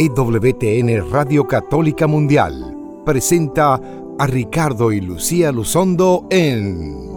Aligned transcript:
EWTN 0.00 1.10
Radio 1.10 1.44
Católica 1.48 2.06
Mundial 2.06 2.72
presenta 3.04 3.80
a 4.16 4.26
Ricardo 4.28 4.92
y 4.92 5.00
Lucía 5.00 5.50
Luzondo 5.50 6.24
en... 6.30 7.08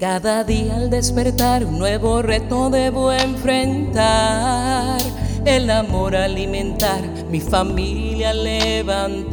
Cada 0.00 0.42
día 0.42 0.74
al 0.74 0.90
despertar 0.90 1.64
un 1.64 1.78
nuevo 1.78 2.20
reto 2.20 2.68
debo 2.68 3.12
enfrentar. 3.12 5.00
El 5.44 5.70
amor 5.70 6.16
alimentar, 6.16 7.00
mi 7.30 7.38
familia 7.38 8.34
levantar. 8.34 9.30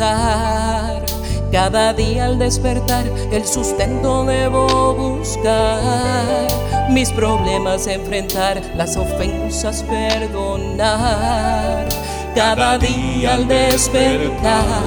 Cada 1.51 1.93
día 1.93 2.25
al 2.25 2.39
despertar 2.39 3.05
el 3.31 3.45
sustento 3.45 4.25
debo 4.25 4.93
buscar. 4.93 6.47
Mis 6.89 7.09
problemas 7.11 7.87
enfrentar, 7.87 8.61
las 8.75 8.97
ofensas 8.97 9.83
perdonar. 9.83 11.87
Cada 12.35 12.77
día 12.77 13.35
al 13.35 13.47
despertar 13.47 14.83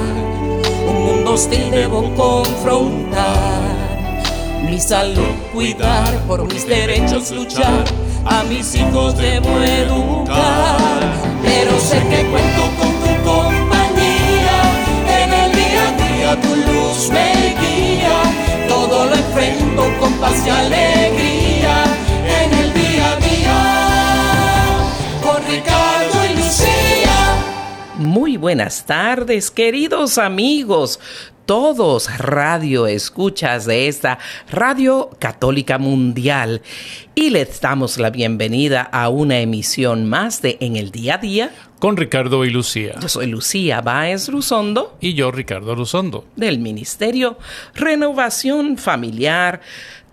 un 0.87 1.07
mundo 1.07 1.33
hostil 1.33 1.71
debo 1.71 2.15
confrontar. 2.15 3.81
Mi 4.63 4.79
salud 4.79 5.35
cuidar, 5.53 6.15
por 6.27 6.45
mis 6.53 6.67
derechos 6.67 7.31
luchar. 7.31 7.85
A 8.25 8.43
mis 8.45 8.75
hijos 8.75 9.17
debo 9.17 9.59
educar. 9.61 11.01
Pero 11.43 11.80
sé 11.80 11.99
que 12.09 12.27
cuento 12.30 12.63
con 12.79 12.93
tu 13.01 13.15
compañía 13.24 13.60
Tu 16.43 16.57
luz 16.57 17.10
me 17.10 17.57
guía. 17.60 18.23
Todo 18.69 19.07
lo 19.07 19.15
enfrento 19.15 19.83
con 19.99 20.13
paz 20.15 20.46
y 20.46 20.51
alegría 20.51 21.85
en 22.43 22.52
el 22.52 22.73
día 22.74 23.13
a 23.13 23.16
día. 23.16 23.59
Con 25.23 25.45
Ricardo 25.46 26.24
y 26.27 26.37
Lucía. 26.37 27.16
Muy 27.96 28.37
buenas 28.37 28.87
tardes, 28.87 29.51
queridos 29.51 30.18
amigos 30.18 30.99
todos 31.51 32.16
radio 32.16 32.87
escuchas 32.87 33.66
de 33.66 33.88
esta 33.88 34.20
Radio 34.52 35.10
Católica 35.18 35.79
Mundial. 35.79 36.62
Y 37.16 37.30
les 37.30 37.60
damos 37.60 37.98
la 37.98 38.10
bienvenida 38.10 38.82
a 38.82 39.09
una 39.09 39.40
emisión 39.40 40.09
más 40.09 40.43
de 40.43 40.59
En 40.60 40.76
el 40.76 40.93
Día 40.93 41.16
a 41.16 41.18
Día. 41.18 41.51
Con 41.80 41.96
Ricardo 41.96 42.45
y 42.45 42.51
Lucía. 42.51 42.95
Yo 43.01 43.09
soy 43.09 43.26
Lucía 43.26 43.80
Báez 43.80 44.28
Ruzondo. 44.28 44.96
Y 45.01 45.15
yo 45.15 45.32
Ricardo 45.32 45.74
Ruzondo. 45.74 46.24
Del 46.37 46.60
Ministerio 46.60 47.37
Renovación 47.74 48.78
Familiar 48.78 49.60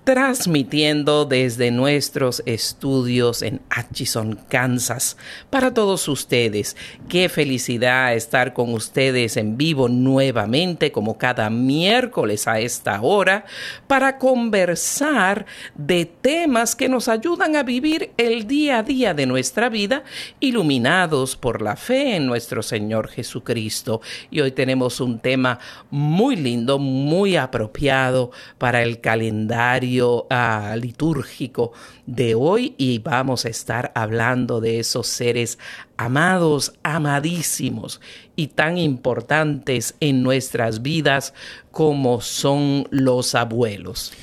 transmitiendo 0.07 1.25
desde 1.25 1.69
nuestros 1.69 2.41
estudios 2.45 3.41
en 3.41 3.59
Atchison, 3.69 4.39
Kansas. 4.47 5.17
Para 5.49 5.73
todos 5.73 6.07
ustedes, 6.07 6.77
qué 7.09 7.27
felicidad 7.27 8.15
estar 8.15 8.53
con 8.53 8.73
ustedes 8.73 9.35
en 9.35 9.57
vivo 9.57 9.89
nuevamente, 9.89 10.93
como 10.93 11.17
cada 11.17 11.49
miércoles 11.49 12.47
a 12.47 12.61
esta 12.61 13.01
hora, 13.01 13.43
para 13.87 14.17
conversar 14.17 15.45
de 15.75 16.05
temas 16.05 16.73
que 16.73 16.87
nos 16.87 17.09
ayudan 17.09 17.57
a 17.57 17.63
vivir 17.63 18.11
el 18.15 18.47
día 18.47 18.77
a 18.77 18.83
día 18.83 19.13
de 19.13 19.25
nuestra 19.25 19.67
vida, 19.67 20.05
iluminados 20.39 21.35
por 21.35 21.61
la 21.61 21.75
fe 21.75 22.15
en 22.15 22.27
nuestro 22.27 22.63
Señor 22.63 23.09
Jesucristo. 23.09 23.99
Y 24.31 24.39
hoy 24.39 24.51
tenemos 24.51 25.01
un 25.01 25.19
tema 25.19 25.59
muy 25.91 26.37
lindo, 26.37 26.79
muy 26.79 27.35
apropiado 27.35 28.31
para 28.57 28.83
el 28.83 29.01
calendario 29.01 29.96
Ah, 30.29 30.75
litúrgico 30.79 31.71
de 32.05 32.35
hoy 32.35 32.75
y 32.77 32.99
vamos 32.99 33.45
a 33.45 33.49
estar 33.49 33.91
hablando 33.95 34.61
de 34.61 34.79
esos 34.79 35.07
seres 35.07 35.57
amados, 35.97 36.73
amadísimos 36.83 37.99
y 38.35 38.47
tan 38.47 38.77
importantes 38.77 39.95
en 39.99 40.21
nuestras 40.21 40.81
vidas 40.81 41.33
como 41.71 42.21
son 42.21 42.87
los 42.91 43.33
abuelos. 43.33 44.13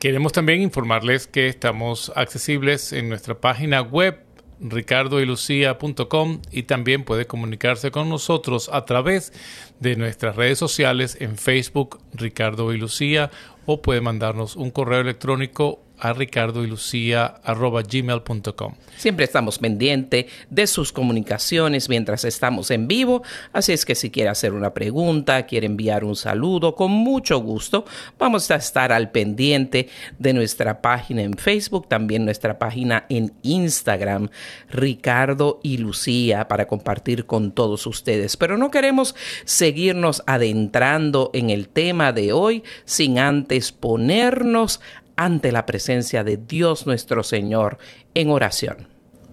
Queremos 0.00 0.32
también 0.32 0.62
informarles 0.62 1.26
que 1.26 1.46
estamos 1.46 2.10
accesibles 2.16 2.92
en 2.92 3.08
nuestra 3.08 3.40
página 3.40 3.82
web 3.82 4.24
ricardoylucia.com 4.60 6.42
y 6.50 6.64
también 6.64 7.04
puede 7.04 7.26
comunicarse 7.26 7.90
con 7.90 8.08
nosotros 8.08 8.70
a 8.72 8.84
través 8.84 9.32
de 9.80 9.96
nuestras 9.96 10.36
redes 10.36 10.58
sociales 10.58 11.16
en 11.20 11.36
Facebook 11.36 11.98
Ricardo 12.12 12.72
y 12.72 12.78
Lucía 12.78 13.30
o 13.72 13.82
puede 13.82 14.00
mandarnos 14.00 14.56
un 14.56 14.70
correo 14.72 15.00
electrónico 15.00 15.78
a 16.00 16.12
ricardoylucia.gmail.com. 16.12 18.74
Siempre 18.96 19.24
estamos 19.24 19.58
pendientes 19.58 20.26
de 20.50 20.66
sus 20.66 20.92
comunicaciones 20.92 21.88
mientras 21.88 22.24
estamos 22.24 22.70
en 22.70 22.88
vivo, 22.88 23.22
así 23.52 23.72
es 23.72 23.84
que 23.84 23.94
si 23.94 24.10
quiere 24.10 24.30
hacer 24.30 24.52
una 24.52 24.74
pregunta, 24.74 25.46
quiere 25.46 25.66
enviar 25.66 26.04
un 26.04 26.16
saludo, 26.16 26.74
con 26.74 26.90
mucho 26.90 27.38
gusto 27.38 27.84
vamos 28.18 28.50
a 28.50 28.56
estar 28.56 28.92
al 28.92 29.10
pendiente 29.10 29.88
de 30.18 30.32
nuestra 30.32 30.82
página 30.82 31.22
en 31.22 31.34
Facebook, 31.34 31.88
también 31.88 32.24
nuestra 32.24 32.58
página 32.58 33.06
en 33.08 33.32
Instagram, 33.42 34.28
Ricardo 34.70 35.60
y 35.62 35.78
Lucía, 35.78 36.48
para 36.48 36.66
compartir 36.66 37.26
con 37.26 37.52
todos 37.52 37.86
ustedes. 37.86 38.36
Pero 38.36 38.56
no 38.56 38.70
queremos 38.70 39.14
seguirnos 39.44 40.22
adentrando 40.26 41.30
en 41.32 41.50
el 41.50 41.68
tema 41.68 42.12
de 42.12 42.32
hoy 42.32 42.62
sin 42.84 43.18
antes 43.18 43.72
ponernos 43.72 44.80
ante 45.20 45.52
la 45.52 45.66
presencia 45.66 46.24
de 46.24 46.38
Dios 46.38 46.86
nuestro 46.86 47.22
Señor 47.22 47.76
en 48.14 48.30
oración. 48.30 48.88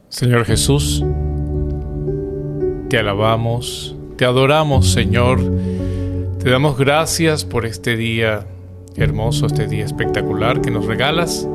Señor 0.10 0.44
Jesús, 0.44 1.02
te 2.90 2.98
alabamos, 2.98 3.96
te 4.18 4.26
adoramos, 4.26 4.92
Señor. 4.92 5.40
Te 6.44 6.50
damos 6.50 6.78
gracias 6.78 7.46
por 7.46 7.66
este 7.66 7.96
día 7.96 8.46
hermoso, 8.98 9.46
este 9.46 9.66
día 9.66 9.86
espectacular 9.86 10.60
que 10.60 10.72
nos 10.72 10.86
regalas, 10.86 11.48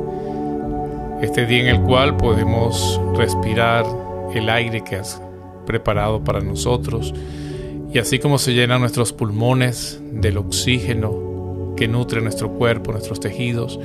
este 1.21 1.45
día 1.45 1.61
en 1.61 1.67
el 1.67 1.81
cual 1.81 2.17
podemos 2.17 2.99
respirar 3.15 3.85
el 4.33 4.49
aire 4.49 4.83
que 4.83 4.95
has 4.95 5.21
preparado 5.67 6.23
para 6.23 6.41
nosotros 6.41 7.13
y 7.93 7.99
así 7.99 8.17
como 8.17 8.39
se 8.39 8.53
llenan 8.53 8.81
nuestros 8.81 9.13
pulmones 9.13 10.01
del 10.11 10.37
oxígeno 10.37 11.75
que 11.77 11.87
nutre 11.87 12.19
nuestro 12.21 12.49
cuerpo, 12.51 12.91
nuestros 12.91 13.19
tejidos, 13.19 13.79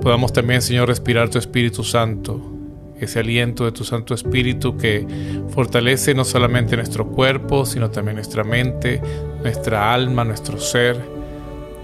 podamos 0.00 0.32
también, 0.32 0.62
Señor, 0.62 0.88
respirar 0.88 1.28
tu 1.28 1.38
Espíritu 1.38 1.84
Santo, 1.84 2.40
ese 2.98 3.20
aliento 3.20 3.64
de 3.64 3.72
tu 3.72 3.84
Santo 3.84 4.14
Espíritu 4.14 4.76
que 4.76 5.06
fortalece 5.50 6.14
no 6.14 6.24
solamente 6.24 6.76
nuestro 6.76 7.06
cuerpo, 7.06 7.64
sino 7.64 7.90
también 7.90 8.16
nuestra 8.16 8.44
mente, 8.44 9.00
nuestra 9.42 9.92
alma, 9.92 10.24
nuestro 10.24 10.58
ser, 10.58 11.00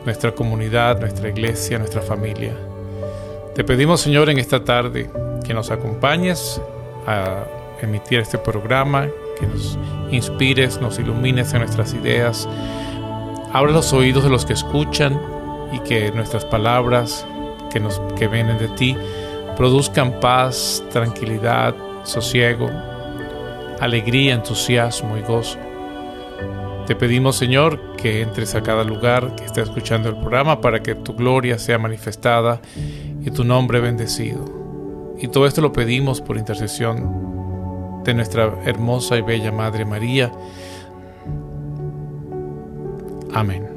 nuestra 0.04 0.32
comunidad, 0.32 1.00
nuestra 1.00 1.28
iglesia, 1.28 1.78
nuestra 1.78 2.02
familia. 2.02 2.54
Te 3.54 3.64
pedimos, 3.64 4.00
Señor, 4.00 4.28
en 4.28 4.38
esta 4.38 4.64
tarde 4.64 5.10
que 5.44 5.54
nos 5.54 5.70
acompañes 5.70 6.60
a 7.06 7.44
emitir 7.80 8.20
este 8.20 8.38
programa, 8.38 9.08
que 9.38 9.46
nos 9.46 9.78
inspires, 10.10 10.80
nos 10.80 10.98
ilumines 10.98 11.52
en 11.54 11.60
nuestras 11.60 11.94
ideas. 11.94 12.48
Abre 13.52 13.72
los 13.72 13.92
oídos 13.92 14.24
de 14.24 14.30
los 14.30 14.44
que 14.44 14.52
escuchan 14.52 15.18
y 15.72 15.80
que 15.80 16.10
nuestras 16.12 16.44
palabras 16.44 17.26
que, 17.70 17.80
nos, 17.80 18.00
que 18.18 18.28
vienen 18.28 18.58
de 18.58 18.68
ti 18.68 18.96
produzcan 19.56 20.20
paz, 20.20 20.84
tranquilidad, 20.90 21.74
sosiego, 22.04 22.68
alegría, 23.80 24.34
entusiasmo 24.34 25.16
y 25.16 25.22
gozo. 25.22 25.58
Te 26.86 26.94
pedimos, 26.94 27.36
Señor, 27.36 27.96
que 27.96 28.22
entres 28.22 28.54
a 28.54 28.62
cada 28.62 28.84
lugar 28.84 29.34
que 29.34 29.44
esté 29.44 29.62
escuchando 29.62 30.08
el 30.08 30.16
programa 30.16 30.60
para 30.60 30.82
que 30.82 30.94
tu 30.94 31.14
gloria 31.14 31.58
sea 31.58 31.78
manifestada 31.78 32.60
y 33.24 33.30
tu 33.30 33.42
nombre 33.42 33.80
bendecido. 33.80 34.44
Y 35.18 35.28
todo 35.28 35.46
esto 35.46 35.62
lo 35.62 35.72
pedimos 35.72 36.20
por 36.20 36.36
intercesión 36.36 38.02
de 38.04 38.14
nuestra 38.14 38.54
hermosa 38.64 39.16
y 39.16 39.22
bella 39.22 39.50
Madre 39.50 39.84
María. 39.84 40.30
Amén. 43.34 43.75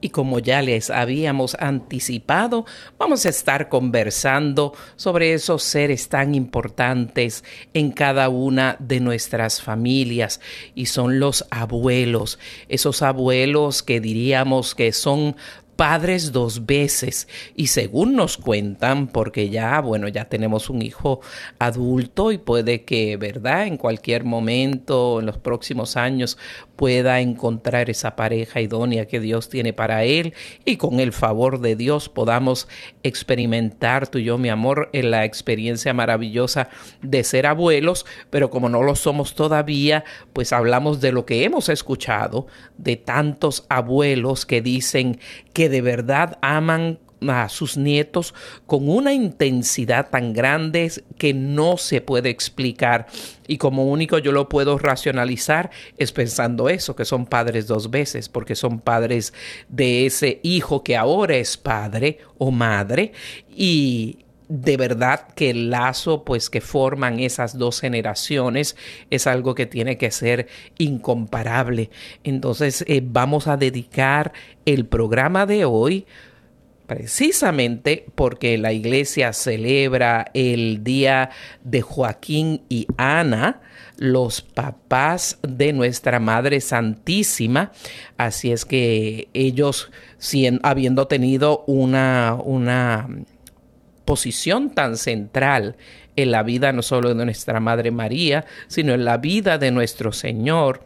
Y 0.00 0.10
como 0.10 0.38
ya 0.38 0.60
les 0.60 0.90
habíamos 0.90 1.56
anticipado, 1.58 2.66
vamos 2.98 3.24
a 3.24 3.30
estar 3.30 3.68
conversando 3.68 4.74
sobre 4.96 5.32
esos 5.32 5.62
seres 5.62 6.08
tan 6.08 6.34
importantes 6.34 7.44
en 7.72 7.92
cada 7.92 8.28
una 8.28 8.76
de 8.78 9.00
nuestras 9.00 9.62
familias. 9.62 10.40
Y 10.74 10.86
son 10.86 11.18
los 11.18 11.46
abuelos, 11.50 12.38
esos 12.68 13.00
abuelos 13.02 13.82
que 13.82 14.00
diríamos 14.00 14.74
que 14.74 14.92
son 14.92 15.36
padres 15.76 16.32
dos 16.32 16.66
veces 16.66 17.28
y 17.54 17.68
según 17.68 18.16
nos 18.16 18.38
cuentan, 18.38 19.06
porque 19.06 19.50
ya, 19.50 19.80
bueno, 19.80 20.08
ya 20.08 20.24
tenemos 20.24 20.70
un 20.70 20.82
hijo 20.82 21.20
adulto 21.58 22.32
y 22.32 22.38
puede 22.38 22.84
que, 22.84 23.16
¿verdad? 23.16 23.66
En 23.66 23.76
cualquier 23.76 24.24
momento, 24.24 25.20
en 25.20 25.26
los 25.26 25.38
próximos 25.38 25.96
años, 25.96 26.38
pueda 26.76 27.20
encontrar 27.20 27.90
esa 27.90 28.16
pareja 28.16 28.60
idónea 28.60 29.06
que 29.06 29.20
Dios 29.20 29.48
tiene 29.48 29.72
para 29.72 30.04
él 30.04 30.34
y 30.64 30.76
con 30.76 31.00
el 31.00 31.12
favor 31.12 31.60
de 31.60 31.76
Dios 31.76 32.08
podamos 32.08 32.68
experimentar 33.02 34.08
tú 34.08 34.18
y 34.18 34.24
yo, 34.24 34.38
mi 34.38 34.48
amor, 34.48 34.90
en 34.92 35.10
la 35.10 35.24
experiencia 35.24 35.94
maravillosa 35.94 36.68
de 37.02 37.24
ser 37.24 37.46
abuelos, 37.46 38.06
pero 38.30 38.50
como 38.50 38.68
no 38.68 38.82
lo 38.82 38.96
somos 38.96 39.34
todavía, 39.34 40.04
pues 40.32 40.52
hablamos 40.52 41.00
de 41.00 41.12
lo 41.12 41.26
que 41.26 41.44
hemos 41.44 41.68
escuchado 41.68 42.46
de 42.78 42.96
tantos 42.96 43.66
abuelos 43.68 44.46
que 44.46 44.60
dicen 44.60 45.18
que 45.52 45.65
de 45.68 45.80
verdad 45.80 46.38
aman 46.42 46.98
a 47.28 47.48
sus 47.48 47.76
nietos 47.76 48.34
con 48.66 48.88
una 48.88 49.12
intensidad 49.12 50.10
tan 50.10 50.32
grande 50.32 50.92
que 51.18 51.32
no 51.32 51.76
se 51.76 52.00
puede 52.00 52.28
explicar. 52.28 53.06
Y 53.46 53.58
como 53.58 53.86
único 53.86 54.18
yo 54.18 54.32
lo 54.32 54.48
puedo 54.48 54.78
racionalizar 54.78 55.70
es 55.96 56.12
pensando 56.12 56.68
eso, 56.68 56.94
que 56.94 57.04
son 57.04 57.26
padres 57.26 57.66
dos 57.66 57.90
veces, 57.90 58.28
porque 58.28 58.54
son 58.54 58.80
padres 58.80 59.32
de 59.68 60.06
ese 60.06 60.40
hijo 60.42 60.82
que 60.82 60.96
ahora 60.96 61.36
es 61.36 61.56
padre 61.56 62.18
o 62.38 62.50
madre 62.50 63.12
y 63.48 64.18
de 64.48 64.76
verdad 64.76 65.28
que 65.34 65.50
el 65.50 65.70
lazo 65.70 66.24
pues 66.24 66.50
que 66.50 66.60
forman 66.60 67.20
esas 67.20 67.58
dos 67.58 67.80
generaciones 67.80 68.76
es 69.10 69.26
algo 69.26 69.54
que 69.54 69.66
tiene 69.66 69.98
que 69.98 70.10
ser 70.10 70.46
incomparable. 70.78 71.90
Entonces 72.24 72.84
eh, 72.86 73.02
vamos 73.04 73.48
a 73.48 73.56
dedicar 73.56 74.32
el 74.64 74.86
programa 74.86 75.46
de 75.46 75.64
hoy 75.64 76.06
precisamente 76.86 78.06
porque 78.14 78.58
la 78.58 78.72
iglesia 78.72 79.32
celebra 79.32 80.30
el 80.34 80.84
día 80.84 81.30
de 81.64 81.82
Joaquín 81.82 82.62
y 82.68 82.86
Ana, 82.96 83.60
los 83.98 84.42
papás 84.42 85.38
de 85.42 85.72
nuestra 85.72 86.20
Madre 86.20 86.60
Santísima. 86.60 87.72
Así 88.16 88.52
es 88.52 88.64
que 88.64 89.28
ellos, 89.34 89.90
habiendo 90.62 91.08
tenido 91.08 91.64
una, 91.66 92.36
una 92.44 93.08
posición 94.06 94.70
tan 94.70 94.96
central 94.96 95.76
en 96.16 96.30
la 96.30 96.42
vida 96.42 96.72
no 96.72 96.80
solo 96.80 97.14
de 97.14 97.24
nuestra 97.26 97.60
Madre 97.60 97.90
María, 97.90 98.46
sino 98.68 98.94
en 98.94 99.04
la 99.04 99.18
vida 99.18 99.58
de 99.58 99.70
nuestro 99.70 100.12
Señor, 100.12 100.80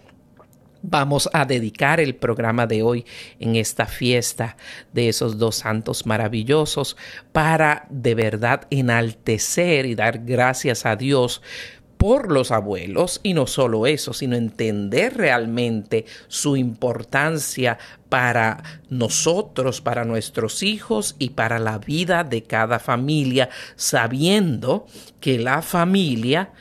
Vamos 0.83 1.29
a 1.35 1.45
dedicar 1.45 2.01
el 2.01 2.15
programa 2.15 2.67
de 2.67 2.83
hoy 2.83 3.05
en 3.39 3.57
esta 3.57 3.85
fiesta 3.85 4.57
de 4.95 5.11
esos 5.11 5.37
dos 5.37 5.57
santos 5.57 6.07
maravillosos 6.07 6.97
para 7.33 7.87
de 7.91 8.15
verdad 8.15 8.67
enaltecer 8.71 9.85
y 9.85 9.95
dar 9.95 10.21
gracias 10.25 10.87
a 10.87 10.97
Dios 10.97 11.43
por 12.00 12.32
los 12.32 12.50
abuelos 12.50 13.20
y 13.23 13.35
no 13.35 13.47
solo 13.47 13.87
eso, 13.87 14.14
sino 14.14 14.35
entender 14.35 15.19
realmente 15.19 16.06
su 16.29 16.56
importancia 16.56 17.76
para 18.08 18.62
nosotros, 18.88 19.82
para 19.82 20.06
nuestros 20.06 20.62
hijos 20.62 21.14
y 21.19 21.31
para 21.31 21.58
la 21.58 21.76
vida 21.76 22.25
de 22.25 22.43
cada 22.43 22.79
familia, 22.79 23.50
sabiendo 23.76 24.87
que 25.20 25.38
la 25.38 25.61
familia 25.61 26.52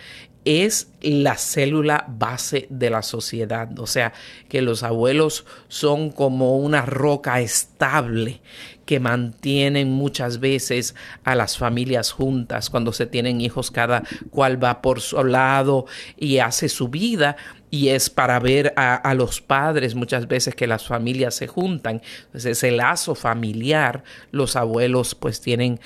es 0.46 0.92
la 1.02 1.36
célula 1.38 2.06
base 2.08 2.68
de 2.70 2.90
la 2.90 3.02
sociedad. 3.02 3.78
O 3.80 3.88
sea, 3.88 4.14
que 4.48 4.62
los 4.62 4.84
abuelos 4.84 5.46
son 5.68 6.12
como 6.12 6.58
una 6.58 6.86
roca 6.86 7.40
estable 7.42 8.42
que 8.90 9.00
mantienen 9.00 9.92
muchas 9.92 10.40
veces 10.40 10.96
a 11.24 11.36
las 11.36 11.60
familias 11.60 12.12
juntas. 12.12 12.72
Cuando 12.72 12.92
se 12.92 13.06
tienen 13.06 13.40
hijos, 13.40 13.70
cada 13.70 14.02
cual 14.32 14.64
va 14.64 14.82
por 14.82 15.00
su 15.02 15.24
lado 15.24 15.86
y 16.18 16.40
hace 16.40 16.70
su 16.70 16.88
vida. 16.88 17.36
Y 17.70 17.90
es 17.90 18.10
para 18.10 18.40
ver 18.40 18.74
a, 18.78 19.14
los 19.14 19.42
padres 19.42 19.94
muchas 19.94 20.28
veces 20.28 20.56
que 20.56 20.66
las 20.66 20.88
familias 20.88 21.36
se 21.36 21.46
juntan. 21.46 22.02
Entonces, 22.26 22.58
ese 22.58 22.72
lazo 22.72 23.14
familiar, 23.14 24.04
los 24.32 24.56
abuelos 24.56 25.14
pues 25.14 25.40
tienen 25.40 25.80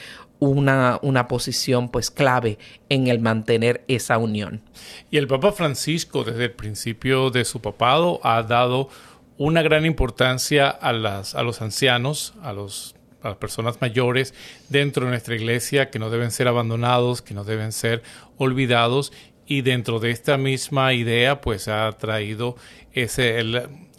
una, 0.44 1.00
una 1.02 1.28
posición 1.28 1.90
pues 1.90 2.12
clave 2.12 2.58
en 2.90 3.08
el 3.08 3.20
mantener 3.20 3.84
esa 3.88 4.18
unión. 4.18 4.62
Y 5.10 5.18
el 5.18 5.28
Papa 5.28 5.52
Francisco 5.52 6.24
desde 6.24 6.46
el 6.46 6.52
principio 6.52 7.30
de 7.30 7.46
su 7.46 7.62
papado 7.62 8.20
ha 8.24 8.44
dado 8.44 8.90
una 9.38 9.62
gran 9.62 9.86
importancia 9.86 10.70
a, 10.70 10.94
las, 10.94 11.36
a 11.36 11.44
los 11.44 11.62
ancianos, 11.62 12.34
a, 12.42 12.54
los, 12.54 12.96
a 13.22 13.30
las 13.30 13.38
personas 13.38 13.82
mayores 13.82 14.34
dentro 14.70 15.06
de 15.06 15.12
nuestra 15.12 15.36
iglesia 15.36 15.90
que 15.90 16.00
no 16.00 16.10
deben 16.10 16.32
ser 16.32 16.48
abandonados, 16.48 17.22
que 17.22 17.34
no 17.34 17.44
deben 17.44 17.72
ser 17.72 18.04
olvidados 18.38 19.12
y 19.46 19.62
dentro 19.62 20.00
de 20.00 20.12
esta 20.12 20.38
misma 20.38 20.94
idea 20.94 21.42
pues 21.42 21.68
ha 21.68 21.92
traído 21.94 22.56
ese 22.94 23.40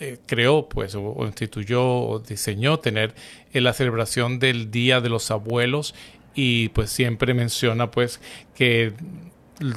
eh, 0.00 0.19
creó 0.26 0.69
pues 0.69 0.94
o, 0.94 1.17
instituyó 1.26 1.85
o 1.85 2.19
diseñó 2.19 2.79
tener 2.79 3.14
la 3.52 3.73
celebración 3.73 4.38
del 4.38 4.70
día 4.70 5.00
de 5.00 5.08
los 5.08 5.31
abuelos 5.31 5.94
y 6.34 6.69
pues 6.70 6.90
siempre 6.90 7.34
menciona 7.34 7.90
pues 7.90 8.20
que 8.54 8.92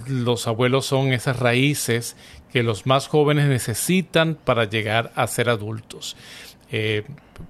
los 0.08 0.48
abuelos 0.48 0.86
son 0.86 1.14
esas 1.14 1.40
raíces 1.40 2.16
que 2.52 2.64
los 2.64 2.86
más 2.86 3.08
jóvenes 3.08 3.48
necesitan 3.48 4.36
para 4.36 4.66
llegar 4.66 5.12
a 5.16 5.28
ser 5.28 5.50
adultos. 5.50 6.16
Eh, 6.72 7.04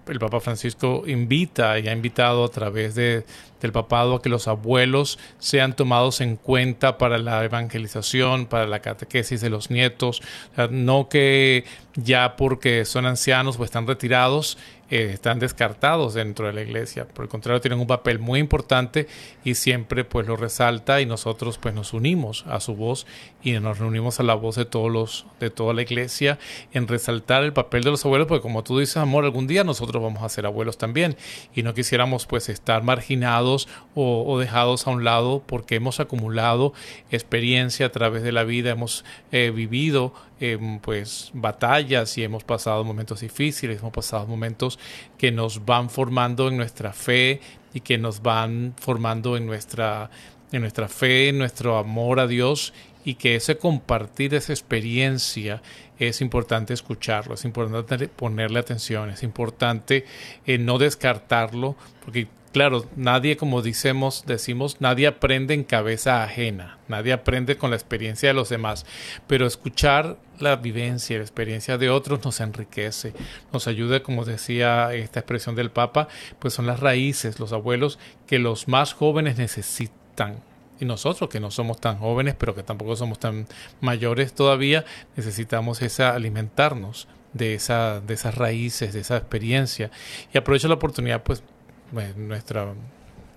el 0.08 0.20
Papa 0.20 0.40
Francisco 0.40 1.04
invita 1.08 1.80
y 1.80 1.88
ha 1.88 1.94
invitado 1.94 2.44
a 2.44 2.50
través 2.50 2.94
de, 2.94 3.26
del 3.62 3.72
papado 3.72 4.16
a 4.16 4.22
que 4.22 4.30
los 4.30 4.48
abuelos 4.48 5.18
sean 5.40 5.76
tomados 5.76 6.22
en 6.22 6.36
cuenta 6.36 6.98
para 6.98 7.18
la 7.18 7.44
evangelización, 7.44 8.46
para 8.46 8.68
la 8.68 8.82
catequesis 8.82 9.42
de 9.42 9.50
los 9.50 9.72
nietos, 9.72 10.22
no 10.70 11.10
que 11.10 11.64
ya 11.96 12.36
porque 12.36 12.86
son 12.86 13.06
ancianos 13.06 13.58
o 13.60 13.64
están 13.64 13.88
retirados 13.88 14.58
eh, 14.90 15.12
están 15.14 15.40
descartados 15.40 16.14
dentro 16.14 16.48
de 16.48 16.54
la 16.54 16.62
iglesia. 16.62 17.08
Por 17.08 17.26
el 17.26 17.30
contrario, 17.30 17.60
tienen 17.60 17.80
un 17.80 17.88
papel 17.88 18.20
muy 18.20 18.40
importante 18.40 19.08
y 19.44 19.56
siempre 19.56 20.04
pues 20.04 20.28
lo 20.28 20.36
resalta 20.36 21.02
y 21.02 21.06
nosotros 21.06 21.58
pues 21.58 21.74
nos 21.74 21.94
unimos 21.94 22.46
a 22.48 22.60
su 22.60 22.76
voz 22.76 23.06
y 23.44 23.52
nos 23.60 23.80
reunimos 23.80 24.20
a 24.20 24.24
la 24.24 24.34
voz 24.34 24.56
de 24.56 24.66
todos 24.66 24.92
los 24.92 25.26
de 25.40 25.50
toda 25.50 25.74
la 25.74 25.82
iglesia 25.82 26.40
en 26.74 26.88
resaltar 26.88 27.44
el 27.44 27.54
papel 27.54 27.84
de 27.84 27.92
los 27.92 28.06
abuelos, 28.06 28.28
porque 28.28 28.42
como 28.42 28.64
tú 28.64 28.80
dices, 28.80 28.98
amor, 28.98 29.26
algún 29.26 29.48
día 29.48 29.64
nosotros 29.64 30.02
vamos 30.02 30.24
a 30.24 30.30
ser 30.30 30.46
abuelos 30.46 30.78
también 30.78 31.18
y 31.54 31.64
no 31.64 31.74
quisiéramos 31.74 32.26
pues 32.26 32.50
estar 32.50 32.84
marginados 32.84 33.68
o, 33.96 34.40
dejados 34.40 34.88
a 34.88 34.92
un 34.92 35.04
lado 35.04 35.44
porque 35.46 35.76
hemos 35.76 36.00
acumulado 36.00 36.74
experiencia 37.12 37.88
a 37.88 37.92
través 37.92 38.24
de 38.24 38.32
la 38.32 38.44
vida, 38.44 38.72
hemos 38.72 39.04
eh, 39.32 39.52
vivido 39.54 40.14
eh, 40.40 40.58
pues 40.82 41.32
batallas 41.34 42.18
y 42.18 42.24
hemos 42.24 42.44
pasado 42.44 42.84
momentos 42.84 43.22
difíciles, 43.22 43.80
hemos 43.80 43.94
pasado 43.94 44.28
momentos 44.28 44.80
que 45.18 45.32
nos 45.32 45.66
van 45.66 45.90
formando 45.90 46.48
en 46.48 46.58
nuestra 46.58 46.94
fe 46.94 47.42
y 47.74 47.82
que 47.82 47.98
nos 47.98 48.22
van 48.22 48.74
formando 48.78 49.38
en 49.38 49.46
nuestra 49.46 50.10
en 50.52 50.62
nuestra 50.62 50.88
fe, 50.88 51.30
en 51.30 51.38
nuestro 51.38 51.78
amor 51.78 52.20
a 52.20 52.28
Dios 52.28 52.74
y 53.04 53.16
que 53.16 53.36
ese 53.36 53.58
compartir 53.58 54.34
esa 54.34 54.54
experiencia 54.54 55.62
es 55.98 56.22
importante 56.22 56.74
escucharlo, 56.74 57.36
es 57.36 57.46
importante 57.46 58.08
ponerle 58.08 58.60
atención, 58.60 59.10
es 59.10 59.24
importante 59.24 60.06
eh, 60.46 60.58
no 60.58 60.78
descartarlo, 60.78 61.76
porque 62.04 62.28
claro, 62.58 62.88
nadie, 62.96 63.38
como 63.38 63.62
decimos, 63.62 64.24
decimos, 64.26 64.78
nadie 64.80 65.06
aprende 65.06 65.54
en 65.54 65.64
cabeza 65.64 66.24
ajena, 66.24 66.80
nadie 66.88 67.14
aprende 67.14 67.56
con 67.56 67.70
la 67.70 67.76
experiencia 67.76 68.30
de 68.30 68.34
los 68.34 68.50
demás, 68.50 68.84
pero 69.28 69.46
escuchar 69.46 70.18
la 70.40 70.56
vivencia, 70.56 71.18
la 71.18 71.24
experiencia 71.24 71.78
de 71.78 71.92
otros 71.92 72.26
nos 72.26 72.40
enriquece, 72.40 73.14
nos 73.54 73.68
ayuda, 73.68 74.02
como 74.02 74.26
decía 74.26 74.92
esta 74.96 75.20
expresión 75.20 75.54
del 75.54 75.70
Papa, 75.70 76.08
pues 76.40 76.56
son 76.56 76.66
las 76.66 76.80
raíces, 76.80 77.40
los 77.40 77.54
abuelos 77.54 78.00
que 78.26 78.40
los 78.40 78.68
más 78.68 78.94
jóvenes 78.94 79.38
necesitan. 79.38 80.42
Y 80.80 80.86
nosotros, 80.86 81.30
que 81.30 81.40
no 81.40 81.52
somos 81.52 81.80
tan 81.80 82.00
jóvenes, 82.00 82.34
pero 82.40 82.56
que 82.56 82.64
tampoco 82.64 82.96
somos 82.96 83.20
tan 83.20 83.46
mayores 83.82 84.34
todavía, 84.34 84.84
necesitamos 85.16 85.84
esa 85.84 86.16
alimentarnos 86.16 87.08
de, 87.34 87.54
esa, 87.54 88.02
de 88.02 88.16
esas 88.16 88.34
raíces, 88.34 88.94
de 88.94 89.02
esa 89.02 89.18
experiencia. 89.18 89.92
Y 90.34 90.40
aprovecho 90.40 90.68
la 90.68 90.74
oportunidad, 90.74 91.22
pues, 91.22 91.44
nuestra 91.92 92.74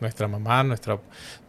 nuestra 0.00 0.28
mamá, 0.28 0.64
nuestra 0.64 0.99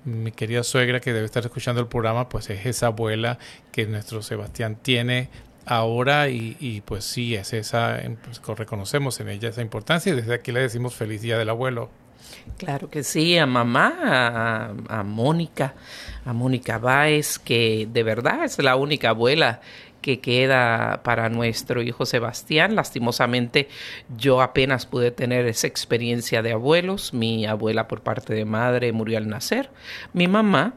mi 0.03 0.31
querida 0.31 0.63
suegra 0.63 1.00
que 1.00 1.13
debe 1.13 1.25
estar 1.25 1.43
escuchando 1.43 1.81
el 1.81 1.88
programa, 1.88 2.29
pues 2.29 2.50
es 2.50 2.65
esa 2.65 2.88
abuela 2.88 3.39
que 3.72 3.86
nuestro 3.86 4.22
Sebastián 4.22 4.77
tiene 4.81 5.29
ahora 5.65 6.29
y, 6.29 6.81
pues 6.86 7.03
sí, 7.03 7.36
es 7.36 7.53
esa, 7.53 8.00
pues, 8.24 8.41
reconocemos 8.58 9.20
en 9.20 9.29
ella 9.29 9.50
esa 9.50 9.62
importancia 9.62 10.12
y 10.12 10.15
desde 10.15 10.34
aquí 10.34 10.51
le 10.51 10.62
decimos 10.62 10.96
feliz 10.96 11.22
día 11.22 11.38
del 11.38 11.50
abuelo. 11.50 11.89
Claro 12.58 12.89
que 12.89 13.03
sí, 13.03 13.38
a 13.38 13.46
mamá, 13.46 13.93
a, 14.01 15.00
a 15.00 15.03
Mónica, 15.03 15.74
a 16.25 16.34
Mónica 16.34 16.77
Báez, 16.77 17.39
que 17.39 17.88
de 17.91 18.03
verdad 18.03 18.43
es 18.43 18.58
la 18.60 18.75
única 18.75 19.10
abuela 19.10 19.62
que 20.01 20.20
queda 20.20 21.01
para 21.03 21.29
nuestro 21.29 21.81
hijo 21.81 22.05
Sebastián. 22.05 22.75
Lastimosamente 22.75 23.70
yo 24.17 24.41
apenas 24.41 24.86
pude 24.86 25.12
tener 25.12 25.46
esa 25.48 25.67
experiencia 25.67 26.41
de 26.41 26.51
abuelos. 26.51 27.13
Mi 27.13 27.46
abuela 27.46 27.88
por 27.88 28.01
parte 28.01 28.34
de 28.34 28.46
madre 28.46 28.91
murió 28.91 29.17
al 29.17 29.27
nacer. 29.27 29.70
Mi 30.13 30.27
mamá 30.27 30.74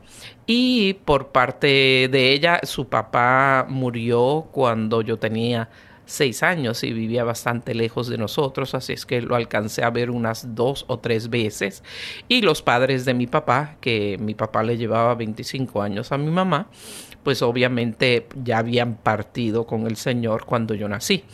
y 0.46 0.94
por 1.04 1.28
parte 1.28 2.08
de 2.10 2.32
ella 2.32 2.60
su 2.62 2.88
papá 2.88 3.66
murió 3.68 4.48
cuando 4.52 5.02
yo 5.02 5.18
tenía 5.18 5.70
seis 6.06 6.42
años 6.42 6.82
y 6.84 6.92
vivía 6.92 7.24
bastante 7.24 7.74
lejos 7.74 8.08
de 8.08 8.18
nosotros, 8.18 8.74
así 8.74 8.92
es 8.92 9.06
que 9.06 9.22
lo 9.22 9.36
alcancé 9.36 9.82
a 9.82 9.90
ver 9.90 10.10
unas 10.10 10.54
dos 10.54 10.84
o 10.88 10.98
tres 10.98 11.30
veces. 11.30 11.82
Y 12.28 12.42
los 12.42 12.62
padres 12.62 13.04
de 13.04 13.14
mi 13.14 13.26
papá, 13.26 13.76
que 13.80 14.18
mi 14.20 14.34
papá 14.34 14.62
le 14.62 14.76
llevaba 14.76 15.14
25 15.14 15.82
años 15.82 16.12
a 16.12 16.18
mi 16.18 16.30
mamá, 16.30 16.68
pues 17.24 17.42
obviamente 17.42 18.28
ya 18.44 18.58
habían 18.58 18.96
partido 18.96 19.66
con 19.66 19.86
el 19.86 19.96
Señor 19.96 20.44
cuando 20.44 20.74
yo 20.74 20.88
nací. 20.88 21.24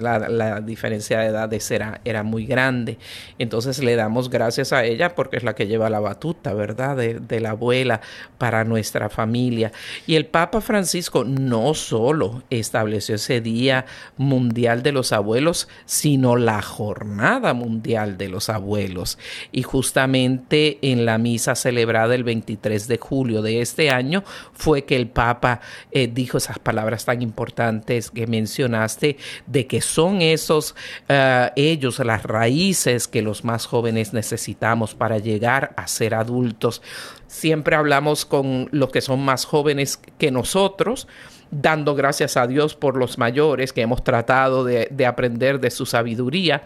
La, 0.00 0.60
diferencia 0.60 1.20
de 1.20 1.26
edades 1.26 1.70
era, 1.70 2.00
era 2.04 2.24
muy 2.24 2.46
grande. 2.46 2.98
Entonces 3.38 3.78
le 3.78 3.94
damos 3.94 4.28
gracias 4.28 4.72
a 4.72 4.84
ella 4.84 5.14
porque 5.14 5.36
es 5.36 5.44
la 5.44 5.54
que 5.54 5.68
lleva 5.68 5.88
la 5.88 6.00
batuta, 6.00 6.52
¿verdad? 6.52 6.96
De, 6.96 7.20
de, 7.20 7.40
la 7.40 7.50
abuela 7.50 8.00
para 8.38 8.64
nuestra 8.64 9.08
familia. 9.08 9.70
Y 10.04 10.16
el 10.16 10.26
Papa 10.26 10.60
Francisco 10.60 11.22
no 11.24 11.74
solo 11.74 12.42
estableció 12.50 13.14
ese 13.14 13.40
Día 13.40 13.86
Mundial 14.16 14.82
de 14.82 14.90
los 14.90 15.12
Abuelos, 15.12 15.68
sino 15.86 16.34
la 16.34 16.60
Jornada 16.60 17.54
Mundial 17.54 18.18
de 18.18 18.28
los 18.28 18.48
Abuelos. 18.48 19.16
Y 19.52 19.62
justamente 19.62 20.78
en 20.82 21.06
la 21.06 21.18
misa 21.18 21.54
celebrada 21.54 22.16
el 22.16 22.24
23 22.24 22.88
de 22.88 22.98
julio 22.98 23.42
de 23.42 23.60
este 23.60 23.90
año 23.90 24.24
fue 24.52 24.84
que 24.84 24.96
el 24.96 25.06
Papa 25.06 25.27
eh, 25.90 26.08
dijo 26.12 26.38
esas 26.38 26.58
palabras 26.58 27.04
tan 27.04 27.22
importantes 27.22 28.10
que 28.10 28.26
mencionaste 28.26 29.16
de 29.46 29.66
que 29.66 29.80
son 29.80 30.22
esos 30.22 30.74
eh, 31.08 31.50
ellos 31.56 31.98
las 32.00 32.22
raíces 32.22 33.08
que 33.08 33.22
los 33.22 33.44
más 33.44 33.66
jóvenes 33.66 34.12
necesitamos 34.12 34.94
para 34.94 35.18
llegar 35.18 35.72
a 35.76 35.86
ser 35.86 36.14
adultos. 36.14 36.82
Siempre 37.26 37.76
hablamos 37.76 38.24
con 38.24 38.68
los 38.72 38.90
que 38.90 39.00
son 39.00 39.20
más 39.20 39.44
jóvenes 39.44 40.00
que 40.18 40.30
nosotros, 40.30 41.06
dando 41.50 41.94
gracias 41.94 42.36
a 42.36 42.46
Dios 42.46 42.74
por 42.74 42.96
los 42.96 43.18
mayores 43.18 43.72
que 43.72 43.82
hemos 43.82 44.04
tratado 44.04 44.64
de 44.64 45.06
aprender 45.06 45.60
de 45.60 45.70
su 45.70 45.86
sabiduría 45.86 46.62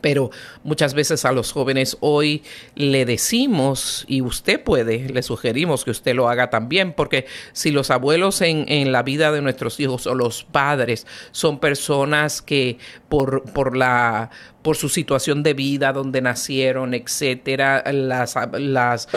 pero 0.00 0.30
muchas 0.64 0.94
veces 0.94 1.24
a 1.24 1.32
los 1.32 1.52
jóvenes 1.52 1.96
hoy 2.00 2.42
le 2.74 3.04
decimos, 3.04 4.04
y 4.08 4.22
usted 4.22 4.62
puede, 4.62 5.08
le 5.08 5.22
sugerimos 5.22 5.84
que 5.84 5.90
usted 5.90 6.14
lo 6.14 6.28
haga 6.28 6.50
también, 6.50 6.92
porque 6.92 7.26
si 7.52 7.70
los 7.70 7.90
abuelos 7.90 8.40
en, 8.40 8.64
en 8.68 8.92
la 8.92 9.02
vida 9.02 9.32
de 9.32 9.42
nuestros 9.42 9.78
hijos 9.80 10.06
o 10.06 10.14
los 10.14 10.44
padres 10.44 11.06
son 11.32 11.58
personas 11.60 12.42
que 12.42 12.78
por, 13.08 13.42
por 13.52 13.76
la 13.76 14.30
por 14.62 14.76
su 14.76 14.88
situación 14.88 15.42
de 15.42 15.54
vida, 15.54 15.92
donde 15.92 16.20
nacieron, 16.20 16.94
etcétera, 16.94 17.82
las, 17.92 18.34
las, 18.52 19.08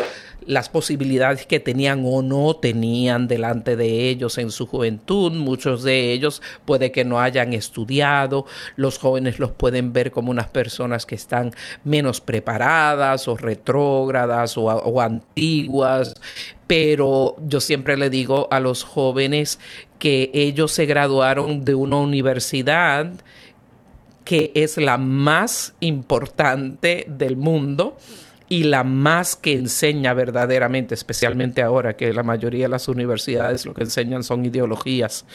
las 0.47 0.69
posibilidades 0.69 1.45
que 1.45 1.59
tenían 1.59 2.03
o 2.05 2.21
no 2.21 2.55
tenían 2.55 3.27
delante 3.27 3.75
de 3.75 4.09
ellos 4.09 4.37
en 4.37 4.51
su 4.51 4.67
juventud. 4.67 5.31
Muchos 5.31 5.83
de 5.83 6.11
ellos 6.11 6.41
puede 6.65 6.91
que 6.91 7.05
no 7.05 7.19
hayan 7.19 7.53
estudiado, 7.53 8.45
los 8.75 8.97
jóvenes 8.97 9.39
los 9.39 9.51
pueden 9.51 9.93
ver 9.93 10.11
como 10.11 10.31
unas 10.31 10.47
personas 10.47 11.05
que 11.05 11.15
están 11.15 11.51
menos 11.83 12.21
preparadas 12.21 13.27
o 13.27 13.37
retrógradas 13.37 14.57
o, 14.57 14.65
o 14.65 15.01
antiguas, 15.01 16.13
pero 16.67 17.35
yo 17.45 17.59
siempre 17.59 17.97
le 17.97 18.09
digo 18.09 18.47
a 18.51 18.59
los 18.59 18.83
jóvenes 18.83 19.59
que 19.99 20.31
ellos 20.33 20.71
se 20.71 20.85
graduaron 20.85 21.63
de 21.63 21.75
una 21.75 21.97
universidad 21.97 23.11
que 24.23 24.51
es 24.55 24.77
la 24.77 24.97
más 24.97 25.73
importante 25.79 27.05
del 27.07 27.35
mundo 27.35 27.97
y 28.53 28.65
la 28.65 28.83
más 28.83 29.35
que 29.35 29.53
enseña 29.53 30.13
verdaderamente, 30.13 30.93
especialmente 30.93 31.63
ahora 31.63 31.95
que 31.95 32.13
la 32.13 32.21
mayoría 32.21 32.65
de 32.65 32.69
las 32.69 32.87
universidades 32.87 33.65
lo 33.65 33.73
que 33.73 33.81
enseñan 33.81 34.23
son 34.23 34.45
ideologías 34.45 35.25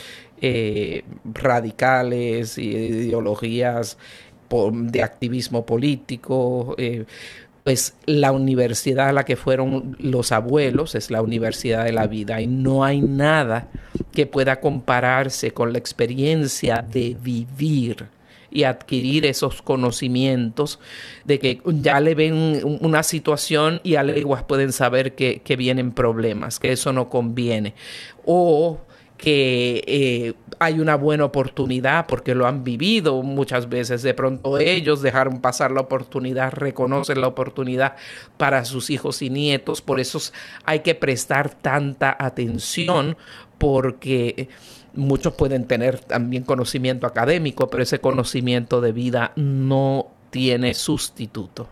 eh, 0.40 1.02
radicales 1.24 2.58
ideologías 2.58 3.98
de 4.72 5.02
activismo 5.02 5.66
político. 5.66 6.76
Eh, 6.78 7.06
pues 7.64 7.96
la 8.06 8.30
universidad 8.30 9.08
a 9.08 9.12
la 9.12 9.24
que 9.24 9.34
fueron 9.34 9.96
los 9.98 10.30
abuelos 10.30 10.94
es 10.94 11.10
la 11.10 11.20
universidad 11.20 11.86
de 11.86 11.92
la 11.92 12.06
vida 12.06 12.40
y 12.40 12.46
no 12.46 12.84
hay 12.84 13.00
nada 13.00 13.66
que 14.12 14.26
pueda 14.26 14.60
compararse 14.60 15.50
con 15.50 15.72
la 15.72 15.78
experiencia 15.78 16.86
de 16.88 17.16
vivir 17.20 18.06
y 18.50 18.64
adquirir 18.64 19.26
esos 19.26 19.62
conocimientos 19.62 20.78
de 21.24 21.38
que 21.38 21.60
ya 21.66 22.00
le 22.00 22.14
ven 22.14 22.60
una 22.80 23.02
situación 23.02 23.80
y 23.82 23.96
a 23.96 24.02
leguas 24.02 24.42
pueden 24.42 24.72
saber 24.72 25.14
que, 25.14 25.56
vienen 25.58 25.92
problemas, 25.92 26.58
que 26.58 26.72
eso 26.72 26.92
no 26.92 27.08
conviene. 27.08 27.74
O 28.24 28.78
que 29.16 29.82
eh, 29.86 30.34
hay 30.60 30.78
una 30.78 30.94
buena 30.94 31.24
oportunidad 31.24 32.06
porque 32.06 32.36
lo 32.36 32.46
han 32.46 32.62
vivido 32.62 33.22
muchas 33.22 33.68
veces. 33.68 34.02
De 34.02 34.14
pronto 34.14 34.58
ellos 34.58 35.02
dejaron 35.02 35.40
pasar 35.40 35.72
la 35.72 35.80
oportunidad, 35.80 36.52
reconocen 36.52 37.20
la 37.20 37.26
oportunidad 37.26 37.96
para 38.36 38.64
sus 38.64 38.90
hijos 38.90 39.20
y 39.20 39.28
nietos. 39.28 39.82
Por 39.82 39.98
eso 39.98 40.20
hay 40.64 40.80
que 40.80 40.94
prestar 40.94 41.52
tanta 41.52 42.16
atención 42.18 43.16
porque 43.58 44.48
Muchos 44.98 45.34
pueden 45.34 45.66
tener 45.68 46.00
también 46.00 46.42
conocimiento 46.42 47.06
académico, 47.06 47.70
pero 47.70 47.84
ese 47.84 48.00
conocimiento 48.00 48.80
de 48.80 48.90
vida 48.90 49.30
no 49.36 50.08
tiene 50.30 50.74
sustituto. 50.74 51.68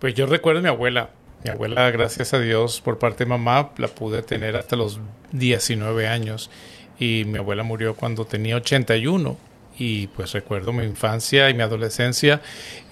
Pues 0.00 0.14
yo 0.14 0.26
recuerdo 0.26 0.58
a 0.58 0.62
mi 0.62 0.68
abuela. 0.68 1.10
Mi 1.44 1.50
abuela, 1.50 1.88
gracias 1.92 2.34
a 2.34 2.40
Dios, 2.40 2.80
por 2.80 2.98
parte 2.98 3.22
de 3.22 3.28
mamá, 3.30 3.70
la 3.78 3.86
pude 3.86 4.22
tener 4.22 4.56
hasta 4.56 4.74
los 4.74 4.98
19 5.30 6.08
años. 6.08 6.50
Y 6.98 7.22
mi 7.26 7.38
abuela 7.38 7.62
murió 7.62 7.94
cuando 7.94 8.24
tenía 8.24 8.56
81 8.56 9.36
y 9.78 10.08
pues 10.08 10.32
recuerdo 10.32 10.72
mi 10.72 10.82
infancia 10.82 11.48
y 11.48 11.54
mi 11.54 11.62
adolescencia, 11.62 12.40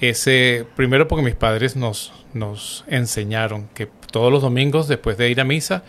ese, 0.01 0.67
primero 0.77 1.09
porque 1.09 1.25
mis 1.25 1.35
padres 1.35 1.75
nos, 1.75 2.13
nos 2.33 2.85
enseñaron 2.87 3.67
que 3.75 3.89
todos 4.13 4.31
los 4.31 4.43
domingos 4.43 4.87
después 4.87 5.17
de 5.19 5.31
ir 5.31 5.41
a 5.41 5.45
misa 5.45 5.83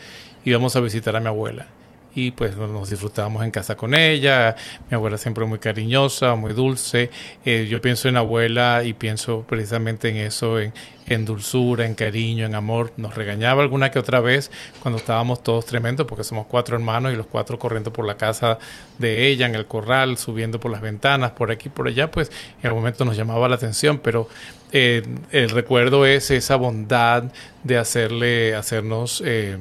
íbamos 0.44 0.75
a 0.75 0.80
visitar 0.80 1.15
a 1.15 1.20
mi 1.20 1.27
abuela 1.27 1.68
y 2.15 2.31
pues 2.31 2.55
nos 2.55 2.89
disfrutábamos 2.89 3.43
en 3.43 3.51
casa 3.51 3.75
con 3.75 3.93
ella. 3.93 4.55
Mi 4.89 4.95
abuela 4.95 5.17
siempre 5.17 5.45
muy 5.45 5.60
cariñosa, 5.60 6.36
muy 6.36 6.53
dulce. 6.53 7.12
Eh, 7.43 7.67
yo 7.69 7.81
pienso 7.81 8.07
en 8.07 8.15
abuela 8.15 8.84
y 8.86 8.93
pienso 8.93 9.45
precisamente 9.48 10.10
en 10.10 10.17
eso, 10.17 10.57
en, 10.60 11.25
dulzura, 11.25 11.86
en 11.86 11.93
cariño, 11.93 12.45
en 12.45 12.55
amor. 12.55 12.93
Nos 12.95 13.15
regañaba 13.15 13.62
alguna 13.62 13.91
que 13.91 14.00
otra 14.00 14.22
vez 14.22 14.50
cuando 14.79 14.98
estábamos 14.98 15.43
todos 15.43 15.65
tremendos, 15.65 16.07
porque 16.07 16.24
somos 16.24 16.48
cuatro 16.48 16.77
hermanos 16.77 17.12
y 17.12 17.17
los 17.17 17.27
cuatro 17.27 17.60
corriendo 17.60 17.91
por 17.91 18.05
la 18.05 18.15
casa 18.15 18.60
de 18.98 19.27
ella, 19.27 19.45
en 19.45 19.55
el 19.55 19.65
corral, 19.65 20.17
subiendo 20.17 20.60
por 20.60 20.72
las 20.72 20.81
ventanas, 20.81 21.31
por 21.31 21.51
aquí, 21.51 21.67
por 21.67 21.89
allá, 21.89 22.10
pues 22.10 22.31
en 22.63 22.69
el 22.69 22.74
momento 22.74 23.03
nos 23.03 23.17
llamaba 23.17 23.50
la 23.50 23.55
atención, 23.55 24.00
pero 24.00 24.29
eh, 24.72 25.03
el 25.31 25.50
recuerdo 25.50 26.05
es 26.05 26.31
esa 26.31 26.55
bondad 26.55 27.25
de 27.63 27.77
hacerle, 27.77 28.55
hacernos... 28.55 29.22
Eh, 29.25 29.57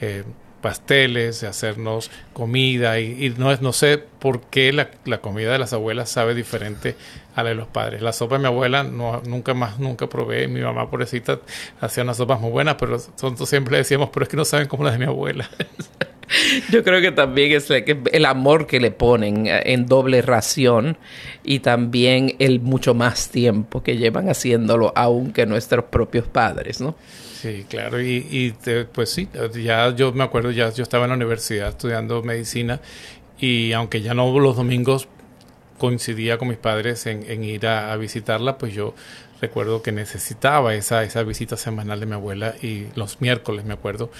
eh, 0.00 0.24
pasteles, 0.60 1.42
hacernos 1.44 2.10
comida 2.32 2.98
y, 2.98 3.34
no 3.38 3.52
es 3.52 3.60
no 3.60 3.72
sé 3.72 3.98
por 3.98 4.42
qué 4.42 4.72
la, 4.72 4.90
la, 5.04 5.18
comida 5.18 5.52
de 5.52 5.58
las 5.58 5.72
abuelas 5.72 6.10
sabe 6.10 6.34
diferente 6.34 6.96
a 7.34 7.42
la 7.42 7.50
de 7.50 7.54
los 7.54 7.68
padres. 7.68 8.02
La 8.02 8.12
sopa 8.12 8.36
de 8.36 8.40
mi 8.40 8.46
abuela 8.46 8.82
no, 8.82 9.22
nunca 9.26 9.54
más, 9.54 9.78
nunca 9.78 10.08
probé. 10.08 10.48
Mi 10.48 10.60
mamá, 10.60 10.90
pobrecita, 10.90 11.40
hacía 11.80 12.02
unas 12.02 12.16
sopas 12.16 12.40
muy 12.40 12.50
buenas, 12.50 12.76
pero 12.76 12.92
nosotros 12.92 13.48
siempre 13.48 13.76
decíamos, 13.76 14.10
pero 14.12 14.24
es 14.24 14.28
que 14.28 14.36
no 14.36 14.44
saben 14.44 14.68
como 14.68 14.84
las 14.84 14.94
de 14.94 14.98
mi 14.98 15.04
abuela. 15.04 15.48
Yo 16.70 16.82
creo 16.82 17.00
que 17.00 17.12
también 17.12 17.52
es 17.52 17.70
el 17.70 18.24
amor 18.24 18.66
que 18.66 18.80
le 18.80 18.90
ponen 18.90 19.46
en 19.46 19.86
doble 19.86 20.22
ración 20.22 20.98
y 21.44 21.60
también 21.60 22.34
el 22.40 22.60
mucho 22.60 22.94
más 22.94 23.28
tiempo 23.28 23.82
que 23.82 23.96
llevan 23.96 24.28
haciéndolo 24.28 24.92
aún 24.96 25.32
que 25.32 25.46
nuestros 25.46 25.84
propios 25.84 26.26
padres, 26.26 26.80
¿no? 26.80 26.96
Sí, 27.46 27.64
claro, 27.68 28.02
y, 28.02 28.54
pues 28.92 29.10
sí, 29.10 29.28
ya 29.62 29.94
yo 29.94 30.12
me 30.12 30.24
acuerdo, 30.24 30.50
ya 30.50 30.70
yo 30.72 30.82
estaba 30.82 31.04
en 31.04 31.10
la 31.10 31.16
universidad 31.16 31.68
estudiando 31.68 32.20
medicina 32.24 32.80
y 33.38 33.70
aunque 33.70 34.02
ya 34.02 34.14
no 34.14 34.36
los 34.40 34.56
domingos 34.56 35.06
coincidía 35.78 36.38
con 36.38 36.48
mis 36.48 36.56
padres 36.56 37.06
en, 37.06 37.44
ir 37.44 37.68
a, 37.68 37.96
visitarla, 37.98 38.58
pues 38.58 38.74
yo 38.74 38.94
recuerdo 39.40 39.82
que 39.82 39.92
necesitaba 39.92 40.74
esa, 40.74 41.02
esa 41.04 41.22
visita 41.22 41.56
semanal 41.56 42.00
de 42.00 42.06
mi 42.06 42.14
abuela 42.14 42.54
y 42.62 42.86
los 42.94 43.20
miércoles, 43.20 43.64
me 43.64 43.74
acuerdo, 43.74 44.10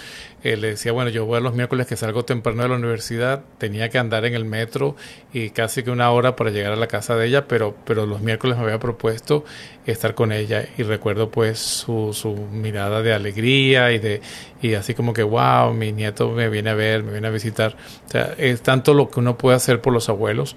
eh, 0.42 0.56
le 0.56 0.68
decía, 0.68 0.92
bueno, 0.92 1.10
yo 1.10 1.26
voy 1.26 1.38
a 1.38 1.40
los 1.40 1.54
miércoles 1.54 1.86
que 1.86 1.96
salgo 1.96 2.24
temprano 2.24 2.62
de 2.62 2.68
la 2.68 2.76
universidad, 2.76 3.42
tenía 3.58 3.88
que 3.88 3.98
andar 3.98 4.24
en 4.24 4.34
el 4.34 4.44
metro 4.44 4.96
y 5.32 5.50
casi 5.50 5.82
que 5.82 5.90
una 5.90 6.10
hora 6.10 6.36
para 6.36 6.50
llegar 6.50 6.72
a 6.72 6.76
la 6.76 6.86
casa 6.86 7.16
de 7.16 7.26
ella, 7.26 7.48
pero, 7.48 7.76
pero 7.84 8.06
los 8.06 8.20
miércoles 8.20 8.56
me 8.56 8.64
había 8.64 8.78
propuesto 8.78 9.44
estar 9.86 10.14
con 10.14 10.32
ella 10.32 10.66
y 10.76 10.82
recuerdo 10.82 11.30
pues 11.30 11.58
su, 11.58 12.12
su 12.12 12.34
mirada 12.34 13.02
de 13.02 13.12
alegría 13.12 13.92
y 13.92 13.98
de 13.98 14.20
y 14.62 14.74
así 14.74 14.94
como 14.94 15.12
que 15.12 15.22
wow, 15.22 15.72
mi 15.72 15.92
nieto 15.92 16.30
me 16.30 16.48
viene 16.48 16.70
a 16.70 16.74
ver, 16.74 17.02
me 17.02 17.12
viene 17.12 17.28
a 17.28 17.30
visitar. 17.30 17.76
O 18.06 18.10
sea, 18.10 18.34
es 18.38 18.62
tanto 18.62 18.94
lo 18.94 19.10
que 19.10 19.20
uno 19.20 19.36
puede 19.36 19.56
hacer 19.56 19.80
por 19.80 19.92
los 19.92 20.08
abuelos, 20.08 20.56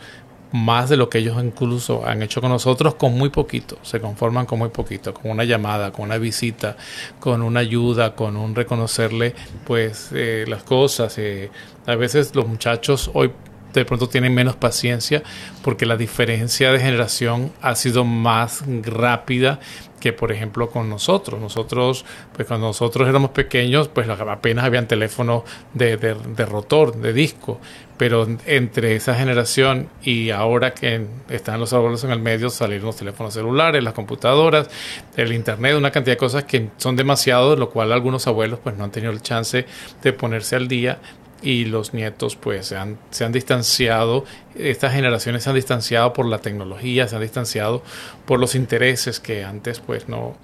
más 0.51 0.89
de 0.89 0.97
lo 0.97 1.09
que 1.09 1.19
ellos 1.19 1.37
incluso 1.43 2.05
han 2.05 2.21
hecho 2.23 2.41
con 2.41 2.49
nosotros 2.49 2.95
con 2.95 3.17
muy 3.17 3.29
poquito, 3.29 3.77
se 3.83 3.99
conforman 3.99 4.45
con 4.45 4.59
muy 4.59 4.69
poquito, 4.69 5.13
con 5.13 5.31
una 5.31 5.43
llamada, 5.43 5.91
con 5.91 6.05
una 6.05 6.17
visita, 6.17 6.75
con 7.19 7.41
una 7.41 7.59
ayuda, 7.59 8.15
con 8.15 8.35
un 8.35 8.55
reconocerle 8.55 9.35
pues 9.65 10.09
eh, 10.13 10.45
las 10.47 10.63
cosas. 10.63 11.17
Eh, 11.17 11.51
a 11.85 11.95
veces 11.95 12.35
los 12.35 12.47
muchachos 12.47 13.11
hoy 13.13 13.31
de 13.73 13.85
pronto 13.85 14.09
tienen 14.09 14.33
menos 14.33 14.55
paciencia 14.55 15.23
porque 15.63 15.85
la 15.85 15.97
diferencia 15.97 16.71
de 16.71 16.79
generación 16.79 17.51
ha 17.61 17.75
sido 17.75 18.05
más 18.05 18.63
rápida 18.83 19.59
que 19.99 20.13
por 20.13 20.31
ejemplo 20.31 20.69
con 20.69 20.89
nosotros. 20.89 21.39
Nosotros, 21.39 22.05
pues 22.33 22.47
cuando 22.47 22.67
nosotros 22.67 23.07
éramos 23.07 23.31
pequeños, 23.31 23.87
pues 23.89 24.07
apenas 24.09 24.65
habían 24.65 24.87
teléfonos 24.87 25.43
de, 25.73 25.97
de, 25.97 26.45
rotor, 26.45 26.95
de 26.95 27.13
disco. 27.13 27.59
Pero 27.97 28.25
entre 28.45 28.95
esa 28.95 29.13
generación 29.13 29.89
y 30.01 30.29
ahora 30.29 30.73
que 30.73 31.05
están 31.29 31.59
los 31.59 31.73
abuelos 31.73 32.03
en 32.05 32.11
el 32.11 32.19
medio, 32.19 32.49
salieron 32.49 32.87
los 32.87 32.95
teléfonos 32.95 33.33
celulares, 33.33 33.83
las 33.83 33.93
computadoras, 33.93 34.69
el 35.17 35.33
internet, 35.33 35.75
una 35.75 35.91
cantidad 35.91 36.13
de 36.13 36.17
cosas 36.17 36.45
que 36.45 36.69
son 36.77 36.95
demasiado, 36.95 37.57
lo 37.57 37.69
cual 37.69 37.91
algunos 37.91 38.25
abuelos 38.25 38.59
pues 38.63 38.77
no 38.77 38.85
han 38.85 38.91
tenido 38.91 39.11
el 39.11 39.21
chance 39.21 39.65
de 40.01 40.13
ponerse 40.13 40.55
al 40.55 40.69
día 40.69 40.99
y 41.41 41.65
los 41.65 41.93
nietos 41.93 42.35
pues 42.35 42.67
se 42.67 42.77
han, 42.77 42.97
se 43.11 43.25
han 43.25 43.31
distanciado, 43.31 44.25
estas 44.55 44.93
generaciones 44.93 45.43
se 45.43 45.49
han 45.49 45.55
distanciado 45.55 46.13
por 46.13 46.25
la 46.25 46.39
tecnología, 46.39 47.07
se 47.07 47.15
han 47.15 47.21
distanciado 47.21 47.83
por 48.25 48.39
los 48.39 48.55
intereses 48.55 49.19
que 49.19 49.43
antes 49.43 49.79
pues 49.79 50.07
no, 50.07 50.37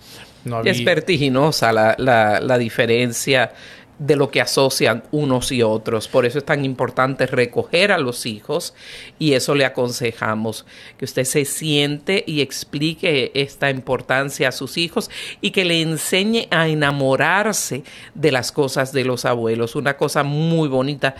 no 0.45 0.57
había. 0.57 0.71
Es 0.71 0.83
vertiginosa 0.83 1.71
la, 1.71 1.95
la, 1.97 2.39
la 2.39 2.57
diferencia 2.57 3.51
de 3.99 4.15
lo 4.15 4.29
que 4.29 4.41
asocian 4.41 5.03
unos 5.11 5.51
y 5.51 5.63
otros. 5.63 6.07
Por 6.07 6.25
eso 6.25 6.39
es 6.39 6.45
tan 6.45 6.65
importante 6.65 7.25
recoger 7.27 7.91
a 7.91 7.97
los 7.97 8.25
hijos 8.25 8.73
y 9.19 9.33
eso 9.33 9.55
le 9.55 9.65
aconsejamos, 9.65 10.65
que 10.97 11.05
usted 11.05 11.23
se 11.23 11.45
siente 11.45 12.23
y 12.27 12.41
explique 12.41 13.31
esta 13.33 13.69
importancia 13.69 14.49
a 14.49 14.51
sus 14.51 14.77
hijos 14.77 15.09
y 15.41 15.51
que 15.51 15.65
le 15.65 15.81
enseñe 15.81 16.47
a 16.51 16.67
enamorarse 16.67 17.83
de 18.13 18.31
las 18.31 18.51
cosas 18.51 18.91
de 18.91 19.05
los 19.05 19.25
abuelos. 19.25 19.75
Una 19.75 19.97
cosa 19.97 20.23
muy 20.23 20.67
bonita 20.67 21.15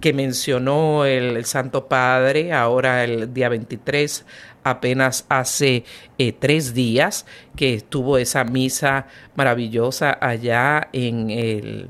que 0.00 0.12
mencionó 0.12 1.04
el, 1.04 1.44
Santo 1.44 1.86
Padre 1.88 2.52
ahora 2.52 3.04
el 3.04 3.32
día 3.34 3.48
23 3.48 4.24
apenas 4.70 5.26
hace 5.28 5.84
eh, 6.18 6.32
tres 6.32 6.74
días 6.74 7.26
que 7.56 7.80
tuvo 7.80 8.18
esa 8.18 8.44
misa 8.44 9.06
maravillosa 9.34 10.16
allá 10.20 10.88
en 10.92 11.30
el 11.30 11.88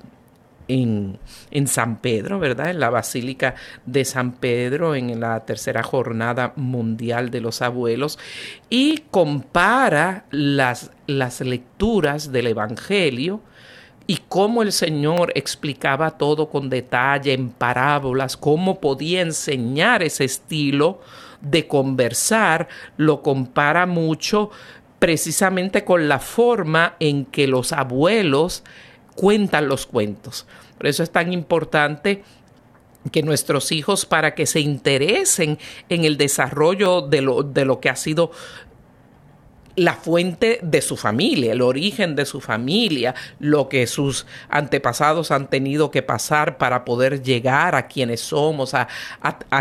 en, 0.69 1.19
en, 1.51 1.67
San 1.67 1.97
Pedro, 1.97 2.39
¿verdad? 2.39 2.71
En 2.71 2.79
la 2.79 2.91
Basílica 2.91 3.55
de 3.87 4.05
San 4.05 4.33
Pedro, 4.33 4.95
en 4.95 5.19
la 5.19 5.41
tercera 5.47 5.83
jornada 5.83 6.53
mundial 6.57 7.31
de 7.31 7.41
los 7.41 7.63
abuelos, 7.63 8.19
y 8.69 9.05
compara 9.11 10.27
las, 10.31 10.91
las 11.07 11.41
lecturas 11.41 12.33
del 12.33 12.49
Evangelio 12.49 13.41
y 14.07 14.21
cómo 14.29 14.63
el 14.63 14.73
Señor 14.73 15.33
explicaba 15.35 16.13
todo 16.13 16.49
con 16.49 16.71
detalle 16.71 17.35
en 17.35 17.51
parábolas, 17.51 18.37
cómo 18.37 18.81
podía 18.81 19.21
enseñar 19.21 20.03
ese 20.03 20.25
estilo 20.25 21.01
de 21.41 21.67
conversar, 21.67 22.69
lo 22.97 23.23
compara 23.23 23.87
mucho 23.87 24.51
precisamente 24.99 25.85
con 25.85 26.09
la 26.09 26.19
forma 26.19 26.97
en 26.99 27.25
que 27.25 27.47
los 27.47 27.73
abuelos 27.73 28.65
cuentan 29.15 29.69
los 29.69 29.87
cuentos. 29.87 30.47
Por 30.77 30.87
eso 30.87 31.03
es 31.03 31.11
tan 31.11 31.33
importante 31.33 32.23
que 33.13 33.23
nuestros 33.23 33.73
hijos, 33.73 34.07
para 34.07 34.35
que 34.35 34.47
se 34.47 34.61
interesen 34.61 35.59
en 35.89 36.05
el 36.05 36.17
desarrollo 36.17 37.01
de 37.03 37.23
lo, 37.23 37.43
de 37.43 37.65
lo 37.65 37.81
que 37.81 37.89
ha 37.89 37.97
sido 37.97 38.31
la 39.79 39.95
fuente 39.95 40.59
de 40.61 40.83
su 40.83 40.97
familia, 40.97 41.53
el 41.53 41.63
origen 41.63 42.17
de 42.17 42.27
su 42.27 42.41
familia, 42.41 43.15
lo 43.39 43.69
que 43.69 43.87
sus 43.87 44.27
antepasados 44.49 45.31
han 45.31 45.49
tenido 45.49 45.93
que 45.93 46.03
pasar 46.03 46.59
para 46.59 46.85
poder 46.85 47.23
llegar 47.23 47.77
a 47.77 47.87
quienes 47.87 48.21
somos, 48.21 48.75
a, 48.75 48.89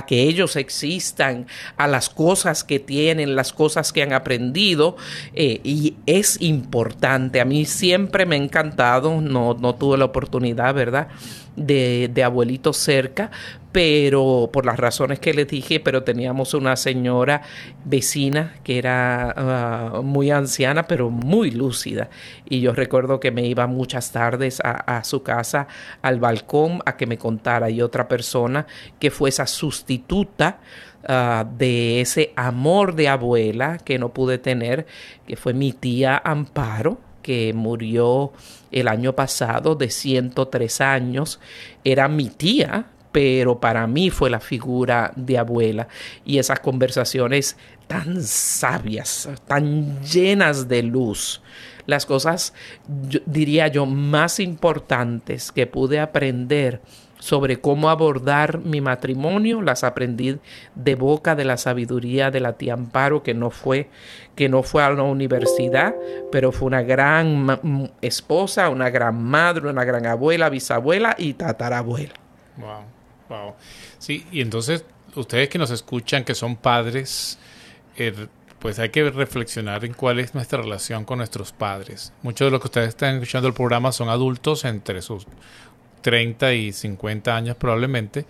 que 0.08 0.23
ellos 0.23 0.56
existan, 0.56 1.45
a 1.77 1.88
las 1.88 2.10
cosas 2.10 2.63
que 2.63 2.80
tienen, 2.80 3.36
las 3.36 3.53
cosas 3.53 3.93
que 3.93 4.01
han 4.01 4.12
aprendido. 4.12 4.97
Eh, 5.36 5.62
y 5.63 5.95
es 6.08 6.41
importante, 6.41 7.39
a 7.39 7.45
mí 7.45 7.65
siempre 7.65 8.25
me 8.25 8.36
ha 8.36 8.39
encantado, 8.39 9.21
no, 9.21 9.53
no 9.53 9.75
tuve 9.75 9.99
la 9.99 10.06
oportunidad, 10.06 10.73
¿verdad? 10.73 11.10
De, 11.56 12.10
de 12.12 12.23
abuelitos 12.23 12.77
cerca, 12.77 13.32
pero 13.77 14.49
por 14.51 14.65
las 14.65 14.77
razones 14.77 15.19
que 15.19 15.35
les 15.35 15.47
dije, 15.47 15.79
pero 15.79 16.01
teníamos 16.01 16.55
una 16.55 16.75
señora 16.75 17.43
vecina 17.85 18.55
que 18.63 18.79
era 18.79 19.31
ah, 19.37 20.01
muy 20.01 20.31
anciana, 20.31 20.87
pero 20.87 21.11
muy 21.11 21.51
lúcida. 21.51 22.09
Y 22.49 22.59
yo 22.61 22.73
recuerdo 22.73 23.19
que 23.19 23.29
me 23.29 23.45
iba 23.45 23.67
muchas 23.67 24.11
tardes 24.11 24.59
a, 24.63 25.03
su 25.03 25.21
casa, 25.21 25.67
al 26.01 26.19
balcón, 26.19 26.81
a 26.87 26.97
que 26.97 27.05
me 27.05 27.19
contara. 27.19 27.69
Y 27.69 27.83
otra 27.83 28.07
persona 28.07 28.65
que 28.97 29.11
fue 29.11 29.29
esa 29.29 29.45
sustituta 29.45 30.57
ah, 31.07 31.45
de 31.47 32.01
ese 32.01 32.33
amor 32.35 32.95
de 32.95 33.09
abuela 33.09 33.77
que 33.77 33.99
no 33.99 34.09
pude 34.09 34.39
tener, 34.39 34.87
que 35.27 35.35
fue 35.35 35.53
mi 35.53 35.71
tía 35.71 36.19
Amparo 36.25 36.97
que 37.21 37.53
murió 37.53 38.31
el 38.71 38.87
año 38.87 39.13
pasado 39.13 39.75
de 39.75 39.91
103 39.91 40.81
años, 40.81 41.41
era 41.83 42.07
mi 42.07 42.29
tía, 42.29 42.85
pero 43.17 43.60
para 43.60 43.88
mí 43.88 44.12
fue 44.12 44.30
la 44.30 44.39
figura 44.39 45.12
de 45.15 45.39
abuela 45.39 45.88
y 46.23 46.38
esas 46.38 46.60
conversaciones 46.60 47.58
tan 47.88 48.21
sabias, 48.21 49.27
tan 49.47 50.03
llenas 50.03 50.67
de 50.67 50.84
luz. 50.84 51.41
Las 51.88 52.06
cosas, 52.06 52.53
diría 53.25 53.69
yo, 53.69 53.88
más 53.88 54.39
importantes 54.39 55.51
que 55.51 55.65
pude 55.65 55.99
aprender 55.99 56.80
sobre 57.17 57.60
cómo 57.60 57.89
abordar 57.89 58.60
mi 58.60 58.82
matrimonio, 58.82 59.63
las 59.63 59.84
aprendí 59.84 60.38
de 60.75 60.93
boca 60.93 61.34
de 61.34 61.45
la 61.45 61.58
sabiduría 61.58 62.30
de 62.30 62.39
la 62.39 62.53
tía 62.53 62.75
Amparo, 62.75 63.23
que 63.23 63.34
no 63.34 63.49
fue, 63.49 63.89
que 64.36 64.47
no 64.47 64.62
fue 64.62 64.84
a 64.84 64.91
la 64.91 65.01
universidad, 65.01 65.95
pero 66.32 66.51
fue 66.51 66.67
una 66.67 66.84
gran 66.84 67.89
esposa, 67.99 68.69
una 68.69 68.91
gran 68.91 69.23
madre, 69.23 69.71
una 69.71 69.86
gran 69.86 70.06
abuela, 70.06 70.49
bisabuela 70.49 71.15
y 71.17 71.34
tatarabuela. 71.34 72.13
Wow. 72.58 72.96
Wow. 73.29 73.55
Sí, 73.97 74.25
y 74.31 74.41
entonces 74.41 74.85
ustedes 75.15 75.49
que 75.49 75.57
nos 75.57 75.71
escuchan, 75.71 76.23
que 76.23 76.35
son 76.35 76.55
padres, 76.55 77.37
er, 77.95 78.29
pues 78.59 78.79
hay 78.79 78.89
que 78.89 79.09
reflexionar 79.09 79.85
en 79.85 79.93
cuál 79.93 80.19
es 80.19 80.33
nuestra 80.33 80.61
relación 80.61 81.05
con 81.05 81.19
nuestros 81.19 81.51
padres. 81.51 82.13
Muchos 82.23 82.47
de 82.47 82.51
los 82.51 82.61
que 82.61 82.67
ustedes 82.67 82.89
están 82.89 83.15
escuchando 83.15 83.47
el 83.47 83.53
programa 83.53 83.91
son 83.91 84.09
adultos 84.09 84.65
entre 84.65 85.01
sus 85.01 85.25
30 86.01 86.53
y 86.53 86.73
50 86.73 87.35
años 87.35 87.55
probablemente 87.57 88.25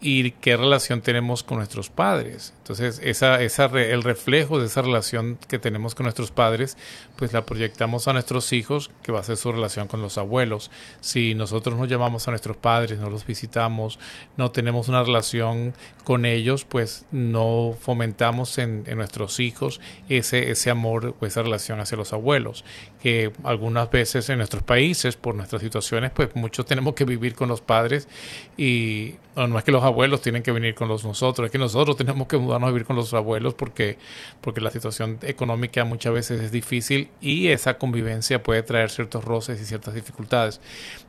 y 0.00 0.30
qué 0.32 0.56
relación 0.56 1.00
tenemos 1.00 1.42
con 1.42 1.58
nuestros 1.58 1.88
padres. 1.88 2.52
Entonces, 2.64 2.98
esa, 3.04 3.42
esa 3.42 3.66
el 3.66 4.02
reflejo 4.02 4.58
de 4.58 4.64
esa 4.64 4.80
relación 4.80 5.38
que 5.48 5.58
tenemos 5.58 5.94
con 5.94 6.04
nuestros 6.04 6.30
padres, 6.30 6.78
pues 7.14 7.34
la 7.34 7.44
proyectamos 7.44 8.08
a 8.08 8.14
nuestros 8.14 8.54
hijos, 8.54 8.90
que 9.02 9.12
va 9.12 9.20
a 9.20 9.22
ser 9.22 9.36
su 9.36 9.52
relación 9.52 9.86
con 9.86 10.00
los 10.00 10.16
abuelos. 10.16 10.70
Si 11.02 11.34
nosotros 11.34 11.76
no 11.76 11.84
llamamos 11.84 12.26
a 12.26 12.30
nuestros 12.30 12.56
padres, 12.56 12.98
no 12.98 13.10
los 13.10 13.26
visitamos, 13.26 13.98
no 14.38 14.50
tenemos 14.50 14.88
una 14.88 15.02
relación 15.02 15.74
con 16.04 16.24
ellos, 16.24 16.64
pues 16.64 17.04
no 17.12 17.76
fomentamos 17.78 18.56
en, 18.56 18.84
nuestros 18.96 19.40
hijos 19.40 19.82
ese, 20.08 20.50
ese 20.50 20.70
amor 20.70 21.14
o 21.20 21.26
esa 21.26 21.42
relación 21.42 21.80
hacia 21.80 21.98
los 21.98 22.14
abuelos, 22.14 22.64
que 23.02 23.30
algunas 23.42 23.90
veces 23.90 24.30
en 24.30 24.38
nuestros 24.38 24.62
países, 24.62 25.16
por 25.16 25.34
nuestras 25.34 25.60
situaciones, 25.60 26.12
pues 26.12 26.34
muchos 26.34 26.64
tenemos 26.74 26.94
que 26.94 27.04
vivir 27.04 27.34
con 27.34 27.50
los 27.50 27.60
padres 27.60 28.08
y 28.56 29.16
no 29.36 29.58
es 29.58 29.64
que 29.64 29.72
los 29.72 29.82
abuelos 29.82 30.22
tienen 30.22 30.42
que 30.42 30.52
venir 30.52 30.74
con 30.74 30.88
los 30.88 31.04
nosotros, 31.04 31.46
es 31.46 31.52
que 31.52 31.58
nosotros 31.58 31.96
tenemos 31.96 32.28
que 32.28 32.36
mudarnos 32.58 32.68
a 32.68 32.72
vivir 32.72 32.86
con 32.86 32.96
los 32.96 33.12
abuelos 33.14 33.54
porque, 33.54 33.98
porque 34.40 34.60
la 34.60 34.70
situación 34.70 35.18
económica 35.22 35.84
muchas 35.84 36.12
veces 36.12 36.40
es 36.40 36.52
difícil 36.52 37.08
y 37.20 37.48
esa 37.48 37.78
convivencia 37.78 38.42
puede 38.42 38.62
traer 38.62 38.90
ciertos 38.90 39.24
roces 39.24 39.60
y 39.60 39.64
ciertas 39.64 39.94
dificultades. 39.94 40.60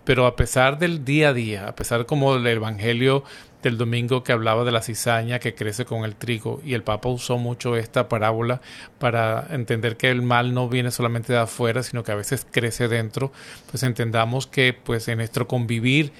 Pero 0.04 0.26
a 0.26 0.36
pesar 0.36 0.80
del 0.80 1.06
día 1.06 1.30
a 1.30 1.34
día, 1.34 1.68
a 1.68 1.76
pesar 1.76 2.06
como 2.06 2.36
el 2.36 2.46
Evangelio 2.48 3.24
del 3.62 3.78
domingo 3.78 4.24
que 4.24 4.32
hablaba 4.32 4.64
de 4.64 4.72
la 4.72 4.84
cizaña 4.84 5.40
que 5.40 5.56
crece 5.56 5.86
con 5.86 6.06
el 6.06 6.16
trigo 6.16 6.62
y 6.64 6.76
el 6.76 6.84
Papa 6.84 7.10
usó 7.10 7.40
mucho 7.40 7.76
esta 7.76 8.08
parábola 8.08 8.62
para 9.00 9.48
entender 9.50 9.98
que 9.98 10.12
el 10.12 10.22
mal 10.22 10.54
no 10.54 10.70
viene 10.70 10.92
solamente 10.92 11.34
de 11.34 11.40
afuera, 11.40 11.82
sino 11.82 12.04
que 12.04 12.12
a 12.12 12.16
veces 12.16 12.46
crece 12.50 12.88
dentro, 12.88 13.32
pues 13.72 13.82
entendamos 13.82 14.46
que 14.46 14.74
pues 14.74 15.08
en 15.08 15.18
nuestro 15.18 15.48
convivir 15.48 16.12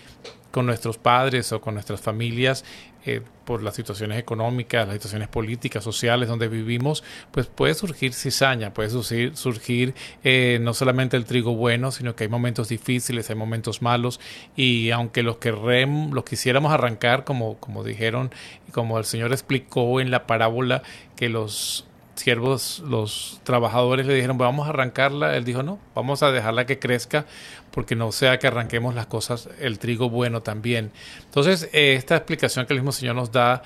con 0.50 0.66
nuestros 0.66 0.98
padres 0.98 1.52
o 1.52 1.62
con 1.62 1.76
nuestras 1.76 2.02
familias 2.02 2.66
eh, 3.06 3.22
por 3.46 3.62
las 3.62 3.76
situaciones 3.76 4.18
económicas, 4.18 4.88
las 4.88 4.96
situaciones 4.96 5.28
políticas, 5.28 5.84
sociales 5.84 6.28
donde 6.28 6.48
vivimos, 6.48 7.04
pues 7.32 7.46
puede 7.46 7.76
surgir 7.76 8.14
cizaña, 8.14 8.74
puede 8.74 8.90
surgir, 8.90 9.38
surgir 9.38 9.94
eh, 10.24 10.58
no 10.62 10.74
solamente 10.74 11.16
el 11.16 11.26
trigo 11.26 11.56
bueno, 11.56 11.92
sino 11.92 12.16
que 12.16 12.24
hay 12.24 12.30
momentos 12.30 12.70
difíciles, 12.70 13.30
hay 13.30 13.36
momentos 13.36 13.82
malos. 13.82 14.20
Y 14.56 14.90
aunque 14.90 15.22
los 15.22 15.38
que 15.38 15.52
los 15.52 16.24
quisiéramos 16.26 16.72
arrancar, 16.74 17.24
como, 17.24 17.58
como 17.60 17.84
dijeron, 17.84 18.32
como 18.72 18.98
el 18.98 19.06
Señor 19.06 19.32
explicó 19.32 20.02
en 20.02 20.10
la 20.10 20.26
parábola, 20.26 20.82
que 21.16 21.30
los 21.30 21.86
siervos, 22.16 22.84
los 22.88 23.40
trabajadores 23.44 24.06
le 24.06 24.14
dijeron, 24.14 24.38
vamos 24.38 24.68
a 24.68 24.70
arrancarla. 24.70 25.36
Él 25.36 25.46
dijo, 25.46 25.64
no, 25.64 25.80
vamos 25.94 26.24
a 26.24 26.32
dejarla 26.32 26.66
que 26.66 26.80
crezca 26.80 27.26
porque 27.72 27.96
no 27.96 28.12
sea 28.12 28.40
que 28.40 28.48
arranquemos 28.48 28.96
las 28.96 29.06
cosas, 29.06 29.50
el 29.60 29.80
trigo 29.80 30.10
bueno 30.10 30.42
también. 30.42 30.92
Entonces, 31.26 31.70
eh, 31.74 31.96
esta 31.96 32.16
explicación 32.16 32.66
que 32.66 32.74
el 32.74 32.80
mismo 32.80 32.92
Señor 32.92 33.16
nos 33.16 33.32
da, 33.32 33.64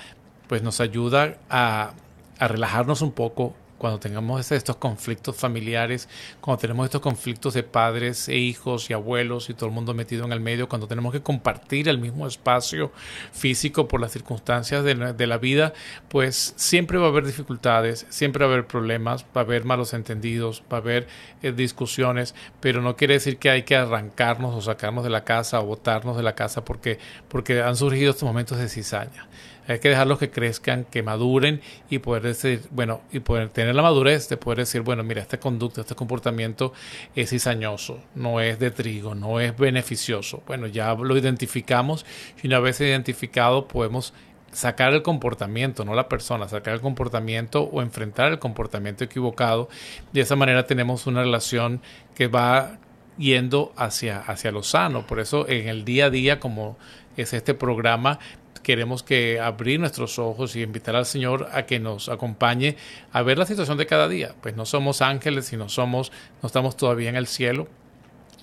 pues 0.47 0.63
nos 0.63 0.81
ayuda 0.81 1.37
a, 1.49 1.93
a 2.39 2.47
relajarnos 2.47 3.01
un 3.01 3.11
poco, 3.11 3.55
cuando 3.79 3.99
tengamos 3.99 4.51
estos 4.51 4.75
conflictos 4.75 5.35
familiares, 5.35 6.07
cuando 6.41 6.61
tenemos 6.61 6.85
estos 6.85 7.01
conflictos 7.01 7.55
de 7.55 7.63
padres 7.63 8.29
e 8.29 8.35
hijos 8.35 8.89
y 8.89 8.93
abuelos 8.93 9.49
y 9.49 9.55
todo 9.55 9.67
el 9.67 9.71
mundo 9.71 9.95
metido 9.95 10.25
en 10.25 10.31
el 10.31 10.41
medio, 10.41 10.69
cuando 10.69 10.87
tenemos 10.87 11.11
que 11.11 11.21
compartir 11.21 11.89
el 11.89 11.97
mismo 11.97 12.27
espacio 12.27 12.91
físico 13.31 13.87
por 13.87 14.01
las 14.01 14.11
circunstancias 14.11 14.83
de 14.83 15.27
la, 15.27 15.37
vida, 15.39 15.73
pues 16.09 16.53
siempre 16.57 16.97
va 16.97 17.05
a 17.05 17.09
haber 17.09 17.25
dificultades, 17.25 18.05
siempre 18.09 18.43
va 18.43 18.51
a 18.51 18.53
haber 18.53 18.67
problemas, 18.67 19.23
va 19.35 19.41
a 19.41 19.43
haber 19.45 19.63
malos 19.63 19.93
entendidos, 19.93 20.61
va 20.71 20.77
a 20.77 20.81
haber 20.81 21.07
eh, 21.41 21.53
discusiones, 21.53 22.35
pero 22.59 22.81
no 22.81 22.97
quiere 22.97 23.13
decir 23.13 23.37
que 23.37 23.49
hay 23.49 23.63
que 23.63 23.77
arrancarnos 23.77 24.53
o 24.53 24.61
sacarnos 24.61 25.05
de 25.05 25.09
la 25.09 25.23
casa 25.23 25.61
o 25.61 25.65
botarnos 25.65 26.17
de 26.17 26.23
la 26.23 26.35
casa 26.35 26.65
porque, 26.65 26.99
porque 27.29 27.61
han 27.61 27.77
surgido 27.77 28.11
estos 28.11 28.27
momentos 28.27 28.57
de 28.57 28.67
cizaña. 28.67 29.29
Hay 29.69 29.79
que 29.79 29.89
dejarlos 29.89 30.17
que 30.17 30.31
crezcan, 30.31 30.83
que 30.85 31.03
maduren 31.03 31.61
y 31.89 31.99
poder 31.99 32.23
decir, 32.23 32.63
bueno, 32.71 33.01
y 33.11 33.19
poder 33.19 33.49
tener 33.49 33.75
la 33.75 33.83
madurez 33.83 34.27
de 34.27 34.35
poder 34.35 34.59
decir, 34.59 34.81
bueno, 34.81 35.03
mira, 35.03 35.21
este 35.21 35.37
conducta, 35.37 35.81
este 35.81 35.93
comportamiento 35.93 36.73
es 37.15 37.29
cizañoso, 37.29 37.99
no 38.15 38.41
es 38.41 38.57
de 38.57 38.71
trigo, 38.71 39.13
no 39.13 39.39
es 39.39 39.55
beneficioso. 39.55 40.41
Bueno, 40.47 40.65
ya 40.65 40.95
lo 40.95 41.15
identificamos 41.15 42.05
y 42.41 42.47
una 42.47 42.59
vez 42.59 42.81
identificado 42.81 43.67
podemos 43.67 44.13
sacar 44.51 44.93
el 44.93 45.03
comportamiento, 45.03 45.85
no 45.85 45.93
la 45.93 46.09
persona, 46.09 46.47
sacar 46.47 46.73
el 46.73 46.81
comportamiento 46.81 47.61
o 47.61 47.83
enfrentar 47.83 48.31
el 48.31 48.39
comportamiento 48.39 49.03
equivocado. 49.03 49.69
De 50.11 50.21
esa 50.21 50.35
manera 50.35 50.65
tenemos 50.65 51.07
una 51.07 51.21
relación 51.21 51.81
que 52.15 52.27
va 52.27 52.79
yendo 53.19 53.73
hacia, 53.75 54.19
hacia 54.19 54.51
lo 54.51 54.63
sano. 54.63 55.05
Por 55.05 55.19
eso 55.19 55.47
en 55.47 55.67
el 55.67 55.85
día 55.85 56.05
a 56.05 56.09
día, 56.09 56.39
como 56.39 56.77
es 57.17 57.33
este 57.33 57.53
programa, 57.53 58.17
queremos 58.63 59.03
que 59.03 59.39
abrir 59.39 59.79
nuestros 59.79 60.19
ojos 60.19 60.55
y 60.55 60.61
invitar 60.61 60.95
al 60.95 61.05
Señor 61.05 61.49
a 61.51 61.65
que 61.65 61.79
nos 61.79 62.09
acompañe 62.09 62.75
a 63.11 63.21
ver 63.21 63.37
la 63.37 63.45
situación 63.45 63.77
de 63.77 63.85
cada 63.85 64.07
día. 64.07 64.35
Pues 64.41 64.55
no 64.55 64.65
somos 64.65 65.01
ángeles 65.01 65.51
y 65.53 65.57
no 65.57 65.69
somos, 65.69 66.11
no 66.41 66.47
estamos 66.47 66.77
todavía 66.77 67.09
en 67.09 67.15
el 67.15 67.27
cielo. 67.27 67.67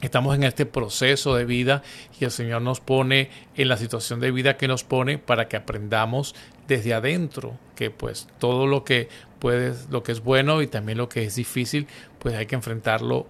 Estamos 0.02 0.36
en 0.36 0.42
este 0.42 0.66
proceso 0.66 1.34
de 1.34 1.46
vida 1.46 1.82
y 2.20 2.24
el 2.24 2.30
Señor 2.30 2.60
nos 2.60 2.80
pone 2.80 3.30
en 3.56 3.68
la 3.68 3.78
situación 3.78 4.20
de 4.20 4.30
vida 4.30 4.58
que 4.58 4.68
nos 4.68 4.84
pone 4.84 5.16
para 5.16 5.48
que 5.48 5.56
aprendamos 5.56 6.34
desde 6.68 6.92
adentro 6.92 7.58
que 7.74 7.90
pues 7.90 8.28
todo 8.38 8.66
lo 8.66 8.84
que 8.84 9.08
puede, 9.38 9.74
lo 9.90 10.02
que 10.02 10.12
es 10.12 10.20
bueno 10.20 10.60
y 10.60 10.66
también 10.66 10.98
lo 10.98 11.08
que 11.08 11.24
es 11.24 11.36
difícil, 11.36 11.86
pues 12.18 12.34
hay 12.34 12.44
que 12.44 12.56
enfrentarlo 12.56 13.26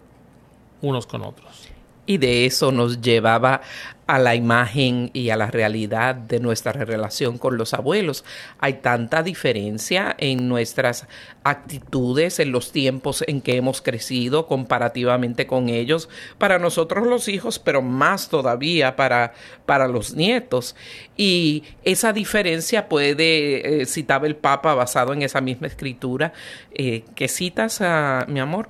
unos 0.80 1.06
con 1.06 1.22
otros 1.22 1.68
y 2.06 2.18
de 2.18 2.46
eso 2.46 2.72
nos 2.72 3.00
llevaba 3.00 3.60
a 4.06 4.20
la 4.20 4.36
imagen 4.36 5.10
y 5.12 5.30
a 5.30 5.36
la 5.36 5.48
realidad 5.48 6.14
de 6.14 6.38
nuestra 6.38 6.72
relación 6.72 7.38
con 7.38 7.56
los 7.56 7.74
abuelos. 7.74 8.24
Hay 8.60 8.74
tanta 8.74 9.24
diferencia 9.24 10.14
en 10.18 10.48
nuestras 10.48 11.08
actitudes, 11.42 12.38
en 12.38 12.52
los 12.52 12.70
tiempos 12.70 13.24
en 13.26 13.40
que 13.40 13.56
hemos 13.56 13.82
crecido 13.82 14.46
comparativamente 14.46 15.48
con 15.48 15.68
ellos, 15.68 16.08
para 16.38 16.60
nosotros 16.60 17.06
los 17.06 17.26
hijos, 17.26 17.58
pero 17.58 17.82
más 17.82 18.28
todavía 18.28 18.94
para, 18.94 19.32
para 19.66 19.88
los 19.88 20.14
nietos. 20.14 20.76
Y 21.16 21.64
esa 21.82 22.12
diferencia 22.12 22.88
puede, 22.88 23.82
eh, 23.82 23.86
citaba 23.86 24.28
el 24.28 24.36
Papa 24.36 24.74
basado 24.74 25.12
en 25.14 25.22
esa 25.22 25.40
misma 25.40 25.66
escritura, 25.66 26.32
eh, 26.72 27.02
que 27.16 27.26
citas, 27.26 27.80
a, 27.80 28.24
mi 28.28 28.38
amor, 28.38 28.68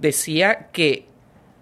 decía 0.00 0.70
que 0.72 1.06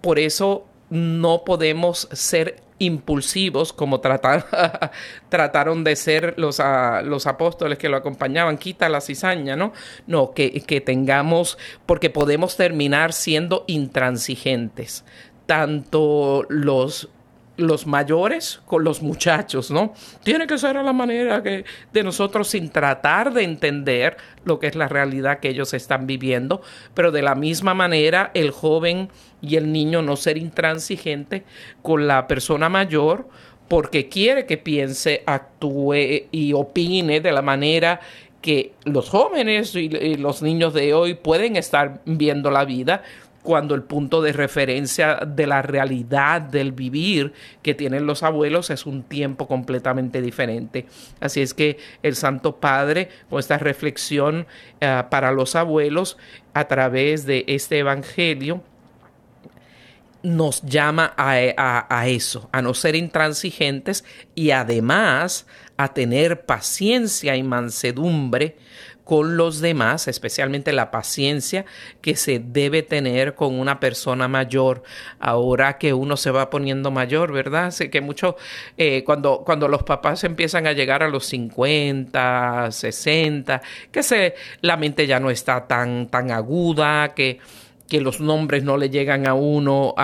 por 0.01 0.17
eso 0.17 0.68
no 0.89 1.43
podemos 1.43 2.07
ser 2.11 2.61
impulsivos 2.79 3.73
como 3.73 3.99
trataron 5.29 5.83
de 5.83 5.95
ser 5.95 6.33
los, 6.37 6.59
ah, 6.59 7.01
los 7.03 7.27
apóstoles 7.27 7.77
que 7.77 7.89
lo 7.89 7.97
acompañaban, 7.97 8.57
quita 8.57 8.89
la 8.89 9.01
cizaña, 9.01 9.55
¿no? 9.55 9.73
No, 10.07 10.33
que, 10.33 10.61
que 10.61 10.81
tengamos, 10.81 11.57
porque 11.85 12.09
podemos 12.09 12.55
terminar 12.55 13.13
siendo 13.13 13.65
intransigentes, 13.67 15.03
tanto 15.45 16.45
los 16.49 17.09
los 17.59 17.85
mayores 17.85 18.61
con 18.65 18.83
los 18.83 19.01
muchachos, 19.01 19.69
¿no? 19.69 19.93
Tiene 20.23 20.47
que 20.47 20.57
ser 20.57 20.77
a 20.77 20.83
la 20.83 20.93
manera 20.93 21.43
que 21.43 21.65
de 21.93 22.03
nosotros 22.03 22.47
sin 22.47 22.69
tratar 22.69 23.33
de 23.33 23.43
entender 23.43 24.17
lo 24.45 24.59
que 24.59 24.67
es 24.67 24.75
la 24.75 24.87
realidad 24.87 25.39
que 25.39 25.49
ellos 25.49 25.73
están 25.73 26.07
viviendo, 26.07 26.61
pero 26.93 27.11
de 27.11 27.21
la 27.21 27.35
misma 27.35 27.73
manera 27.73 28.31
el 28.33 28.51
joven 28.51 29.09
y 29.41 29.55
el 29.55 29.71
niño 29.71 30.01
no 30.01 30.15
ser 30.15 30.37
intransigente 30.37 31.43
con 31.81 32.07
la 32.07 32.27
persona 32.27 32.69
mayor 32.69 33.27
porque 33.67 34.09
quiere 34.09 34.45
que 34.45 34.57
piense, 34.57 35.23
actúe 35.25 36.27
y 36.31 36.53
opine 36.53 37.21
de 37.21 37.31
la 37.31 37.41
manera 37.41 37.99
que 38.41 38.73
los 38.85 39.09
jóvenes 39.09 39.75
y 39.75 40.15
los 40.15 40.41
niños 40.41 40.73
de 40.73 40.93
hoy 40.93 41.13
pueden 41.13 41.55
estar 41.55 42.01
viendo 42.05 42.51
la 42.51 42.65
vida 42.65 43.03
cuando 43.43 43.75
el 43.75 43.83
punto 43.83 44.21
de 44.21 44.33
referencia 44.33 45.15
de 45.25 45.47
la 45.47 45.61
realidad 45.61 46.41
del 46.41 46.71
vivir 46.71 47.33
que 47.61 47.73
tienen 47.73 48.05
los 48.05 48.23
abuelos 48.23 48.69
es 48.69 48.85
un 48.85 49.03
tiempo 49.03 49.47
completamente 49.47 50.21
diferente. 50.21 50.85
Así 51.19 51.41
es 51.41 51.53
que 51.53 51.77
el 52.03 52.15
Santo 52.15 52.57
Padre, 52.57 53.09
con 53.29 53.39
esta 53.39 53.57
reflexión 53.57 54.45
eh, 54.81 55.03
para 55.09 55.31
los 55.31 55.55
abuelos 55.55 56.17
a 56.53 56.67
través 56.67 57.25
de 57.25 57.45
este 57.47 57.79
Evangelio, 57.79 58.61
nos 60.21 60.61
llama 60.63 61.13
a, 61.15 62.07
eso, 62.07 62.49
a 62.51 62.61
no 62.61 62.73
ser 62.73 62.95
intransigentes 62.95 64.03
y 64.35 64.51
además 64.51 65.47
a 65.77 65.93
tener 65.93 66.45
paciencia 66.45 67.35
y 67.37 67.43
mansedumbre 67.43 68.57
con 69.09 69.37
los 69.37 69.59
demás, 69.59 70.07
especialmente 70.07 70.71
la 70.71 70.91
paciencia 70.91 71.65
que 71.99 72.15
se 72.15 72.37
debe 72.37 72.83
tener 72.83 73.33
con 73.33 73.59
una 73.59 73.79
persona 73.79 74.27
mayor. 74.27 74.83
Ahora 75.19 75.79
que 75.79 75.93
uno 75.93 76.15
se 76.15 76.29
va 76.29 76.51
poniendo 76.51 76.91
mayor, 76.91 77.33
¿verdad? 77.33 77.71
Sé 77.71 77.89
que 77.89 78.01
mucho, 78.01 78.37
eh, 78.77 79.03
cuando, 79.03 79.41
cuando 79.43 79.67
los 79.67 79.81
papás 79.81 80.23
empiezan 80.25 80.67
a 80.67 80.73
llegar 80.73 81.01
a 81.01 81.09
los 81.09 81.25
50, 81.25 82.71
60, 82.71 83.63
que 83.91 84.03
se, 84.03 84.35
la 84.61 84.77
mente 84.77 85.07
ya 85.07 85.19
no 85.19 85.31
está 85.31 85.65
tan, 85.65 86.07
tan 86.09 86.29
aguda, 86.29 87.15
que 87.15 87.39
que 87.89 87.99
los 87.99 88.21
nombres 88.21 88.63
no 88.63 88.77
le 88.77 88.89
llegan 88.89 89.27
a 89.27 89.33
uno 89.33 89.95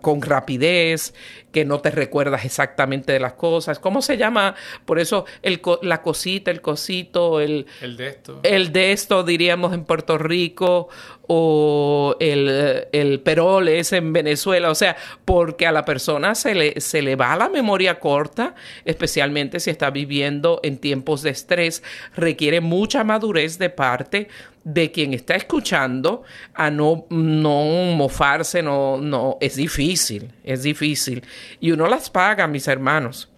con 0.00 0.22
rapidez, 0.22 1.12
que 1.50 1.64
no 1.64 1.80
te 1.80 1.90
recuerdas 1.90 2.44
exactamente 2.44 3.12
de 3.12 3.20
las 3.20 3.32
cosas. 3.32 3.78
¿Cómo 3.78 4.00
se 4.02 4.16
llama? 4.16 4.54
Por 4.84 4.98
eso 4.98 5.24
el, 5.42 5.60
la 5.82 6.02
cosita, 6.02 6.50
el 6.50 6.60
cosito, 6.60 7.40
el, 7.40 7.66
el 7.80 7.96
de 7.96 8.08
esto. 8.08 8.40
El 8.42 8.72
de 8.72 8.92
esto, 8.92 9.22
diríamos 9.24 9.74
en 9.74 9.84
Puerto 9.84 10.18
Rico, 10.18 10.88
o 11.28 12.14
el, 12.20 12.86
el 12.92 13.20
perol 13.20 13.68
es 13.68 13.92
en 13.92 14.12
Venezuela. 14.12 14.70
O 14.70 14.74
sea, 14.74 14.96
porque 15.24 15.66
a 15.66 15.72
la 15.72 15.84
persona 15.84 16.34
se 16.34 16.54
le, 16.54 16.80
se 16.80 17.02
le 17.02 17.16
va 17.16 17.36
la 17.36 17.48
memoria 17.48 17.98
corta, 17.98 18.54
especialmente 18.84 19.58
si 19.58 19.70
está 19.70 19.90
viviendo 19.90 20.60
en 20.62 20.78
tiempos 20.78 21.22
de 21.22 21.30
estrés, 21.30 21.82
requiere 22.14 22.60
mucha 22.60 23.02
madurez 23.02 23.58
de 23.58 23.70
parte 23.70 24.28
de 24.66 24.90
quien 24.90 25.14
está 25.14 25.36
escuchando 25.36 26.24
a 26.52 26.72
no, 26.72 27.06
no 27.08 27.94
mofarse, 27.94 28.64
no, 28.64 28.98
no, 28.98 29.38
es 29.40 29.54
difícil, 29.54 30.32
es 30.42 30.64
difícil. 30.64 31.22
Y 31.60 31.70
uno 31.70 31.86
las 31.86 32.10
paga, 32.10 32.48
mis 32.48 32.66
hermanos. 32.66 33.28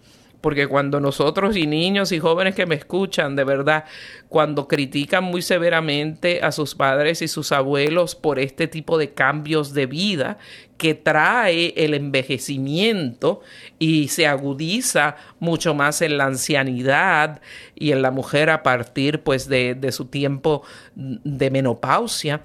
Porque 0.41 0.67
cuando 0.67 0.99
nosotros 1.01 1.57
y 1.57 1.67
niños 1.67 2.11
y 2.11 2.19
jóvenes 2.19 2.55
que 2.55 2.65
me 2.65 2.75
escuchan, 2.75 3.35
de 3.35 3.43
verdad, 3.43 3.85
cuando 4.29 4.67
critican 4.67 5.23
muy 5.23 5.41
severamente 5.41 6.41
a 6.41 6.51
sus 6.51 6.75
padres 6.75 7.21
y 7.21 7.27
sus 7.27 7.51
abuelos 7.51 8.15
por 8.15 8.39
este 8.39 8.67
tipo 8.67 8.97
de 8.97 9.11
cambios 9.11 9.73
de 9.73 9.85
vida 9.85 10.37
que 10.77 10.93
trae 10.93 11.73
el 11.75 11.93
envejecimiento 11.93 13.41
y 13.79 14.07
se 14.07 14.27
agudiza 14.27 15.17
mucho 15.39 15.75
más 15.75 16.01
en 16.01 16.17
la 16.17 16.25
ancianidad 16.25 17.41
y 17.75 17.91
en 17.91 18.01
la 18.01 18.11
mujer 18.11 18.49
a 18.49 18.63
partir 18.63 19.21
pues 19.21 19.49
de, 19.49 19.77
su 19.91 20.05
tiempo 20.05 20.63
de 20.95 21.51
menopausia, 21.51 22.43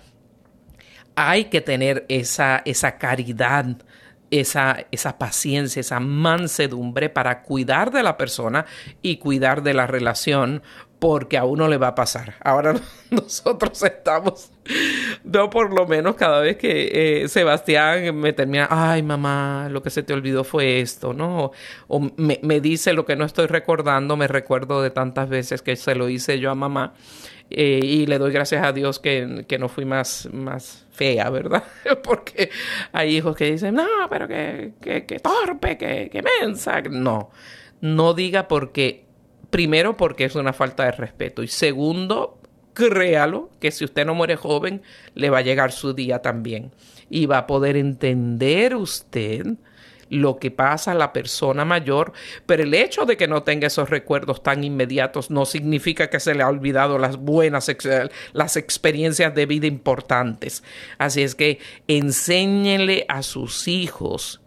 hay 1.14 1.44
que 1.44 1.60
tener 1.60 2.04
esa, 2.08 2.60
esa 2.64 2.98
caridad 2.98 3.76
esa, 4.40 4.86
esa 4.90 5.18
paciencia, 5.18 5.80
esa 5.80 6.00
mansedumbre 6.00 7.08
para 7.08 7.42
cuidar 7.42 7.90
de 7.90 8.02
la 8.02 8.16
persona 8.16 8.66
y 9.02 9.18
cuidar 9.18 9.62
de 9.62 9.74
la 9.74 9.86
relación, 9.86 10.62
porque 10.98 11.36
a 11.36 11.44
uno 11.44 11.68
le 11.68 11.76
va 11.76 11.88
a 11.88 11.94
pasar. 11.94 12.34
Ahora 12.42 12.74
nosotros 13.10 13.82
estamos, 13.82 14.50
yo 15.22 15.50
por 15.50 15.72
lo 15.72 15.86
menos 15.86 16.16
cada 16.16 16.40
vez 16.40 16.56
que 16.56 17.22
eh, 17.22 17.28
Sebastián 17.28 18.16
me 18.16 18.32
termina, 18.32 18.68
ay 18.70 19.02
mamá, 19.02 19.68
lo 19.70 19.82
que 19.82 19.90
se 19.90 20.02
te 20.02 20.12
olvidó 20.12 20.44
fue 20.44 20.80
esto, 20.80 21.12
¿no? 21.12 21.52
O 21.88 22.00
me, 22.16 22.40
me 22.42 22.60
dice 22.60 22.92
lo 22.92 23.04
que 23.04 23.16
no 23.16 23.24
estoy 23.24 23.46
recordando, 23.46 24.16
me 24.16 24.28
recuerdo 24.28 24.82
de 24.82 24.90
tantas 24.90 25.28
veces 25.28 25.62
que 25.62 25.76
se 25.76 25.94
lo 25.94 26.08
hice 26.08 26.38
yo 26.40 26.50
a 26.50 26.54
mamá. 26.54 26.94
Eh, 27.50 27.80
y 27.82 28.06
le 28.06 28.18
doy 28.18 28.32
gracias 28.32 28.64
a 28.64 28.72
Dios 28.72 28.98
que, 28.98 29.44
no 29.58 29.68
fui 29.68 29.84
más, 29.84 30.28
más 30.32 30.86
fea, 30.90 31.30
¿verdad? 31.30 31.64
Porque 32.02 32.50
hay 32.92 33.16
hijos 33.16 33.36
que 33.36 33.52
dicen, 33.52 33.74
no, 33.74 33.86
pero 34.10 34.26
que, 34.26 34.72
que, 34.80 35.04
que 35.04 35.18
torpe, 35.20 35.76
que, 35.76 36.10
que 36.10 36.22
mensa. 36.22 36.80
No, 36.82 37.30
no 37.80 38.14
diga 38.14 38.48
porque, 38.48 39.04
primero 39.50 39.96
porque 39.96 40.24
es 40.24 40.34
una 40.34 40.52
falta 40.52 40.84
de 40.84 40.92
respeto 40.92 41.42
y 41.42 41.48
segundo, 41.48 42.38
créalo 42.72 43.50
que 43.60 43.70
si 43.70 43.84
usted 43.84 44.06
no 44.06 44.14
muere 44.14 44.36
joven, 44.36 44.82
le 45.14 45.30
va 45.30 45.38
a 45.38 45.42
llegar 45.42 45.70
su 45.70 45.92
día 45.92 46.20
también 46.20 46.72
y 47.08 47.26
va 47.26 47.38
a 47.38 47.46
poder 47.46 47.76
entender 47.76 48.74
usted 48.74 49.46
lo 50.14 50.38
que 50.38 50.50
pasa 50.50 50.92
a 50.92 50.94
la 50.94 51.12
persona 51.12 51.64
mayor, 51.64 52.12
pero 52.46 52.62
el 52.62 52.74
hecho 52.74 53.04
de 53.04 53.16
que 53.16 53.28
no 53.28 53.42
tenga 53.42 53.66
esos 53.66 53.90
recuerdos 53.90 54.42
tan 54.42 54.64
inmediatos 54.64 55.30
no 55.30 55.44
significa 55.44 56.10
que 56.10 56.20
se 56.20 56.34
le 56.34 56.42
ha 56.42 56.48
olvidado 56.48 56.98
las 56.98 57.16
buenas, 57.16 57.70
las 58.32 58.56
experiencias 58.56 59.34
de 59.34 59.46
vida 59.46 59.66
importantes. 59.66 60.62
Así 60.98 61.22
es 61.22 61.34
que 61.34 61.58
enséñele 61.86 63.06
a 63.08 63.22
sus 63.22 63.68
hijos 63.68 64.40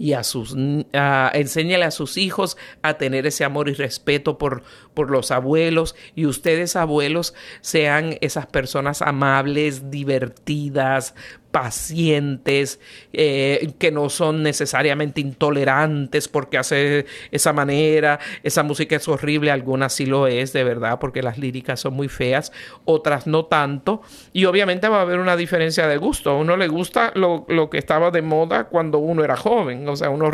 y 0.00 0.14
a 0.14 0.24
sus 0.24 0.56
enséñale 0.56 1.84
a 1.84 1.90
sus 1.90 2.16
hijos 2.16 2.56
a 2.80 2.94
tener 2.94 3.26
ese 3.26 3.44
amor 3.44 3.68
y 3.68 3.74
respeto 3.74 4.38
por, 4.38 4.62
por 4.94 5.10
los 5.10 5.30
abuelos 5.30 5.94
y 6.14 6.24
ustedes 6.24 6.74
abuelos 6.74 7.34
sean 7.60 8.16
esas 8.22 8.46
personas 8.46 9.02
amables, 9.02 9.90
divertidas, 9.90 11.14
pacientes, 11.50 12.80
eh, 13.12 13.72
que 13.78 13.90
no 13.90 14.08
son 14.08 14.42
necesariamente 14.42 15.20
intolerantes 15.20 16.28
porque 16.28 16.58
hace 16.58 17.06
esa 17.30 17.52
manera, 17.52 18.18
esa 18.42 18.62
música 18.62 18.96
es 18.96 19.08
horrible, 19.08 19.50
algunas 19.50 19.92
sí 19.92 20.06
lo 20.06 20.26
es, 20.26 20.52
de 20.52 20.64
verdad, 20.64 20.98
porque 20.98 21.22
las 21.22 21.38
líricas 21.38 21.80
son 21.80 21.94
muy 21.94 22.08
feas, 22.08 22.52
otras 22.84 23.26
no 23.26 23.46
tanto, 23.46 24.02
y 24.32 24.44
obviamente 24.44 24.88
va 24.88 24.98
a 24.98 25.02
haber 25.02 25.18
una 25.18 25.36
diferencia 25.36 25.86
de 25.86 25.96
gusto, 25.96 26.30
a 26.30 26.36
uno 26.36 26.56
le 26.56 26.68
gusta 26.68 27.12
lo, 27.14 27.46
que 27.70 27.78
estaba 27.78 28.10
de 28.10 28.22
moda 28.22 28.64
cuando 28.64 28.98
uno 28.98 29.24
era 29.24 29.36
joven, 29.36 29.88
o 29.88 29.96
sea, 29.96 30.10
uno 30.10 30.30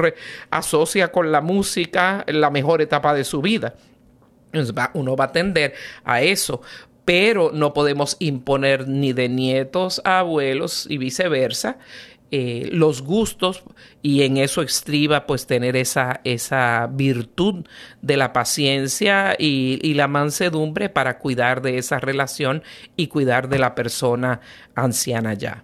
asocia 0.50 1.08
con 1.08 1.32
la 1.32 1.40
música 1.40 2.24
la 2.26 2.50
mejor 2.50 2.82
etapa 2.82 3.14
de 3.14 3.24
su 3.24 3.40
vida. 3.40 3.74
uno 4.94 5.16
va 5.16 5.24
a 5.24 5.32
tender 5.32 5.74
a 6.04 6.22
eso, 6.22 6.62
pero 7.06 7.52
no 7.54 7.72
podemos 7.72 8.16
imponer 8.18 8.88
ni 8.88 9.14
de 9.14 9.30
nietos 9.30 10.02
a 10.04 10.18
abuelos 10.18 10.86
y 10.90 10.98
viceversa. 10.98 11.78
Eh, 12.32 12.68
los 12.72 13.02
gustos 13.02 13.62
y 14.02 14.24
en 14.24 14.36
eso 14.36 14.60
estriba 14.60 15.26
pues 15.26 15.46
tener 15.46 15.76
esa, 15.76 16.20
esa 16.24 16.88
virtud 16.90 17.64
de 18.02 18.16
la 18.16 18.32
paciencia 18.32 19.36
y, 19.38 19.94
la 19.94 20.08
mansedumbre 20.08 20.88
para 20.88 21.18
cuidar 21.18 21.62
de 21.62 21.78
esa 21.78 22.00
relación 22.00 22.64
y 22.96 23.06
cuidar 23.06 23.48
de 23.48 23.60
la 23.60 23.76
persona 23.76 24.40
anciana 24.74 25.34
ya. 25.34 25.62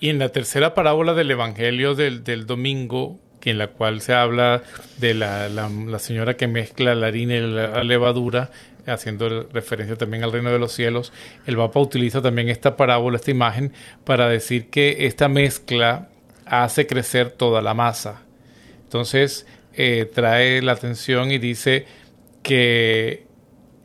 Y 0.00 0.08
en 0.08 0.18
la 0.18 0.30
tercera 0.30 0.74
parábola 0.74 1.14
del 1.14 1.30
Evangelio 1.30 1.94
del, 1.94 2.24
del 2.24 2.46
domingo, 2.46 3.20
que 3.40 3.50
en 3.50 3.58
la 3.58 3.68
cual 3.68 4.00
se 4.00 4.12
habla 4.12 4.64
de 4.98 5.14
la, 5.14 5.48
la 5.48 5.98
señora 6.00 6.36
que 6.36 6.48
mezcla 6.48 6.96
la 6.96 7.06
harina 7.06 7.36
y 7.36 7.40
la 7.40 7.84
levadura, 7.84 8.50
haciendo 8.86 9.48
referencia 9.52 9.96
también 9.96 10.24
al 10.24 10.32
reino 10.32 10.50
de 10.50 10.58
los 10.58 10.72
cielos, 10.72 11.12
el 11.46 11.56
Papa 11.56 11.80
utiliza 11.80 12.22
también 12.22 12.48
esta 12.48 12.76
parábola, 12.76 13.16
esta 13.16 13.30
imagen, 13.30 13.72
para 14.04 14.28
decir 14.28 14.70
que 14.70 15.06
esta 15.06 15.28
mezcla 15.28 16.08
hace 16.44 16.86
crecer 16.86 17.30
toda 17.30 17.60
la 17.62 17.74
masa. 17.74 18.22
Entonces 18.84 19.46
eh, 19.74 20.10
trae 20.12 20.62
la 20.62 20.72
atención 20.72 21.30
y 21.30 21.38
dice 21.38 21.86
que 22.42 23.26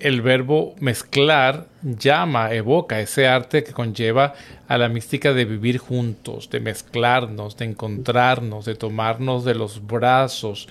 el 0.02 0.22
verbo 0.22 0.76
mezclar 0.80 1.68
llama, 1.84 2.54
evoca 2.54 3.00
ese 3.00 3.28
arte 3.28 3.64
que 3.64 3.72
conlleva 3.72 4.34
a 4.68 4.78
la 4.78 4.90
mística 4.90 5.34
de 5.34 5.46
vivir 5.46 5.78
juntos, 5.78 6.50
de 6.50 6.60
mezclarnos, 6.60 7.56
de 7.58 7.66
encontrarnos, 7.66 8.66
de 8.66 8.76
tomarnos 8.76 9.46
de 9.46 9.56
los 9.56 9.86
brazos 9.86 10.68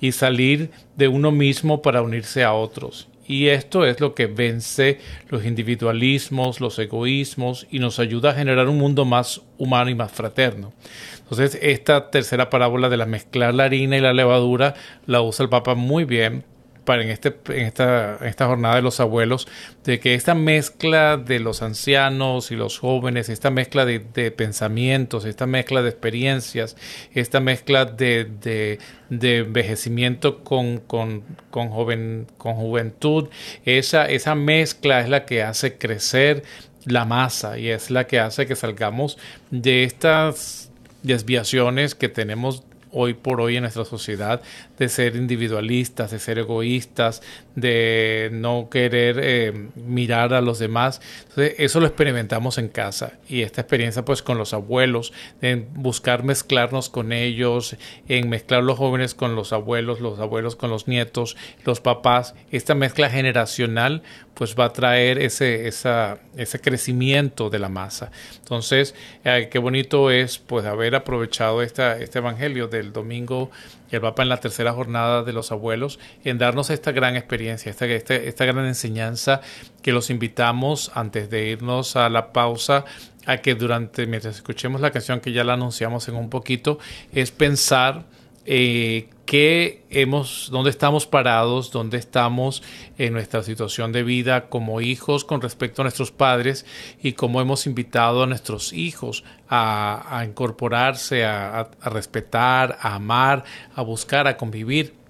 y 0.00 0.12
salir 0.12 0.70
de 0.96 1.08
uno 1.08 1.30
mismo 1.30 1.80
para 1.80 2.02
unirse 2.02 2.42
a 2.42 2.54
otros. 2.54 3.08
Y 3.26 3.48
esto 3.48 3.86
es 3.86 4.00
lo 4.00 4.14
que 4.14 4.26
vence 4.26 4.98
los 5.28 5.44
individualismos, 5.44 6.60
los 6.60 6.78
egoísmos 6.78 7.66
y 7.70 7.78
nos 7.78 7.98
ayuda 7.98 8.30
a 8.30 8.34
generar 8.34 8.68
un 8.68 8.78
mundo 8.78 9.04
más 9.04 9.42
humano 9.58 9.90
y 9.90 9.94
más 9.94 10.10
fraterno. 10.10 10.72
Entonces, 11.18 11.58
esta 11.62 12.10
tercera 12.10 12.50
parábola 12.50 12.88
de 12.88 12.96
la 12.96 13.06
mezclar 13.06 13.54
la 13.54 13.64
harina 13.64 13.96
y 13.96 14.00
la 14.00 14.12
levadura 14.12 14.74
la 15.06 15.22
usa 15.22 15.44
el 15.44 15.50
Papa 15.50 15.74
muy 15.74 16.04
bien 16.04 16.44
para 16.84 17.02
en, 17.02 17.10
este, 17.10 17.34
en, 17.48 17.66
esta, 17.66 18.18
esta 18.26 18.46
jornada 18.46 18.76
de 18.76 18.82
los 18.82 19.00
abuelos, 19.00 19.48
de 19.84 20.00
que 20.00 20.14
esta 20.14 20.34
mezcla 20.34 21.16
de 21.16 21.40
los 21.40 21.62
ancianos 21.62 22.50
y 22.50 22.56
los 22.56 22.78
jóvenes, 22.78 23.28
esta 23.28 23.50
mezcla 23.50 23.84
de, 23.84 24.00
pensamientos, 24.30 25.24
esta 25.24 25.46
mezcla 25.46 25.82
de 25.82 25.90
experiencias, 25.90 26.76
esta 27.14 27.40
mezcla 27.40 27.84
de, 27.84 28.78
de, 29.10 29.38
envejecimiento 29.38 30.42
con, 30.42 30.78
con, 30.78 31.22
con, 31.50 31.68
joven, 31.70 32.26
con 32.38 32.54
juventud, 32.54 33.28
esa, 33.64 34.06
esa 34.06 34.34
mezcla 34.34 35.00
es 35.00 35.08
la 35.08 35.24
que 35.24 35.42
hace 35.42 35.78
crecer 35.78 36.42
la 36.84 37.04
masa 37.04 37.58
y 37.58 37.68
es 37.68 37.90
la 37.90 38.06
que 38.06 38.18
hace 38.18 38.46
que 38.46 38.56
salgamos 38.56 39.18
de 39.50 39.84
estas 39.84 40.70
desviaciones 41.02 41.94
que 41.94 42.08
tenemos 42.08 42.64
hoy 42.92 43.14
por 43.14 43.40
hoy 43.40 43.56
en 43.56 43.62
nuestra 43.62 43.84
sociedad 43.84 44.42
de 44.78 44.88
ser 44.88 45.16
individualistas, 45.16 46.10
de 46.10 46.18
ser 46.18 46.38
egoístas, 46.38 47.22
de 47.56 48.30
no 48.32 48.68
querer 48.70 49.18
eh, 49.20 49.68
mirar 49.74 50.34
a 50.34 50.40
los 50.40 50.58
demás. 50.58 51.00
Entonces, 51.28 51.54
eso 51.58 51.80
lo 51.80 51.86
experimentamos 51.86 52.58
en 52.58 52.68
casa 52.68 53.14
y 53.28 53.42
esta 53.42 53.62
experiencia 53.62 54.04
pues 54.04 54.22
con 54.22 54.38
los 54.38 54.54
abuelos, 54.54 55.12
en 55.40 55.68
buscar 55.74 56.22
mezclarnos 56.22 56.88
con 56.88 57.12
ellos, 57.12 57.76
en 58.08 58.28
mezclar 58.28 58.62
los 58.62 58.78
jóvenes 58.78 59.14
con 59.14 59.34
los 59.34 59.52
abuelos, 59.52 60.00
los 60.00 60.18
abuelos 60.20 60.56
con 60.56 60.70
los 60.70 60.88
nietos, 60.88 61.36
los 61.64 61.80
papás, 61.80 62.34
esta 62.50 62.74
mezcla 62.74 63.10
generacional 63.10 64.02
pues 64.34 64.56
va 64.58 64.66
a 64.66 64.72
traer 64.72 65.18
ese, 65.18 65.68
esa, 65.68 66.18
ese 66.36 66.60
crecimiento 66.60 67.50
de 67.50 67.58
la 67.58 67.68
masa. 67.68 68.10
Entonces, 68.38 68.94
eh, 69.24 69.48
qué 69.50 69.58
bonito 69.58 70.10
es 70.10 70.38
pues 70.38 70.64
haber 70.64 70.94
aprovechado 70.94 71.62
esta, 71.62 71.98
este 71.98 72.18
evangelio 72.18 72.68
del 72.82 72.92
domingo 72.92 73.50
el 73.90 74.00
Papa 74.00 74.22
en 74.22 74.28
la 74.28 74.38
tercera 74.38 74.72
jornada 74.72 75.22
de 75.22 75.32
los 75.32 75.52
abuelos, 75.52 75.98
en 76.24 76.38
darnos 76.38 76.70
esta 76.70 76.92
gran 76.92 77.16
experiencia, 77.16 77.70
esta, 77.70 77.86
esta, 77.86 78.14
esta 78.14 78.44
gran 78.44 78.66
enseñanza 78.66 79.40
que 79.82 79.92
los 79.92 80.10
invitamos 80.10 80.90
antes 80.94 81.28
de 81.30 81.48
irnos 81.48 81.96
a 81.96 82.08
la 82.08 82.32
pausa 82.32 82.84
a 83.26 83.38
que 83.38 83.54
durante, 83.54 84.06
mientras 84.06 84.36
escuchemos 84.36 84.80
la 84.80 84.90
canción 84.90 85.20
que 85.20 85.32
ya 85.32 85.44
la 85.44 85.54
anunciamos 85.54 86.08
en 86.08 86.16
un 86.16 86.30
poquito, 86.30 86.78
es 87.12 87.30
pensar 87.30 88.04
eh, 88.46 89.08
qué 89.26 89.84
hemos, 89.90 90.48
dónde 90.50 90.70
estamos 90.70 91.06
parados, 91.06 91.70
dónde 91.70 91.98
estamos 91.98 92.62
en 92.98 93.12
nuestra 93.12 93.42
situación 93.42 93.92
de 93.92 94.02
vida 94.02 94.48
como 94.48 94.80
hijos 94.80 95.24
con 95.24 95.40
respecto 95.40 95.82
a 95.82 95.84
nuestros 95.84 96.10
padres 96.10 96.66
y 97.02 97.12
cómo 97.12 97.40
hemos 97.40 97.66
invitado 97.66 98.22
a 98.22 98.26
nuestros 98.26 98.72
hijos 98.72 99.24
a, 99.48 100.24
incorporarse, 100.26 101.24
a 101.24 101.70
respetar, 101.84 102.78
a 102.80 102.94
amar, 102.94 103.44
a 103.74 103.82
buscar, 103.82 104.26
a 104.26 104.36
convivir 104.36 105.01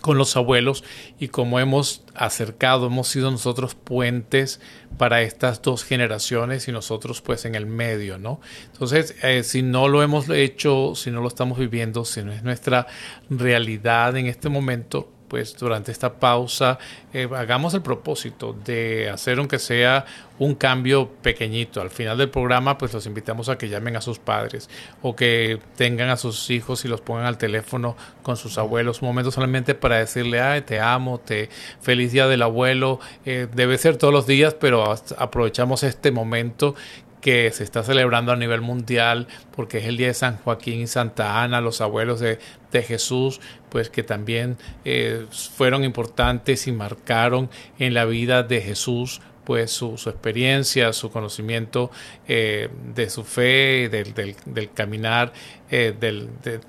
con 0.00 0.18
los 0.18 0.36
abuelos 0.36 0.84
y 1.18 1.28
como 1.28 1.60
hemos 1.60 2.04
acercado, 2.14 2.86
hemos 2.86 3.08
sido 3.08 3.30
nosotros 3.30 3.74
puentes 3.74 4.60
para 4.96 5.22
estas 5.22 5.62
dos 5.62 5.84
generaciones 5.84 6.68
y 6.68 6.72
nosotros 6.72 7.20
pues 7.20 7.44
en 7.44 7.54
el 7.54 7.66
medio, 7.66 8.18
¿no? 8.18 8.40
Entonces, 8.72 9.16
eh, 9.22 9.42
si 9.42 9.62
no 9.62 9.88
lo 9.88 10.02
hemos 10.02 10.28
hecho, 10.30 10.94
si 10.94 11.10
no 11.10 11.20
lo 11.20 11.28
estamos 11.28 11.58
viviendo, 11.58 12.04
si 12.04 12.22
no 12.22 12.32
es 12.32 12.42
nuestra 12.42 12.86
realidad 13.30 14.16
en 14.16 14.26
este 14.26 14.48
momento, 14.48 15.12
pues 15.28 15.56
durante 15.56 15.92
esta 15.92 16.14
pausa 16.14 16.78
eh, 17.12 17.28
hagamos 17.36 17.74
el 17.74 17.82
propósito 17.82 18.56
de 18.64 19.08
hacer 19.10 19.38
aunque 19.38 19.58
sea 19.58 20.04
un 20.38 20.54
cambio 20.54 21.08
pequeñito. 21.22 21.80
Al 21.80 21.90
final 21.90 22.16
del 22.18 22.30
programa 22.30 22.78
pues 22.78 22.92
los 22.92 23.06
invitamos 23.06 23.48
a 23.48 23.58
que 23.58 23.68
llamen 23.68 23.96
a 23.96 24.00
sus 24.00 24.18
padres 24.18 24.68
o 25.02 25.14
que 25.14 25.60
tengan 25.76 26.10
a 26.10 26.16
sus 26.16 26.50
hijos 26.50 26.84
y 26.84 26.88
los 26.88 27.00
pongan 27.00 27.26
al 27.26 27.38
teléfono 27.38 27.96
con 28.22 28.36
sus 28.36 28.58
abuelos 28.58 29.02
un 29.02 29.08
momento 29.08 29.30
solamente 29.30 29.74
para 29.74 29.98
decirle, 29.98 30.40
ay, 30.40 30.62
te 30.62 30.80
amo, 30.80 31.18
te 31.18 31.48
feliz 31.80 32.12
día 32.12 32.26
del 32.26 32.42
abuelo. 32.42 33.00
Eh, 33.24 33.46
debe 33.52 33.78
ser 33.78 33.96
todos 33.96 34.12
los 34.12 34.26
días, 34.26 34.54
pero 34.54 34.94
aprovechamos 35.18 35.82
este 35.82 36.10
momento 36.10 36.74
que 37.20 37.50
se 37.52 37.64
está 37.64 37.82
celebrando 37.82 38.32
a 38.32 38.36
nivel 38.36 38.60
mundial 38.60 39.26
porque 39.54 39.78
es 39.78 39.86
el 39.86 39.96
día 39.96 40.08
de 40.08 40.14
San 40.14 40.36
Joaquín 40.38 40.80
y 40.80 40.86
Santa 40.86 41.42
Ana, 41.42 41.60
los 41.60 41.80
abuelos 41.80 42.20
de, 42.20 42.38
Jesús, 42.72 43.40
pues 43.70 43.90
que 43.90 44.02
también 44.02 44.56
eh, 44.84 45.26
fueron 45.30 45.84
importantes 45.84 46.66
y 46.68 46.72
marcaron 46.72 47.50
en 47.78 47.94
la 47.94 48.04
vida 48.04 48.42
de 48.42 48.60
Jesús 48.60 49.20
pues 49.44 49.70
su, 49.70 49.94
experiencia, 49.94 50.92
su 50.92 51.10
conocimiento 51.10 51.90
eh, 52.28 52.68
de 52.94 53.08
su 53.08 53.24
fe, 53.24 53.88
del, 53.88 54.12
del, 54.12 54.70
caminar 54.72 55.32
eh, 55.70 55.94
del, 55.98 56.28
de, 56.42 56.60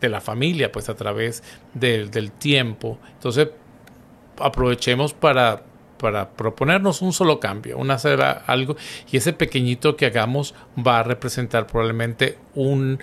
de, 0.00 0.08
la 0.08 0.20
familia, 0.20 0.72
pues 0.72 0.88
a 0.88 0.96
través 0.96 1.44
del, 1.72 2.10
del 2.10 2.32
tiempo. 2.32 2.98
Entonces 3.14 3.50
aprovechemos 4.38 5.14
para 5.14 5.62
para 5.98 6.30
proponernos 6.30 7.02
un 7.02 7.12
solo 7.12 7.40
cambio, 7.40 7.78
una 7.78 7.94
hacer 7.94 8.20
algo 8.22 8.76
y 9.10 9.16
ese 9.16 9.32
pequeñito 9.32 9.96
que 9.96 10.06
hagamos 10.06 10.54
va 10.76 11.00
a 11.00 11.02
representar 11.02 11.66
probablemente 11.66 12.38
un, 12.54 12.98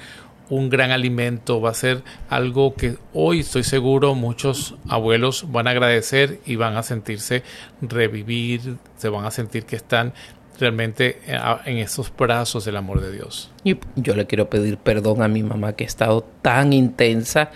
un 0.50 0.70
gran 0.70 0.92
alimento, 0.92 1.62
va 1.62 1.72
a 1.72 1.74
ser 1.74 2.04
algo 2.30 2.76
que 2.76 2.98
hoy 3.14 3.40
estoy 3.40 3.64
seguro 3.64 4.16
muchos 4.16 4.76
abuelos 4.88 5.52
van 5.52 5.68
a 5.68 5.72
agradecer 5.72 6.40
y 6.46 6.56
van 6.56 6.78
a 6.78 6.84
sentirse 6.84 7.44
revivir, 7.82 8.78
se 8.98 9.10
van 9.10 9.26
a 9.26 9.32
sentir 9.32 9.66
que 9.66 9.76
están 9.76 10.14
realmente 10.60 11.20
eh, 11.26 11.39
en 11.66 11.78
esos 11.78 12.12
brazos 12.16 12.66
del 12.66 12.78
amor 12.78 13.02
de 13.02 13.12
Dios. 13.12 13.52
Y 13.63 13.78
yo 13.96 14.16
le 14.16 14.28
quiero 14.28 14.50
pedir 14.50 14.78
perdón 14.78 15.22
a 15.22 15.28
mi 15.28 15.42
mamá 15.42 15.74
que 15.74 15.86
ha 15.86 15.88
estado 15.88 16.26
tan 16.42 16.74
intensa 16.74 17.50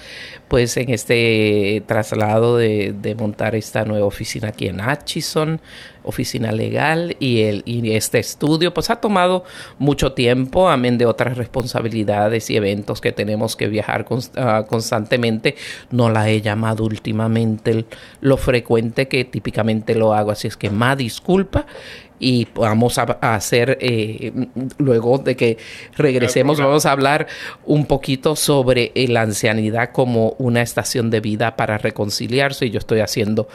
pues 0.48 0.78
en 0.78 0.90
este 0.90 1.84
traslado 1.86 2.56
de, 2.56 3.16
montar 3.18 3.56
esta 3.56 3.84
nueva 3.84 4.06
oficina 4.06 4.50
aquí 4.50 4.68
en 4.68 4.80
Atchison, 4.80 5.60
oficina 6.04 6.54
legal 6.54 7.18
y, 7.20 7.42
el, 7.42 7.64
y 7.66 7.92
este 7.92 8.20
estudio 8.20 8.74
pues 8.74 8.90
ha 8.90 9.02
tomado 9.02 9.44
mucho 9.78 10.14
tiempo, 10.14 10.70
amén 10.70 10.98
de 10.98 11.06
otras 11.06 11.38
responsabilidades 11.38 12.50
y 12.50 12.56
eventos 12.56 13.02
que 13.02 13.12
tenemos 13.12 13.58
que 13.58 13.68
viajar 13.68 14.06
ah, 14.38 14.66
constantemente. 14.70 15.56
No 15.92 16.10
la 16.10 16.30
he 16.30 16.40
llamado 16.42 16.86
últimamente 16.86 17.84
lo 18.22 18.38
frecuente 18.38 19.10
que 19.10 19.26
típicamente 19.26 19.96
lo 19.96 20.14
hago, 20.14 20.32
así 20.32 20.48
es 20.48 20.56
que 20.56 20.70
más 20.70 20.98
disculpa 20.98 21.66
y 22.20 22.48
vamos 22.56 22.98
a, 22.98 23.04
hacer 23.22 23.78
eh, 23.82 24.32
luego 24.78 25.18
de 25.20 25.36
que 25.36 25.58
regresemos 25.96 26.60
vamos 26.60 26.86
a 26.86 26.92
hablar 26.92 27.28
un 27.66 27.86
poquito 27.86 28.36
sobre 28.36 28.92
eh, 28.96 29.08
la 29.08 29.22
ancianidad 29.22 29.92
como 29.92 30.36
una 30.40 30.62
estación 30.62 31.10
de 31.10 31.20
vida 31.20 31.56
para 31.56 31.78
reconciliarse. 31.78 32.66
Y 32.66 32.72
yo 32.72 32.80
estoy 32.80 33.02
haciéndolo 33.02 33.48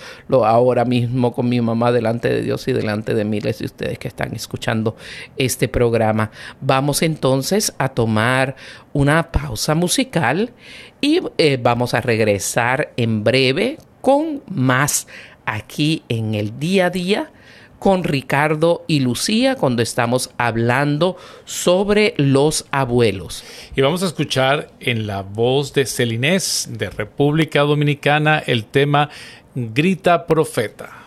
ahora 0.44 0.85
mismo 0.85 1.33
con 1.33 1.48
mi 1.48 1.61
mamá 1.61 1.92
delante 1.92 2.29
de 2.29 2.42
Dios 2.42 2.66
y 2.68 2.72
delante 2.72 3.14
de 3.14 3.25
miles 3.25 3.59
de 3.59 3.66
ustedes 3.66 3.98
que 3.98 4.09
están 4.09 4.35
escuchando 4.35 4.96
este 5.37 5.68
programa. 5.68 6.31
Vamos 6.61 7.03
entonces 7.03 7.75
a 7.79 7.88
tomar 7.88 8.57
una 8.92 9.33
pausa 9.33 9.75
musical 9.75 10.53
y 11.01 11.20
eh, 11.38 11.59
vamos 11.61 11.94
a 11.94 12.01
regresar 12.01 12.92
en 12.96 13.25
breve 13.25 13.79
con 14.01 14.42
más 14.48 15.07
aquí 15.44 16.03
en 16.09 16.35
el 16.35 16.59
día 16.59 16.87
a 16.87 16.90
día 16.90 17.31
con 17.83 18.05
Ricardo 18.05 18.85
y 18.87 19.01
Lucía 19.01 19.57
cuando 19.57 19.83
estamos 19.83 20.31
hablando 20.38 21.16
sobre 21.45 22.14
los 22.16 22.64
abuelos. 22.71 23.42
Y 23.75 23.81
vamos 23.81 24.05
a 24.05 24.07
escuchar 24.07 24.71
en 24.79 25.09
la 25.09 25.23
voz 25.23 25.73
de 25.73 25.85
Celinés 25.85 26.68
de 26.71 26.90
República 26.90 27.62
Dominicana 27.62 28.38
el 28.38 28.66
tema 28.66 29.11
Grita 29.57 30.29
Profeta. 30.29 31.01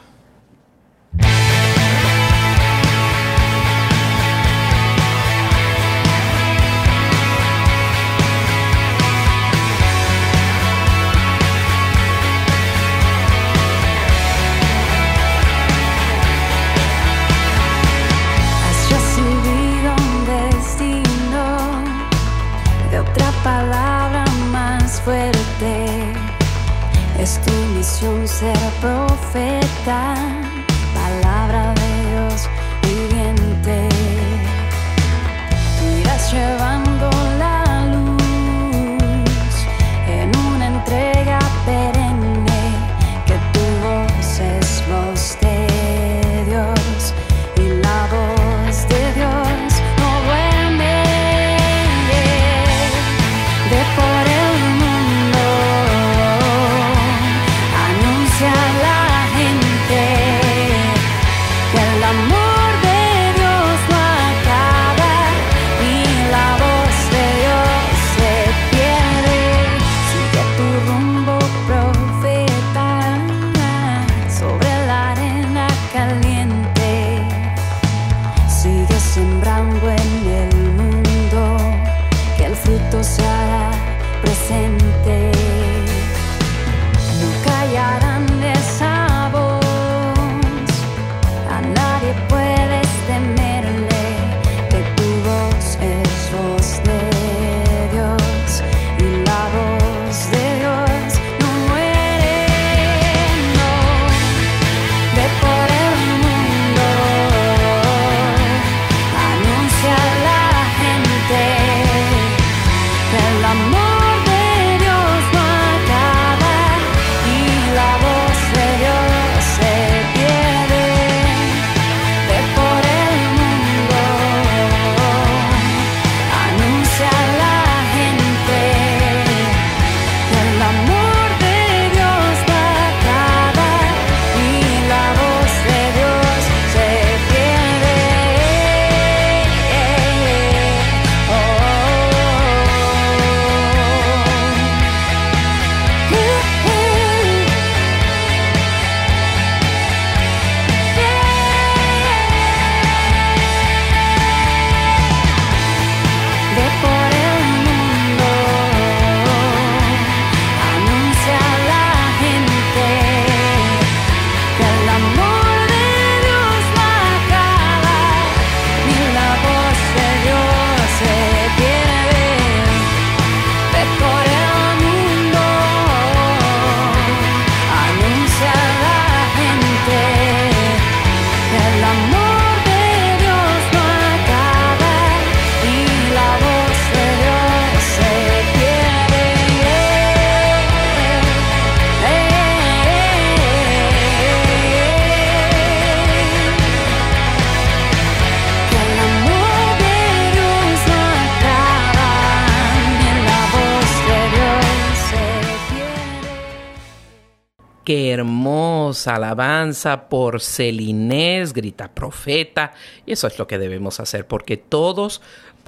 Qué 207.85 208.11
hermosa 208.11 209.15
alabanza 209.15 210.09
por 210.09 210.41
Celinés, 210.41 211.53
grita 211.53 211.87
profeta. 211.87 212.73
Y 213.05 213.11
eso 213.11 213.27
es 213.27 213.37
lo 213.37 213.45
que 213.45 213.59
debemos 213.59 213.99
hacer, 213.99 214.25
porque 214.25 214.57
todos, 214.57 215.21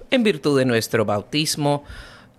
en 0.09 0.24
virtud 0.24 0.57
de 0.57 0.65
nuestro 0.65 1.05
bautismo, 1.05 1.84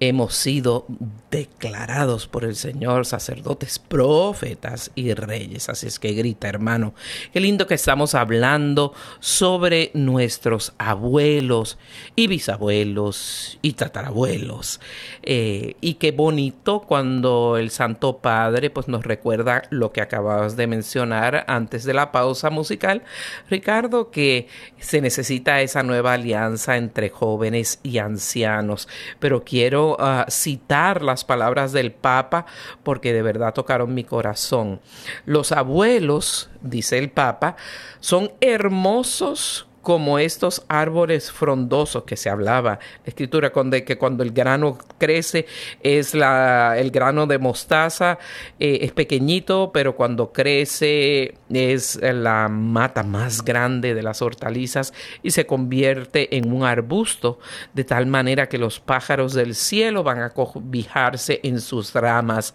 hemos 0.01 0.34
sido 0.34 0.86
declarados 1.30 2.26
por 2.26 2.44
el 2.44 2.55
Señor 2.55 3.05
sacerdotes, 3.05 3.78
profetas 3.78 4.90
y 4.94 5.12
reyes. 5.12 5.68
Así 5.68 5.86
es 5.86 5.99
que 5.99 6.12
grita, 6.12 6.49
hermano. 6.49 6.94
Qué 7.32 7.40
lindo 7.40 7.66
que 7.66 7.74
estamos 7.74 8.14
hablando 8.14 8.94
sobre 9.20 9.90
nuestros 9.94 10.72
abuelos 10.78 11.78
y 12.16 12.28
bisabuelos 12.28 13.59
y 13.61 13.72
tatarabuelos. 13.72 14.80
Eh, 15.22 15.74
y 15.80 15.94
qué 15.94 16.12
bonito 16.12 16.80
cuando 16.80 17.57
el 17.59 17.70
Santo 17.70 18.18
Padre 18.18 18.70
pues, 18.70 18.88
nos 18.88 19.05
recuerda 19.05 19.62
lo 19.70 19.92
que 19.92 20.01
acababas 20.01 20.57
de 20.57 20.66
mencionar 20.66 21.44
antes 21.49 21.84
de 21.84 21.94
la 21.94 22.12
pausa 22.12 22.51
musical, 22.51 23.03
Ricardo, 23.51 24.11
que 24.11 24.46
se 24.78 25.01
necesita 25.01 25.61
esa 25.61 25.82
nueva 25.82 26.14
alianza 26.14 26.76
entre 26.76 27.11
jóvenes 27.11 27.80
y 27.82 27.99
ancianos. 27.99 28.88
Pero 29.18 29.44
quiero 29.44 29.88
uh, 29.93 30.24
citar 30.28 31.03
las 31.03 31.24
palabras 31.24 31.72
del 31.72 31.93
Papa 31.93 32.47
porque 32.82 33.12
de 33.12 33.22
verdad 33.22 33.55
tocaron 33.55 33.95
mi 33.95 34.05
corazón. 34.05 34.80
Los 35.24 35.53
abuelos, 35.53 36.51
dice 36.61 36.99
el 36.99 37.11
Papa, 37.11 37.57
son 38.01 38.32
hermosos 38.41 39.68
como 39.89 40.18
estos 40.18 40.66
árboles 40.68 41.32
frondosos 41.32 42.05
que 42.05 42.18
se 42.18 42.28
hablaba, 42.28 42.72
la 42.72 43.07
escritura 43.07 43.53
con 43.53 43.70
de 43.70 43.84
que 43.84 43.97
cuando 43.97 44.22
el 44.22 44.32
grano 44.32 44.76
crece 44.99 45.47
es 45.82 46.12
la, 46.12 46.74
el 46.76 46.91
grano 46.91 47.26
de 47.26 47.39
mostaza, 47.39 48.18
eh, 48.61 48.80
es 48.82 48.93
pequeñito, 48.93 49.70
pero 49.72 49.97
cuando 49.97 50.30
crece 50.30 51.36
es 51.49 51.99
la 52.03 52.49
mata 52.51 53.03
más 53.03 53.43
grande 53.43 53.95
de 53.95 54.03
las 54.03 54.20
hortalizas 54.20 54.93
y 55.22 55.30
se 55.30 55.47
convierte 55.47 56.36
en 56.36 56.53
un 56.53 56.64
arbusto, 56.64 57.39
de 57.72 57.84
tal 57.84 58.05
manera 58.05 58.47
que 58.47 58.59
los 58.59 58.80
pájaros 58.80 59.32
del 59.32 59.55
cielo 59.55 60.03
van 60.03 60.20
a 60.20 60.34
cobijarse 60.34 61.41
en 61.45 61.62
sus 61.62 61.95
ramas. 61.95 62.53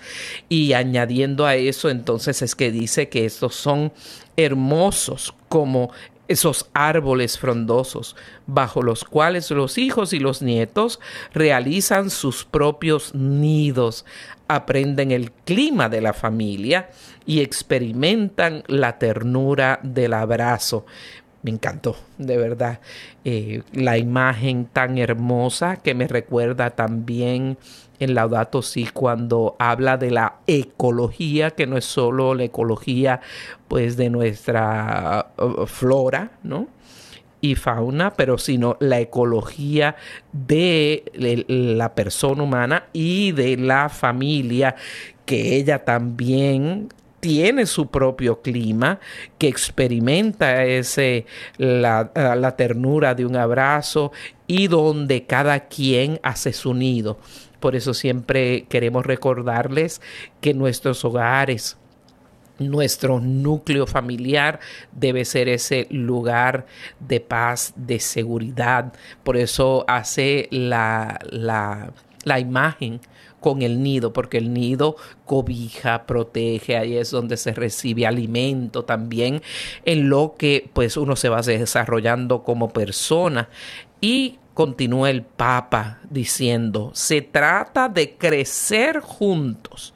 Y 0.49 0.73
añadiendo 0.73 1.47
a 1.47 1.55
eso, 1.55 1.89
entonces 1.89 2.43
es 2.43 2.53
que 2.53 2.71
dice 2.71 3.09
que 3.09 3.25
estos 3.25 3.55
son 3.55 3.91
hermosos 4.35 5.33
como 5.49 5.91
esos 6.27 6.69
árboles 6.73 7.37
frondosos 7.37 8.15
bajo 8.47 8.81
los 8.81 9.03
cuales 9.03 9.51
los 9.51 9.77
hijos 9.77 10.13
y 10.13 10.19
los 10.19 10.41
nietos 10.41 10.99
realizan 11.33 12.09
sus 12.09 12.45
propios 12.45 13.13
nidos, 13.13 14.05
aprenden 14.47 15.11
el 15.11 15.31
clima 15.31 15.89
de 15.89 16.01
la 16.01 16.13
familia 16.13 16.89
y 17.25 17.41
experimentan 17.41 18.63
la 18.67 18.99
ternura 18.99 19.79
del 19.83 20.13
abrazo. 20.13 20.85
Me 21.43 21.51
encantó, 21.51 21.97
de 22.17 22.37
verdad, 22.37 22.79
eh, 23.25 23.63
la 23.73 23.97
imagen 23.97 24.65
tan 24.65 24.97
hermosa 24.97 25.75
que 25.75 25.93
me 25.93 26.07
recuerda 26.07 26.69
también 26.69 27.57
en 27.99 28.15
Laudato 28.15 28.61
Si 28.61 28.85
cuando 28.85 29.55
habla 29.59 29.97
de 29.97 30.11
la 30.11 30.35
ecología, 30.47 31.51
que 31.51 31.67
no 31.67 31.77
es 31.77 31.85
solo 31.85 32.33
la 32.33 32.45
ecología 32.45 33.19
pues 33.67 33.97
de 33.97 34.09
nuestra 34.09 35.33
uh, 35.37 35.65
flora, 35.65 36.31
¿no? 36.43 36.67
y 37.41 37.55
fauna, 37.55 38.11
pero 38.11 38.37
sino 38.37 38.77
la 38.79 39.01
ecología 39.01 39.97
de 40.31 41.03
la 41.49 41.93
persona 41.93 42.41
humana 42.41 42.85
y 42.93 43.33
de 43.33 43.57
la 43.57 43.89
familia, 43.89 44.77
que 45.25 45.57
ella 45.57 45.83
también 45.83 46.87
tiene 47.23 47.65
su 47.67 47.87
propio 47.87 48.41
clima, 48.41 48.99
que 49.37 49.47
experimenta 49.47 50.65
ese, 50.65 51.25
la, 51.55 52.11
la 52.13 52.55
ternura 52.57 53.15
de 53.15 53.25
un 53.25 53.37
abrazo 53.37 54.11
y 54.45 54.67
donde 54.67 55.25
cada 55.25 55.69
quien 55.69 56.19
hace 56.21 56.51
su 56.51 56.73
nido. 56.73 57.17
Por 57.61 57.77
eso 57.77 57.93
siempre 57.93 58.65
queremos 58.67 59.05
recordarles 59.05 60.01
que 60.41 60.53
nuestros 60.53 61.05
hogares, 61.05 61.77
nuestro 62.59 63.21
núcleo 63.21 63.87
familiar 63.87 64.59
debe 64.91 65.23
ser 65.23 65.47
ese 65.47 65.87
lugar 65.91 66.65
de 66.99 67.21
paz, 67.21 67.71
de 67.77 68.01
seguridad. 68.01 68.91
Por 69.23 69.37
eso 69.37 69.85
hace 69.87 70.49
la, 70.51 71.21
la, 71.31 71.93
la 72.25 72.39
imagen 72.41 72.99
con 73.43 73.61
el 73.61 73.83
nido, 73.83 74.13
porque 74.13 74.39
el 74.39 74.53
nido 74.53 74.95
cobija, 75.25 76.07
protege, 76.07 76.77
ahí 76.77 76.97
es 76.97 77.11
donde 77.11 77.37
se 77.37 77.51
recibe 77.51 78.07
alimento 78.07 78.85
también, 78.85 79.43
en 79.85 80.09
lo 80.09 80.33
que 80.37 80.67
pues 80.73 80.97
uno 80.97 81.15
se 81.15 81.29
va 81.29 81.41
desarrollando 81.41 82.41
como 82.41 82.69
persona. 82.69 83.49
Y 84.01 84.39
continúa 84.53 85.09
el 85.09 85.23
Papa 85.23 85.99
diciendo, 86.09 86.91
se 86.93 87.21
trata 87.21 87.89
de 87.89 88.15
crecer 88.15 89.01
juntos, 89.01 89.93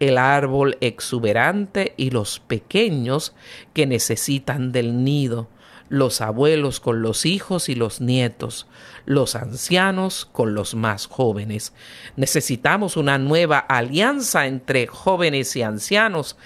el 0.00 0.18
árbol 0.18 0.76
exuberante 0.80 1.94
y 1.96 2.10
los 2.10 2.40
pequeños 2.40 3.32
que 3.74 3.86
necesitan 3.86 4.72
del 4.72 5.04
nido, 5.04 5.48
los 5.88 6.20
abuelos 6.20 6.80
con 6.80 7.02
los 7.02 7.26
hijos 7.26 7.68
y 7.68 7.74
los 7.74 8.00
nietos, 8.00 8.66
los 9.06 9.34
ancianos 9.34 10.28
con 10.30 10.54
los 10.54 10.74
más 10.74 11.06
jóvenes. 11.06 11.72
Necesitamos 12.16 12.96
una 12.96 13.18
nueva 13.18 13.58
alianza 13.58 14.46
entre 14.46 14.86
jóvenes 14.86 15.56
y 15.56 15.62
ancianos 15.62 16.36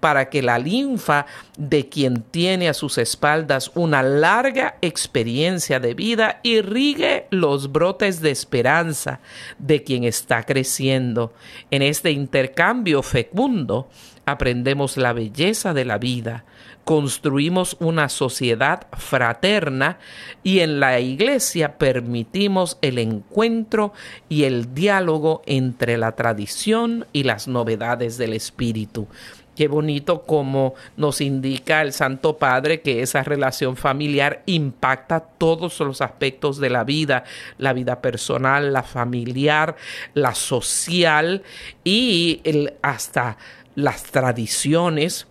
para 0.00 0.30
que 0.30 0.42
la 0.42 0.58
linfa 0.58 1.26
de 1.56 1.88
quien 1.88 2.22
tiene 2.22 2.68
a 2.68 2.74
sus 2.74 2.98
espaldas 2.98 3.70
una 3.74 4.02
larga 4.02 4.76
experiencia 4.80 5.78
de 5.78 5.94
vida 5.94 6.40
irrigue 6.42 7.26
los 7.30 7.70
brotes 7.70 8.20
de 8.20 8.30
esperanza 8.30 9.20
de 9.58 9.84
quien 9.84 10.04
está 10.04 10.44
creciendo. 10.44 11.34
En 11.70 11.82
este 11.82 12.10
intercambio 12.10 13.02
fecundo 13.02 13.88
aprendemos 14.24 14.96
la 14.96 15.12
belleza 15.12 15.74
de 15.74 15.84
la 15.84 15.98
vida, 15.98 16.44
construimos 16.90 17.76
una 17.78 18.08
sociedad 18.08 18.88
fraterna 18.98 20.00
y 20.42 20.58
en 20.58 20.80
la 20.80 20.98
iglesia 20.98 21.78
permitimos 21.78 22.78
el 22.82 22.98
encuentro 22.98 23.92
y 24.28 24.42
el 24.42 24.74
diálogo 24.74 25.40
entre 25.46 25.96
la 25.98 26.16
tradición 26.16 27.06
y 27.12 27.22
las 27.22 27.46
novedades 27.46 28.18
del 28.18 28.32
espíritu. 28.32 29.06
Qué 29.54 29.68
bonito 29.68 30.22
como 30.22 30.74
nos 30.96 31.20
indica 31.20 31.80
el 31.80 31.92
Santo 31.92 32.38
Padre 32.38 32.80
que 32.80 33.02
esa 33.02 33.22
relación 33.22 33.76
familiar 33.76 34.42
impacta 34.46 35.20
todos 35.20 35.78
los 35.78 36.00
aspectos 36.00 36.58
de 36.58 36.70
la 36.70 36.82
vida, 36.82 37.22
la 37.56 37.72
vida 37.72 38.00
personal, 38.00 38.72
la 38.72 38.82
familiar, 38.82 39.76
la 40.14 40.34
social 40.34 41.44
y 41.84 42.40
hasta 42.82 43.36
las 43.76 44.02
tradiciones 44.02 45.28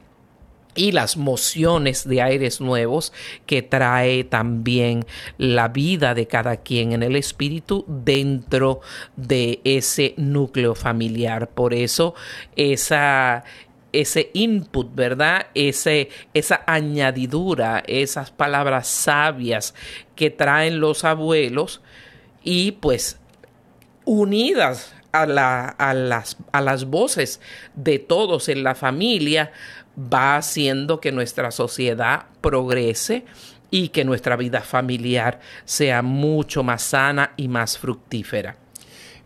y 0.76 0.91
las 0.91 1.17
mociones 1.17 2.07
de 2.07 2.22
aires 2.22 2.61
nuevos 2.61 3.11
que 3.45 3.61
trae 3.61 4.24
también 4.24 5.05
la 5.38 5.67
vida 5.67 6.13
de 6.13 6.28
cada 6.28 6.57
quien 6.57 6.93
en 6.93 7.03
el 7.03 7.15
espíritu 7.15 7.86
dentro 7.88 8.82
de 9.15 9.61
ese 9.63 10.13
núcleo 10.17 10.76
familiar. 10.76 11.49
Por 11.49 11.74
eso 11.74 12.13
esa 12.55 13.43
ese 13.91 14.30
input, 14.34 14.93
¿verdad? 14.93 15.47
Ese, 15.55 16.09
esa 16.34 16.61
añadidura, 16.67 17.84
esas 17.88 18.32
palabras 18.32 18.88
sabias 18.88 19.74
que 20.15 20.30
traen 20.30 20.80
los 20.80 21.03
abuelos 21.03 21.82
y 22.43 22.74
pues 22.74 23.20
unidas 24.05 24.93
a, 25.11 25.26
la, 25.26 25.65
a, 25.65 25.93
las, 25.93 26.38
a 26.51 26.61
las 26.61 26.86
voces 26.86 27.41
de 27.76 27.99
todos 27.99 28.49
en 28.49 28.63
la 28.63 28.76
familia, 28.76 29.51
va 30.00 30.38
haciendo 30.38 31.00
que 31.00 31.12
nuestra 31.12 31.52
sociedad 31.52 32.26
progrese 32.41 33.26
y 33.72 33.89
que 33.89 34.06
nuestra 34.06 34.36
vida 34.36 34.62
familiar 34.62 35.39
sea 35.66 36.02
mucho 36.02 36.64
más 36.64 36.82
sana 36.82 37.34
y 37.38 37.47
más 37.47 37.78
fructífera. 37.78 38.58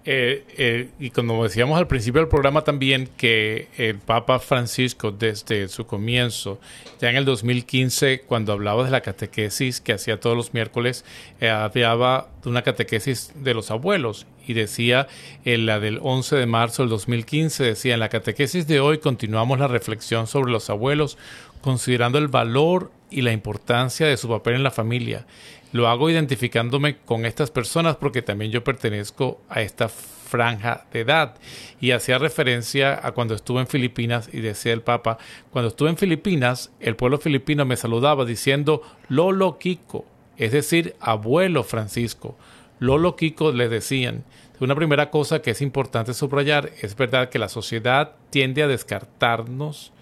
Eh, 0.05 0.43
eh, 0.57 0.89
y 0.99 1.11
como 1.11 1.41
decíamos 1.43 1.77
al 1.77 1.87
principio 1.87 2.19
del 2.19 2.27
programa 2.27 2.63
también, 2.63 3.09
que 3.15 3.69
el 3.77 3.99
Papa 3.99 4.39
Francisco 4.39 5.11
desde 5.11 5.69
su 5.69 5.85
comienzo, 5.85 6.59
ya 6.99 7.09
en 7.09 7.15
el 7.15 7.23
2015, 7.23 8.21
cuando 8.21 8.51
hablaba 8.51 8.83
de 8.83 8.91
la 8.91 8.99
catequesis 8.99 9.79
que 9.79 9.93
hacía 9.93 10.19
todos 10.19 10.35
los 10.35 10.53
miércoles, 10.53 11.05
eh, 11.39 11.49
hablaba 11.49 12.29
de 12.43 12.49
una 12.49 12.63
catequesis 12.63 13.31
de 13.35 13.53
los 13.53 13.71
abuelos 13.71 14.27
y 14.45 14.53
decía 14.53 15.07
en 15.45 15.65
la 15.65 15.79
del 15.79 15.99
11 16.01 16.35
de 16.35 16.45
marzo 16.45 16.83
del 16.83 16.89
2015, 16.89 17.63
decía 17.63 17.93
en 17.93 17.99
la 17.99 18.09
catequesis 18.09 18.67
de 18.67 18.79
hoy 18.79 18.99
continuamos 18.99 19.59
la 19.59 19.67
reflexión 19.67 20.27
sobre 20.27 20.51
los 20.51 20.69
abuelos, 20.69 21.17
considerando 21.61 22.17
el 22.17 22.27
valor 22.27 22.91
y 23.09 23.21
la 23.21 23.31
importancia 23.31 24.07
de 24.07 24.17
su 24.17 24.27
papel 24.27 24.55
en 24.55 24.63
la 24.63 24.71
familia. 24.71 25.25
Lo 25.71 25.87
hago 25.87 26.09
identificándome 26.09 26.97
con 26.97 27.25
estas 27.25 27.49
personas 27.49 27.95
porque 27.95 28.21
también 28.21 28.51
yo 28.51 28.63
pertenezco 28.63 29.41
a 29.49 29.61
esta 29.61 29.89
franja 29.89 30.85
de 30.91 31.01
edad. 31.01 31.35
Y 31.79 31.91
hacía 31.91 32.17
referencia 32.17 32.99
a 33.05 33.11
cuando 33.11 33.35
estuve 33.35 33.61
en 33.61 33.67
Filipinas 33.67 34.29
y 34.33 34.41
decía 34.41 34.73
el 34.73 34.81
Papa, 34.81 35.19
cuando 35.51 35.69
estuve 35.69 35.89
en 35.89 35.97
Filipinas, 35.97 36.71
el 36.79 36.95
pueblo 36.95 37.19
filipino 37.19 37.65
me 37.65 37.77
saludaba 37.77 38.25
diciendo 38.25 38.81
Lolo 39.09 39.59
Kiko, 39.59 40.05
es 40.37 40.51
decir, 40.51 40.95
abuelo 40.99 41.63
Francisco. 41.63 42.35
Lolo 42.83 43.15
Kiko 43.15 43.53
le 43.53 43.69
decían. 43.69 44.25
Una 44.59 44.75
primera 44.75 45.09
cosa 45.09 45.41
que 45.41 45.51
es 45.51 45.61
importante 45.61 46.13
subrayar 46.13 46.69
es 46.81 46.97
verdad 46.97 47.29
que 47.29 47.39
la 47.39 47.47
sociedad 47.47 48.15
tiende 48.29 48.61
a 48.61 48.67
descartarnos, 48.67 49.93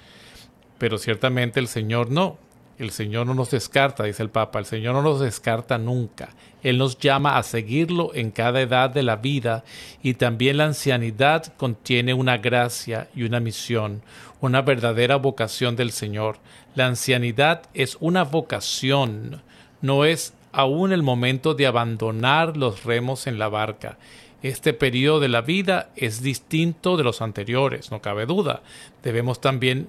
pero 0.80 0.98
ciertamente 0.98 1.60
el 1.60 1.68
Señor 1.68 2.10
no. 2.10 2.40
El 2.80 2.90
Señor 2.90 3.28
no 3.28 3.36
nos 3.36 3.52
descarta, 3.52 4.04
dice 4.04 4.24
el 4.24 4.32
Papa, 4.32 4.58
el 4.58 4.66
Señor 4.66 4.96
no 4.96 5.04
nos 5.04 5.20
descarta 5.20 5.78
nunca. 5.78 6.30
Él 6.64 6.80
nos 6.80 6.98
llama 6.98 7.38
a 7.38 7.44
seguirlo 7.44 8.16
en 8.16 8.32
cada 8.32 8.62
edad 8.62 8.90
de 8.90 9.04
la 9.04 9.18
vida 9.18 9.64
y 10.02 10.16
también 10.16 10.58
la 10.58 10.66
ancianidad 10.66 11.54
contiene 11.58 12.16
una 12.16 12.40
gracia 12.40 13.10
y 13.14 13.22
una 13.22 13.40
misión, 13.40 14.02
una 14.40 14.64
verdadera 14.64 15.18
vocación 15.18 15.76
del 15.76 15.92
Señor. 15.92 16.40
La 16.74 16.88
ancianidad 16.88 17.62
es 17.76 17.96
una 18.00 18.24
vocación, 18.24 19.44
no 19.82 20.04
es 20.04 20.34
aún 20.52 20.92
el 20.92 21.04
momento 21.04 21.54
de 21.54 21.68
abandonar 21.68 22.58
los 22.58 22.84
remos 22.84 23.28
en 23.28 23.40
la 23.40 23.50
barca. 23.50 23.98
Este 24.44 24.74
periodo 24.74 25.20
de 25.20 25.30
la 25.30 25.42
vida 25.42 25.92
es 25.96 26.22
distinto 26.22 26.98
de 26.98 27.04
los 27.04 27.22
anteriores, 27.22 27.92
no 27.92 28.02
cabe 28.02 28.26
duda. 28.26 28.64
Debemos 29.04 29.40
también 29.40 29.88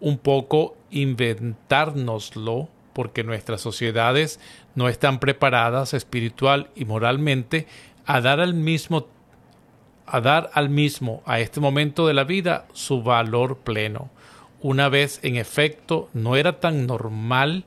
un 0.00 0.18
poco 0.18 0.76
inventárnoslo 0.90 2.68
porque 2.92 3.24
nuestras 3.24 3.60
sociedades 3.60 4.40
no 4.74 4.88
están 4.88 5.18
preparadas 5.18 5.94
espiritual 5.94 6.68
y 6.74 6.84
moralmente 6.84 7.66
a 8.06 8.20
dar 8.20 8.40
al 8.40 8.54
mismo 8.54 9.06
a 10.06 10.20
dar 10.20 10.50
al 10.54 10.70
mismo 10.70 11.22
a 11.24 11.38
este 11.38 11.60
momento 11.60 12.06
de 12.06 12.14
la 12.14 12.24
vida 12.24 12.66
su 12.72 13.02
valor 13.02 13.58
pleno. 13.58 14.10
Una 14.60 14.88
vez 14.88 15.20
en 15.22 15.36
efecto 15.36 16.08
no 16.12 16.34
era 16.34 16.58
tan 16.58 16.86
normal 16.86 17.64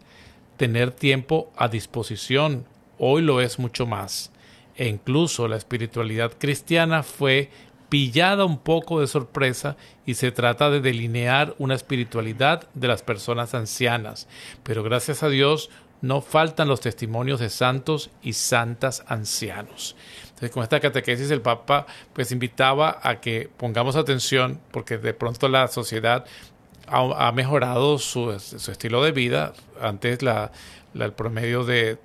tener 0.63 0.91
tiempo 0.91 1.51
a 1.57 1.67
disposición, 1.67 2.65
hoy 2.97 3.21
lo 3.21 3.41
es 3.41 3.59
mucho 3.59 3.85
más. 3.85 4.31
E 4.77 4.87
incluso 4.87 5.49
la 5.49 5.57
espiritualidad 5.57 6.31
cristiana 6.39 7.03
fue 7.03 7.49
pillada 7.89 8.45
un 8.45 8.59
poco 8.59 9.01
de 9.01 9.07
sorpresa 9.07 9.75
y 10.05 10.13
se 10.13 10.31
trata 10.31 10.69
de 10.69 10.79
delinear 10.79 11.53
una 11.57 11.75
espiritualidad 11.75 12.69
de 12.75 12.87
las 12.87 13.01
personas 13.03 13.53
ancianas. 13.53 14.29
Pero 14.63 14.83
gracias 14.83 15.21
a 15.21 15.27
Dios 15.27 15.69
no 15.99 16.21
faltan 16.21 16.69
los 16.69 16.79
testimonios 16.79 17.41
de 17.41 17.49
santos 17.49 18.09
y 18.21 18.31
santas 18.31 19.03
ancianos. 19.07 19.97
Entonces, 20.23 20.51
con 20.51 20.63
esta 20.63 20.79
catequesis 20.79 21.29
el 21.29 21.41
Papa 21.41 21.87
pues 22.13 22.31
invitaba 22.31 23.01
a 23.03 23.19
que 23.19 23.49
pongamos 23.57 23.97
atención 23.97 24.61
porque 24.71 24.97
de 24.97 25.13
pronto 25.13 25.49
la 25.49 25.67
sociedad 25.67 26.23
ha, 26.93 27.31
mejorado 27.31 27.97
su, 27.97 28.31
estilo 28.31 29.03
de 29.03 29.11
vida. 29.11 29.53
Antes 29.81 30.21
la, 30.21 30.51
el 30.93 31.13
promedio 31.13 31.63
de, 31.63 31.97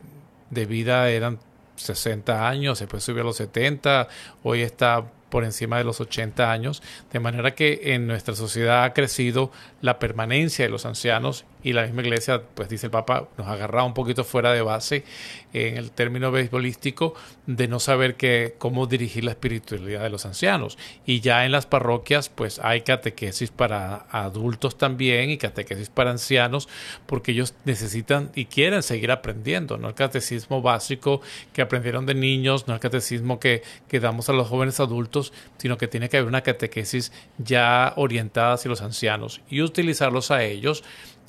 de 0.51 0.67
vida 0.67 1.11
eran 1.11 1.39
60 1.77 2.49
años, 2.49 2.79
después 2.79 3.05
subió 3.05 3.23
a 3.23 3.27
los 3.27 3.37
70, 3.37 4.09
hoy 4.43 4.63
está 4.63 5.05
por 5.29 5.45
encima 5.45 5.77
de 5.79 5.85
los 5.85 6.01
80 6.01 6.51
años, 6.51 6.83
de 7.13 7.21
manera 7.21 7.55
que 7.55 7.95
en 7.95 8.07
nuestra 8.07 8.35
sociedad 8.35 8.85
ha 8.85 8.95
crecido 8.95 9.53
la 9.81 9.99
permanencia 9.99 10.65
de 10.65 10.71
los 10.71 10.87
ancianos 10.87 11.45
y 11.63 11.73
la 11.73 11.83
misma 11.83 12.03
iglesia, 12.03 12.43
pues 12.55 12.69
dice 12.69 12.87
el 12.87 12.91
Papa, 12.91 13.29
nos 13.37 13.47
agarra 13.47 13.85
un 13.85 13.95
poquito 13.95 14.25
fuera 14.25 14.53
de 14.53 14.63
base 14.63 15.05
en 15.53 15.77
el 15.77 15.91
término 15.91 16.31
beisbolístico 16.31 17.15
de 17.47 17.69
no 17.69 17.81
saber 17.81 18.17
que, 18.17 18.55
cómo 18.59 18.87
dirigir 18.87 19.25
la 19.25 19.33
espiritualidad 19.33 20.03
de 20.03 20.11
los 20.11 20.25
ancianos. 20.25 20.79
Y 21.05 21.21
ya 21.21 21.45
en 21.45 21.53
las 21.53 21.67
parroquias, 21.67 22.29
pues 22.29 22.61
hay 22.61 22.83
catequesis 22.83 23.51
para 23.51 24.07
adultos 24.11 24.79
también 24.79 25.31
y 25.31 25.39
catequesis 25.39 25.91
para 25.91 26.11
ancianos, 26.11 26.69
porque 27.07 27.33
ellos 27.33 27.55
necesitan 27.65 28.31
y 28.35 28.47
quieren 28.47 28.83
seguir 28.83 29.11
aprendiendo, 29.11 29.79
no 29.79 29.89
el 29.89 29.95
catecismo 29.95 30.63
básico 30.63 31.21
que 31.53 31.63
aprendieron 31.63 32.07
de 32.07 32.15
niños, 32.15 32.69
no 32.69 32.75
el 32.75 32.81
catecismo 32.81 33.41
que, 33.41 33.63
que 33.89 34.01
damos 34.01 34.29
a 34.29 34.33
los 34.33 34.49
jóvenes 34.49 34.81
adultos, 34.81 35.33
sino 35.57 35.77
que 35.77 35.89
tiene 35.89 36.09
que 36.09 36.19
haber 36.19 36.29
una 36.29 36.43
catequesis 36.43 37.13
ya 37.39 37.93
orientada 37.97 38.55
hacia 38.55 38.69
los 38.69 38.83
ancianos 38.83 39.41
y 39.49 39.61
utilizarlos 39.69 40.31
a 40.31 40.43
ellos 40.43 40.85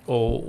o 0.07 0.43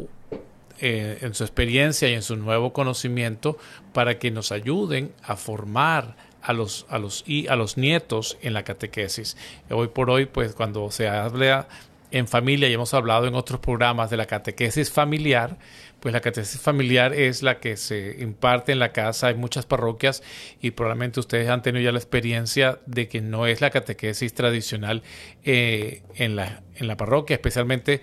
eh, 0.80 1.18
en 1.20 1.34
su 1.34 1.44
experiencia 1.44 2.08
y 2.08 2.14
en 2.14 2.22
su 2.22 2.36
nuevo 2.36 2.72
conocimiento 2.72 3.58
para 3.92 4.18
que 4.18 4.30
nos 4.30 4.50
ayuden 4.50 5.12
a 5.22 5.36
formar 5.36 6.16
a 6.42 6.54
los, 6.54 6.86
a 6.88 6.98
los, 6.98 7.22
y 7.26 7.48
a 7.48 7.56
los 7.56 7.76
nietos 7.76 8.38
en 8.40 8.54
la 8.54 8.62
catequesis. 8.62 9.36
Hoy 9.68 9.88
por 9.88 10.08
hoy, 10.08 10.24
pues 10.24 10.54
cuando 10.54 10.90
se 10.90 11.08
habla 11.08 11.68
en 12.10 12.26
familia 12.26 12.68
y 12.68 12.72
hemos 12.72 12.94
hablado 12.94 13.26
en 13.26 13.34
otros 13.34 13.60
programas 13.60 14.10
de 14.10 14.16
la 14.16 14.26
catequesis 14.26 14.90
familiar, 14.90 15.58
pues 16.00 16.12
la 16.12 16.20
catequesis 16.20 16.60
familiar 16.60 17.12
es 17.14 17.42
la 17.42 17.60
que 17.60 17.76
se 17.76 18.16
imparte 18.18 18.72
en 18.72 18.78
la 18.78 18.92
casa. 18.92 19.28
Hay 19.28 19.34
muchas 19.34 19.66
parroquias 19.66 20.22
y 20.60 20.72
probablemente 20.72 21.20
ustedes 21.20 21.48
han 21.48 21.62
tenido 21.62 21.84
ya 21.84 21.92
la 21.92 21.98
experiencia 21.98 22.80
de 22.86 23.08
que 23.08 23.20
no 23.20 23.46
es 23.46 23.60
la 23.60 23.70
catequesis 23.70 24.34
tradicional 24.34 25.02
eh, 25.44 26.02
en, 26.14 26.36
la, 26.36 26.62
en 26.76 26.86
la 26.86 26.96
parroquia, 26.96 27.34
especialmente 27.34 28.00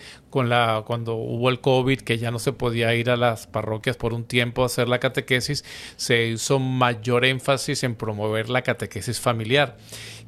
cuando 0.86 1.16
hubo 1.16 1.50
el 1.50 1.60
COVID, 1.60 2.02
que 2.02 2.18
ya 2.18 2.32
no 2.32 2.40
se 2.40 2.54
podía 2.54 2.94
ir 2.96 3.10
a 3.10 3.18
las 3.18 3.48
parroquias 3.48 3.98
por 3.98 4.14
un 4.14 4.24
tiempo 4.24 4.64
a 4.64 4.68
hacer 4.68 4.88
la 4.88 5.00
catequesis, 5.00 5.64
se 5.96 6.28
hizo 6.28 6.60
mayor 6.60 7.26
énfasis 7.26 7.84
en 7.84 7.96
promover 7.96 8.50
la 8.50 8.62
catequesis 8.62 9.20
familiar. 9.20 9.78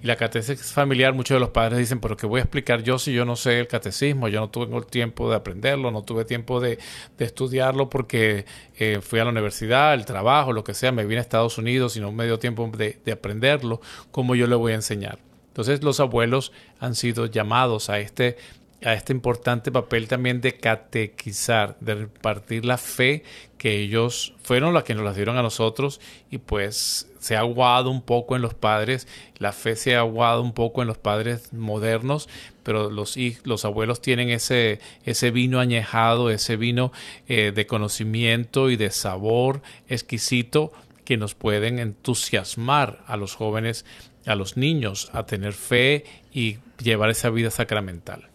Y 0.02 0.08
la 0.08 0.16
catequesis 0.16 0.72
familiar, 0.72 1.14
muchos 1.14 1.36
de 1.36 1.40
los 1.40 1.50
padres 1.50 1.78
dicen, 1.78 2.00
pero 2.00 2.16
¿qué 2.16 2.26
voy 2.26 2.40
a 2.40 2.44
explicar 2.44 2.84
yo 2.84 2.98
si 3.00 3.14
yo 3.14 3.26
no 3.26 3.36
sé 3.36 3.60
el 3.60 3.68
catecismo? 3.68 4.28
Yo 4.30 4.40
no 4.40 4.50
tuve 4.50 4.76
el 4.78 4.86
tiempo 4.86 5.30
de 5.30 5.36
aprenderlo, 5.36 5.92
no 5.92 6.04
tuve 6.04 6.26
tiempo 6.26 6.60
de, 6.60 6.80
de 7.18 7.26
estudiarlo 7.26 7.90
porque 7.90 8.46
eh, 8.78 9.00
fui 9.02 9.20
a 9.20 9.26
la 9.26 9.32
universidad, 9.32 9.94
el 9.94 10.06
trabajo, 10.06 10.54
lo 10.54 10.64
que 10.64 10.74
sea, 10.74 10.92
me 10.92 11.06
vine 11.06 11.20
a 11.20 11.22
Estados 11.22 11.58
Unidos 11.58 11.98
y 11.98 12.00
no 12.00 12.12
me 12.12 12.26
dio 12.26 12.40
tiempo 12.40 12.70
de, 12.76 13.00
de 13.04 13.12
aprenderlo, 13.12 13.82
¿cómo 14.12 14.36
yo 14.36 14.48
le 14.48 14.56
voy 14.56 14.72
a 14.72 14.76
enseñar? 14.76 15.20
Entonces 15.50 15.84
los 15.84 16.00
abuelos 16.00 16.54
han 16.80 16.96
sido 16.96 17.26
llamados 17.26 17.90
a 17.90 18.00
este 18.00 18.38
a 18.84 18.94
este 18.94 19.12
importante 19.12 19.72
papel 19.72 20.08
también 20.08 20.40
de 20.42 20.56
catequizar, 20.56 21.76
de 21.82 21.96
repartir 21.96 22.64
la 22.66 22.78
fe 22.78 23.24
que 23.58 23.78
ellos 23.78 24.34
fueron 24.42 24.74
las 24.74 24.86
que 24.86 24.96
nos 24.96 25.04
la 25.04 25.14
dieron 25.14 25.38
a 25.38 25.42
nosotros 25.42 26.00
y 26.32 26.38
pues 26.38 27.10
se 27.20 27.36
ha 27.36 27.40
aguado 27.40 27.90
un 27.90 28.02
poco 28.02 28.38
en 28.38 28.42
los 28.42 28.54
padres, 28.54 29.08
la 29.38 29.52
fe 29.52 29.76
se 29.76 29.96
ha 29.96 30.00
aguado 30.00 30.42
un 30.42 30.54
poco 30.54 30.82
en 30.82 30.88
los 30.88 30.98
padres 30.98 31.52
modernos, 31.52 32.30
pero 32.64 32.90
los, 32.90 33.18
los 33.44 33.66
abuelos 33.66 34.02
tienen 34.02 34.30
ese, 34.30 34.80
ese 35.04 35.32
vino 35.32 35.60
añejado, 35.60 36.30
ese 36.30 36.56
vino 36.56 36.94
eh, 37.28 37.52
de 37.54 37.68
conocimiento 37.68 38.70
y 38.70 38.78
de 38.78 38.92
sabor 38.92 39.62
exquisito 39.90 40.72
que 41.04 41.18
nos 41.18 41.36
pueden 41.36 41.80
entusiasmar 41.80 43.04
a 43.08 43.18
los 43.18 43.36
jóvenes, 43.36 43.84
a 44.26 44.36
los 44.36 44.56
niños, 44.56 45.10
a 45.12 45.26
tener 45.26 45.52
fe 45.52 46.06
y 46.32 46.60
llevar 46.82 47.10
esa 47.10 47.30
vida 47.30 47.52
sacramental 47.52 48.30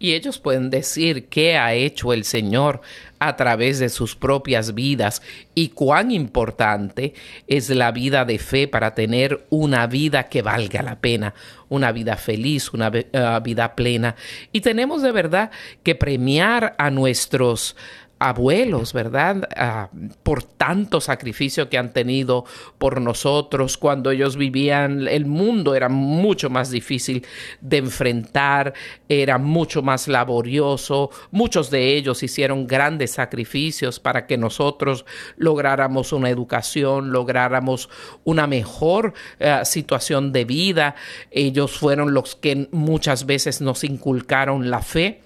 y 0.00 0.14
ellos 0.14 0.38
pueden 0.38 0.70
decir 0.70 1.28
qué 1.28 1.58
ha 1.58 1.74
hecho 1.74 2.14
el 2.14 2.24
Señor 2.24 2.80
a 3.18 3.36
través 3.36 3.78
de 3.78 3.90
sus 3.90 4.16
propias 4.16 4.74
vidas 4.74 5.20
y 5.54 5.68
cuán 5.68 6.10
importante 6.10 7.12
es 7.46 7.68
la 7.68 7.92
vida 7.92 8.24
de 8.24 8.38
fe 8.38 8.66
para 8.66 8.94
tener 8.94 9.46
una 9.50 9.86
vida 9.86 10.30
que 10.30 10.40
valga 10.40 10.82
la 10.82 10.98
pena, 10.98 11.34
una 11.68 11.92
vida 11.92 12.16
feliz, 12.16 12.72
una 12.72 12.88
uh, 12.88 13.42
vida 13.42 13.76
plena. 13.76 14.16
Y 14.52 14.62
tenemos 14.62 15.02
de 15.02 15.12
verdad 15.12 15.50
que 15.82 15.94
premiar 15.94 16.74
a 16.78 16.90
nuestros 16.90 17.76
abuelos, 18.20 18.92
¿verdad? 18.92 19.48
Ah, 19.56 19.88
por 20.22 20.42
tanto 20.42 21.00
sacrificio 21.00 21.70
que 21.70 21.78
han 21.78 21.94
tenido 21.94 22.44
por 22.76 23.00
nosotros 23.00 23.78
cuando 23.78 24.10
ellos 24.10 24.36
vivían, 24.36 25.08
el 25.08 25.24
mundo 25.24 25.74
era 25.74 25.88
mucho 25.88 26.50
más 26.50 26.70
difícil 26.70 27.26
de 27.62 27.78
enfrentar, 27.78 28.74
era 29.08 29.38
mucho 29.38 29.82
más 29.82 30.06
laborioso, 30.06 31.10
muchos 31.30 31.70
de 31.70 31.96
ellos 31.96 32.22
hicieron 32.22 32.66
grandes 32.66 33.12
sacrificios 33.12 33.98
para 33.98 34.26
que 34.26 34.36
nosotros 34.36 35.06
lográramos 35.38 36.12
una 36.12 36.28
educación, 36.28 37.12
lográramos 37.12 37.88
una 38.24 38.46
mejor 38.46 39.14
eh, 39.38 39.60
situación 39.64 40.30
de 40.32 40.44
vida, 40.44 40.94
ellos 41.30 41.72
fueron 41.72 42.12
los 42.12 42.36
que 42.36 42.68
muchas 42.70 43.24
veces 43.24 43.62
nos 43.62 43.82
inculcaron 43.82 44.70
la 44.70 44.82
fe. 44.82 45.22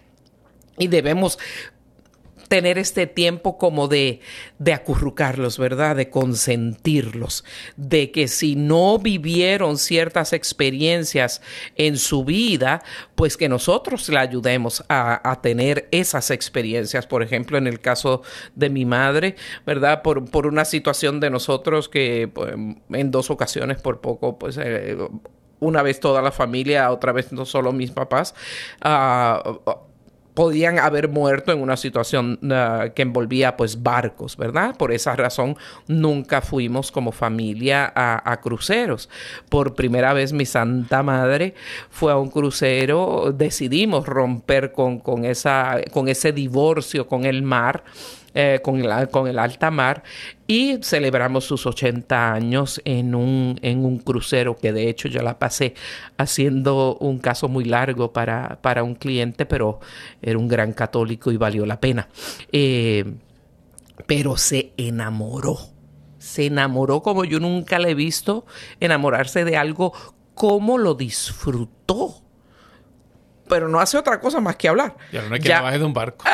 Y 0.77 0.89
debemos 0.89 1.39
tener 2.49 2.79
este 2.79 3.07
tiempo 3.07 3.59
como 3.59 3.89
de, 3.89 4.21
de 4.59 4.73
acurrucarlos, 4.73 5.59
¿verdad? 5.59 5.97
De 5.97 6.11
consentirlos, 6.11 7.45
de 7.77 8.11
que 8.11 8.29
si 8.29 8.57
no 8.57 8.99
vivieron 8.99 9.79
ciertas 9.79 10.33
experiencias 10.33 11.43
en 11.77 11.97
su 11.97 12.25
vida, 12.25 12.83
pues 13.15 13.37
que 13.37 13.49
nosotros 13.49 14.09
le 14.09 14.19
ayudemos 14.19 14.85
a, 14.89 15.31
a 15.31 15.41
tener 15.41 15.89
esas 15.91 16.31
experiencias. 16.31 17.07
Por 17.07 17.23
ejemplo, 17.23 17.59
en 17.59 17.67
el 17.67 17.81
caso 17.81 18.23
de 18.55 18.71
mi 18.71 18.85
madre, 18.85 19.37
¿verdad? 19.67 20.03
Por, 20.03 20.31
por 20.31 20.47
una 20.47 20.65
situación 20.65 21.21
de 21.21 21.31
nosotros 21.31 21.89
que 21.89 22.31
pues, 22.33 22.55
en 22.55 23.11
dos 23.11 23.31
ocasiones 23.31 23.81
por 23.81 24.01
poco, 24.01 24.39
pues... 24.39 24.59
Eh, 24.59 24.97
una 25.61 25.83
vez 25.83 25.99
toda 25.99 26.21
la 26.21 26.33
familia, 26.33 26.91
otra 26.91 27.13
vez 27.13 27.33
no 27.33 27.47
solo 27.47 27.73
mis 27.73 27.91
papás, 27.91 28.35
uh, 28.85 29.71
podían 30.35 30.79
haber 30.79 31.09
muerto 31.09 31.53
en 31.53 31.63
una 31.63 31.77
situación 31.77 32.39
uh, 32.43 32.93
que 32.93 33.03
envolvía 33.03 33.57
pues 33.57 33.83
barcos, 33.83 34.37
¿verdad? 34.37 34.77
Por 34.77 34.93
esa 34.93 35.15
razón 35.17 35.57
nunca 35.87 36.41
fuimos 36.41 36.91
como 36.91 37.13
familia 37.13 37.91
a, 37.95 38.31
a, 38.31 38.41
cruceros. 38.41 39.09
Por 39.49 39.75
primera 39.75 40.13
vez 40.13 40.33
mi 40.33 40.45
santa 40.45 41.03
madre 41.03 41.55
fue 41.89 42.13
a 42.13 42.17
un 42.17 42.31
crucero, 42.31 43.33
decidimos 43.35 44.07
romper 44.07 44.73
con, 44.73 44.99
con, 44.99 45.25
esa, 45.25 45.81
con 45.93 46.09
ese 46.09 46.33
divorcio 46.33 47.07
con 47.07 47.25
el 47.25 47.43
mar 47.43 47.85
eh, 48.35 48.61
con, 48.63 48.81
el, 48.81 49.09
con 49.11 49.29
el 49.29 49.39
alta 49.39 49.71
mar 49.71 50.03
y 50.47 50.79
celebramos 50.83 51.45
sus 51.45 51.67
80 51.67 52.33
años 52.33 52.83
en 52.85 53.15
un, 53.15 53.59
en 53.63 53.85
un 53.85 53.99
crucero 53.99 54.57
que 54.57 54.73
de 54.73 54.89
hecho 54.89 55.07
yo 55.07 55.23
la 55.23 55.39
pasé 55.39 55.75
haciendo 56.17 56.97
un 56.97 57.19
caso 57.19 57.49
muy 57.49 57.65
largo 57.65 58.13
para, 58.13 58.59
para 58.61 58.83
un 58.83 58.97
cliente, 58.97 59.47
pero 59.47 59.79
era 60.21 60.37
un 60.37 60.49
gran 60.49 60.73
católico 60.73 61.31
y 61.31 61.37
valió 61.37 61.65
la 61.65 61.79
pena. 61.79 62.09
Eh, 62.51 63.05
pero 64.07 64.37
se 64.37 64.73
enamoró. 64.77 65.57
Se 66.19 66.47
enamoró 66.47 67.03
como 67.03 67.25
yo 67.25 67.39
nunca 67.39 67.79
le 67.79 67.91
he 67.91 67.95
visto 67.95 68.47
enamorarse 68.81 69.45
de 69.45 69.57
algo, 69.57 69.93
como 70.35 70.79
lo 70.79 70.95
disfrutó 70.95 72.24
pero 73.49 73.69
no 73.69 73.81
hace 73.81 73.99
otra 73.99 74.21
cosa 74.21 74.41
más 74.41 74.57
que 74.57 74.69
hablar. 74.69 74.95
Y 75.13 75.17
ahora 75.17 75.29
no 75.29 75.35
hay 75.35 75.41
que 75.41 75.51
baje 75.51 75.79
de 75.79 75.85
un 75.85 75.93
barco. 75.93 76.25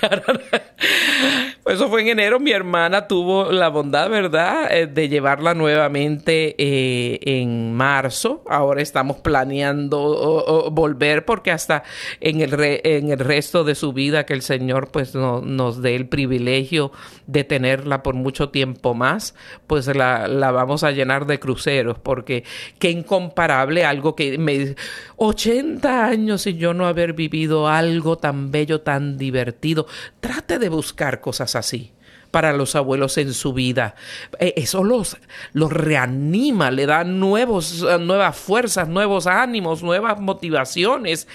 pues 1.62 1.76
eso 1.76 1.88
fue 1.88 2.02
en 2.02 2.08
enero. 2.08 2.40
Mi 2.40 2.50
hermana 2.52 3.06
tuvo 3.06 3.52
la 3.52 3.68
bondad, 3.68 4.10
¿verdad?, 4.10 4.68
eh, 4.70 4.86
de 4.86 5.08
llevarla 5.08 5.54
nuevamente 5.54 6.54
eh, 6.58 7.18
en 7.22 7.74
marzo. 7.74 8.42
Ahora 8.48 8.82
estamos 8.82 9.18
planeando 9.18 10.70
volver 10.70 11.24
porque 11.24 11.50
hasta 11.50 11.84
en 12.20 12.40
el, 12.40 12.54
en 12.60 13.10
el 13.10 13.18
resto 13.18 13.64
de 13.64 13.74
su 13.74 13.92
vida 13.92 14.26
que 14.26 14.34
el 14.34 14.42
Señor 14.42 14.88
pues 14.88 15.14
no, 15.14 15.40
nos 15.40 15.82
dé 15.82 15.94
el 15.94 16.08
privilegio 16.08 16.92
de 17.26 17.44
tenerla 17.44 18.02
por 18.02 18.14
mucho 18.14 18.50
tiempo 18.50 18.94
más, 18.94 19.34
pues 19.66 19.86
la, 19.94 20.28
la 20.28 20.50
vamos 20.50 20.84
a 20.84 20.90
llenar 20.90 21.26
de 21.26 21.38
cruceros 21.38 21.98
porque 21.98 22.44
qué 22.78 22.90
incomparable 22.90 23.84
algo 23.84 24.14
que 24.14 24.38
me 24.38 24.74
80 25.16 26.04
años 26.06 26.46
y 26.46 26.56
yo 26.56 26.74
no 26.74 26.86
haber 26.86 27.12
vivido 27.14 27.68
algo 27.68 28.18
tan 28.18 28.50
bello, 28.50 28.80
tan 28.80 29.16
divertido. 29.16 29.86
Trate 30.20 30.58
de 30.58 30.68
buscar 30.68 31.20
cosas 31.20 31.56
así 31.56 31.92
para 32.36 32.52
los 32.52 32.76
abuelos 32.76 33.16
en 33.16 33.32
su 33.32 33.54
vida. 33.54 33.94
Eh, 34.38 34.52
eso 34.56 34.84
los, 34.84 35.16
los 35.54 35.72
reanima, 35.72 36.70
le 36.70 36.84
da 36.84 37.02
nuevos, 37.02 37.82
nuevas 37.98 38.36
fuerzas, 38.36 38.88
nuevos 38.88 39.26
ánimos, 39.26 39.82
nuevas 39.82 40.20
motivaciones 40.20 41.28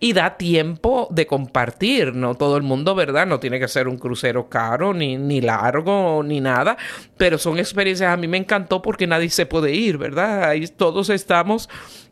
y 0.00 0.14
da 0.14 0.38
tiempo 0.38 1.08
de 1.10 1.26
compartir. 1.26 2.14
No 2.14 2.36
todo 2.36 2.56
el 2.56 2.62
mundo, 2.62 2.94
¿verdad? 2.94 3.26
No 3.26 3.38
tiene 3.38 3.60
que 3.60 3.68
ser 3.68 3.86
un 3.86 3.98
crucero 3.98 4.48
caro, 4.48 4.94
ni, 4.94 5.18
ni 5.18 5.42
largo, 5.42 6.22
ni 6.24 6.40
nada, 6.40 6.78
pero 7.18 7.36
son 7.36 7.58
experiencias. 7.58 8.10
A 8.10 8.16
mí 8.16 8.26
me 8.26 8.38
encantó 8.38 8.80
porque 8.80 9.06
nadie 9.06 9.28
se 9.28 9.44
puede 9.44 9.74
ir, 9.74 9.98
¿verdad? 9.98 10.44
Ahí 10.44 10.66
todos 10.68 11.10
estamos 11.10 11.68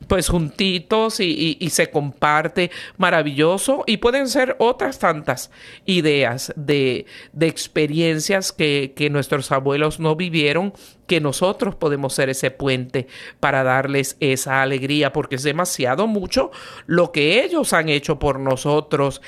pues 0.07 0.29
juntitos 0.29 1.21
y, 1.21 1.69
se 1.71 1.91
comparte. 1.91 2.71
Maravilloso. 2.97 3.85
Y 3.87 3.99
pueden 3.99 4.29
ser 4.29 4.57
otras 4.59 4.99
tantas 4.99 5.51
ideas 5.85 6.53
de, 6.57 7.07
de 7.33 7.47
experiencias 7.47 8.53
que, 8.53 8.93
que, 8.95 9.11
nuestros 9.11 9.53
abuelos 9.53 10.01
no 10.01 10.17
vivieron 10.17 10.73
que 11.07 11.21
nosotros 11.21 11.75
podemos 11.75 12.15
ser 12.15 12.31
ese 12.31 12.51
puente 12.51 13.07
para 13.41 13.63
darles 13.63 14.17
esa 14.21 14.63
alegría 14.63 15.13
porque 15.13 15.37
es 15.37 15.43
demasiado 15.43 16.07
mucho 16.07 16.51
lo 16.87 17.13
que 17.13 17.45
ellos 17.45 17.73
han 17.73 17.89
hecho 17.89 18.19
por 18.19 18.41
nosotros. 18.41 19.21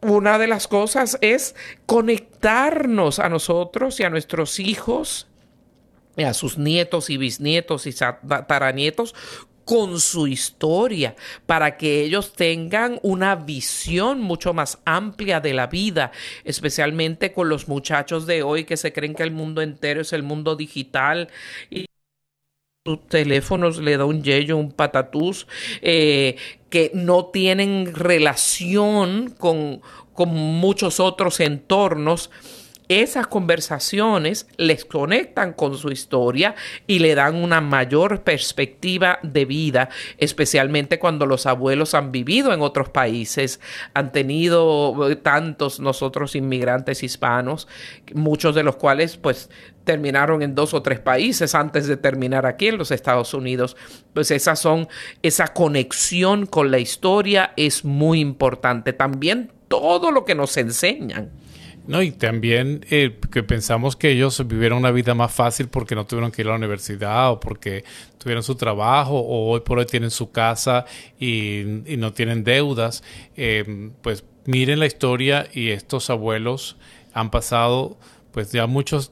Una 0.00 0.38
de 0.38 0.46
las 0.46 0.68
cosas 0.68 1.18
es 1.20 1.56
conectarnos 1.86 3.18
a 3.18 3.28
nosotros 3.28 3.98
y 3.98 4.04
a 4.04 4.10
nuestros 4.10 4.60
hijos 4.60 5.28
a 6.24 6.34
sus 6.34 6.58
nietos 6.58 7.10
y 7.10 7.16
bisnietos 7.16 7.86
y 7.86 7.92
tataranietos 7.92 9.14
con 9.68 10.00
su 10.00 10.26
historia, 10.26 11.14
para 11.44 11.76
que 11.76 12.00
ellos 12.02 12.32
tengan 12.32 12.98
una 13.02 13.36
visión 13.36 14.18
mucho 14.18 14.54
más 14.54 14.78
amplia 14.86 15.40
de 15.40 15.52
la 15.52 15.66
vida, 15.66 16.10
especialmente 16.42 17.34
con 17.34 17.50
los 17.50 17.68
muchachos 17.68 18.26
de 18.26 18.42
hoy 18.42 18.64
que 18.64 18.78
se 18.78 18.94
creen 18.94 19.14
que 19.14 19.24
el 19.24 19.30
mundo 19.30 19.60
entero 19.60 20.00
es 20.00 20.14
el 20.14 20.22
mundo 20.22 20.56
digital. 20.56 21.28
Y 21.68 21.84
sus 22.86 23.06
teléfonos 23.08 23.76
le 23.76 23.98
da 23.98 24.06
un 24.06 24.22
yello, 24.22 24.56
un 24.56 24.72
patatús, 24.72 25.46
eh, 25.82 26.36
que 26.70 26.90
no 26.94 27.26
tienen 27.26 27.94
relación 27.94 29.34
con, 29.36 29.82
con 30.14 30.30
muchos 30.30 30.98
otros 30.98 31.40
entornos 31.40 32.30
esas 32.88 33.26
conversaciones 33.26 34.46
les 34.56 34.84
conectan 34.84 35.52
con 35.52 35.76
su 35.76 35.90
historia 35.90 36.54
y 36.86 37.00
le 37.00 37.14
dan 37.14 37.36
una 37.36 37.60
mayor 37.60 38.22
perspectiva 38.22 39.18
de 39.22 39.44
vida, 39.44 39.90
especialmente 40.16 40.98
cuando 40.98 41.26
los 41.26 41.46
abuelos 41.46 41.94
han 41.94 42.12
vivido 42.12 42.52
en 42.52 42.62
otros 42.62 42.88
países, 42.88 43.60
han 43.92 44.10
tenido 44.12 45.10
eh, 45.10 45.16
tantos 45.16 45.80
nosotros 45.80 46.34
inmigrantes 46.34 47.02
hispanos, 47.02 47.68
muchos 48.14 48.54
de 48.54 48.62
los 48.62 48.76
cuales 48.76 49.18
pues 49.18 49.50
terminaron 49.84 50.42
en 50.42 50.54
dos 50.54 50.74
o 50.74 50.82
tres 50.82 51.00
países 51.00 51.54
antes 51.54 51.86
de 51.86 51.96
terminar 51.96 52.46
aquí 52.46 52.68
en 52.68 52.78
los 52.78 52.90
Estados 52.90 53.34
Unidos. 53.34 53.76
Pues 54.14 54.30
esas 54.30 54.58
son, 54.58 54.88
esa 55.22 55.48
conexión 55.48 56.46
con 56.46 56.70
la 56.70 56.78
historia 56.78 57.52
es 57.56 57.84
muy 57.84 58.20
importante. 58.20 58.92
También 58.92 59.52
todo 59.68 60.10
lo 60.10 60.24
que 60.24 60.34
nos 60.34 60.56
enseñan 60.56 61.30
no, 61.88 62.02
y 62.02 62.12
también 62.12 62.84
eh, 62.90 63.18
que 63.32 63.42
pensamos 63.42 63.96
que 63.96 64.10
ellos 64.10 64.46
vivieron 64.46 64.76
una 64.76 64.90
vida 64.90 65.14
más 65.14 65.32
fácil 65.32 65.68
porque 65.68 65.94
no 65.94 66.04
tuvieron 66.04 66.30
que 66.30 66.42
ir 66.42 66.48
a 66.48 66.50
la 66.50 66.56
universidad 66.56 67.30
o 67.30 67.40
porque 67.40 67.82
tuvieron 68.18 68.42
su 68.42 68.56
trabajo 68.56 69.18
o 69.18 69.50
hoy 69.50 69.60
por 69.60 69.78
hoy 69.78 69.86
tienen 69.86 70.10
su 70.10 70.30
casa 70.30 70.84
y, 71.18 71.62
no 71.96 72.12
tienen 72.12 72.44
deudas. 72.44 73.02
Eh, 73.38 73.90
pues 74.02 74.22
miren 74.44 74.80
la 74.80 74.84
historia 74.84 75.48
y 75.50 75.70
estos 75.70 76.10
abuelos 76.10 76.76
han 77.14 77.30
pasado, 77.30 77.96
pues 78.32 78.52
ya 78.52 78.66
muchos 78.66 79.10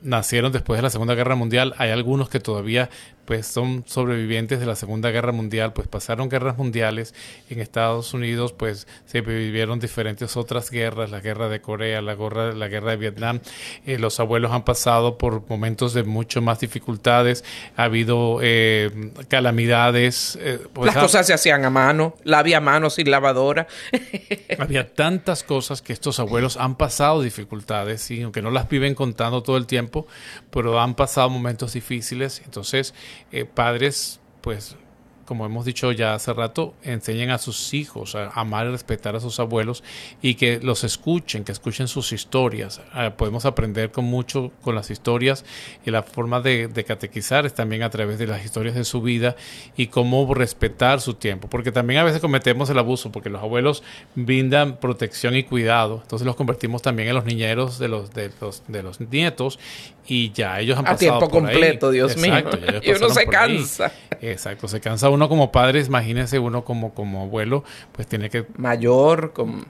nacieron 0.00 0.52
después 0.52 0.78
de 0.78 0.82
la 0.82 0.90
Segunda 0.90 1.16
Guerra 1.16 1.34
Mundial. 1.34 1.74
Hay 1.76 1.90
algunos 1.90 2.28
que 2.28 2.38
todavía 2.38 2.88
pues 3.24 3.46
son 3.46 3.84
sobrevivientes 3.86 4.58
de 4.60 4.66
la 4.66 4.74
Segunda 4.74 5.10
Guerra 5.10 5.32
Mundial, 5.32 5.72
pues 5.72 5.86
pasaron 5.88 6.28
guerras 6.28 6.58
mundiales 6.58 7.14
en 7.48 7.60
Estados 7.60 8.14
Unidos, 8.14 8.52
pues 8.52 8.88
se 9.06 9.20
vivieron 9.20 9.78
diferentes 9.78 10.36
otras 10.36 10.70
guerras, 10.70 11.10
la 11.10 11.20
guerra 11.20 11.48
de 11.48 11.60
Corea, 11.60 12.02
la 12.02 12.14
guerra, 12.14 12.52
la 12.52 12.68
guerra 12.68 12.92
de 12.92 12.96
Vietnam, 12.96 13.40
eh, 13.86 13.98
los 13.98 14.18
abuelos 14.18 14.52
han 14.52 14.64
pasado 14.64 15.18
por 15.18 15.48
momentos 15.48 15.94
de 15.94 16.02
mucho 16.02 16.42
más 16.42 16.60
dificultades, 16.60 17.44
ha 17.76 17.84
habido 17.84 18.40
eh, 18.42 18.90
calamidades. 19.28 20.38
Eh, 20.40 20.58
pues 20.72 20.94
Las 20.94 21.02
cosas 21.02 21.26
se 21.26 21.34
hacían 21.34 21.64
a 21.64 21.70
mano, 21.70 22.16
la 22.24 22.40
había 22.40 22.60
mano 22.60 22.90
sin 22.90 23.10
lavadora. 23.10 23.66
había 24.58 24.92
tantas 24.94 25.44
cosas 25.44 25.80
que 25.80 25.92
estos 25.92 26.18
abuelos 26.18 26.56
han 26.56 26.76
pasado 26.76 27.22
dificultades, 27.22 28.02
¿sí? 28.02 28.22
aunque 28.22 28.42
no 28.42 28.50
las 28.50 28.68
viven 28.68 28.94
contando 28.94 29.42
todo 29.42 29.56
el 29.56 29.66
tiempo, 29.66 30.06
pero 30.50 30.80
han 30.80 30.94
pasado 30.94 31.30
momentos 31.30 31.72
difíciles, 31.74 32.42
entonces 32.44 32.94
eh, 33.30 33.44
padres, 33.44 34.20
pues 34.40 34.76
como 35.24 35.46
hemos 35.46 35.64
dicho 35.64 35.92
ya 35.92 36.14
hace 36.14 36.32
rato, 36.32 36.74
enseñen 36.82 37.30
a 37.30 37.38
sus 37.38 37.72
hijos 37.74 38.14
a 38.14 38.28
amar 38.38 38.66
y 38.66 38.70
respetar 38.70 39.16
a 39.16 39.20
sus 39.20 39.40
abuelos 39.40 39.82
y 40.20 40.34
que 40.34 40.60
los 40.60 40.84
escuchen, 40.84 41.44
que 41.44 41.52
escuchen 41.52 41.88
sus 41.88 42.12
historias. 42.12 42.82
Ah, 42.92 43.14
podemos 43.16 43.46
aprender 43.46 43.90
con 43.90 44.04
mucho 44.04 44.52
con 44.60 44.74
las 44.74 44.90
historias 44.90 45.44
y 45.86 45.90
la 45.90 46.02
forma 46.02 46.42
de, 46.42 46.70
catequizar 46.86 47.46
es 47.46 47.54
también 47.54 47.82
a 47.82 47.88
través 47.88 48.18
de 48.18 48.26
las 48.26 48.44
historias 48.44 48.74
de 48.74 48.84
su 48.84 49.00
vida 49.00 49.36
y 49.74 49.86
cómo 49.86 50.34
respetar 50.34 51.00
su 51.00 51.14
tiempo, 51.14 51.48
porque 51.48 51.72
también 51.72 52.00
a 52.00 52.04
veces 52.04 52.20
cometemos 52.20 52.68
el 52.68 52.78
abuso, 52.78 53.12
porque 53.12 53.30
los 53.30 53.42
abuelos 53.42 53.82
brindan 54.14 54.76
protección 54.76 55.36
y 55.36 55.44
cuidado, 55.44 56.00
entonces 56.02 56.26
los 56.26 56.36
convertimos 56.36 56.82
también 56.82 57.08
en 57.08 57.14
los 57.14 57.24
niñeros 57.24 57.78
de 57.78 57.88
los, 57.88 58.12
de 58.12 58.30
los, 58.40 58.64
de 58.68 58.82
los 58.82 59.00
nietos 59.00 59.58
y 60.06 60.32
ya 60.32 60.60
ellos 60.60 60.78
han 60.78 60.86
a 60.86 60.96
tiempo 60.96 61.28
completo, 61.28 61.90
Dios 61.90 62.16
mío. 62.16 62.34
Y 62.82 62.90
uno 62.90 63.10
se 63.10 63.26
cansa. 63.26 63.92
Exacto, 64.20 64.68
se 64.68 64.80
cansa 64.80 65.08
uno 65.10 65.28
como 65.28 65.52
padre, 65.52 65.80
imagínese 65.80 66.38
uno 66.38 66.64
como, 66.64 66.94
como 66.94 67.22
abuelo, 67.22 67.64
pues 67.92 68.06
tiene 68.06 68.30
que... 68.30 68.46
Mayor, 68.56 69.32
como... 69.32 69.64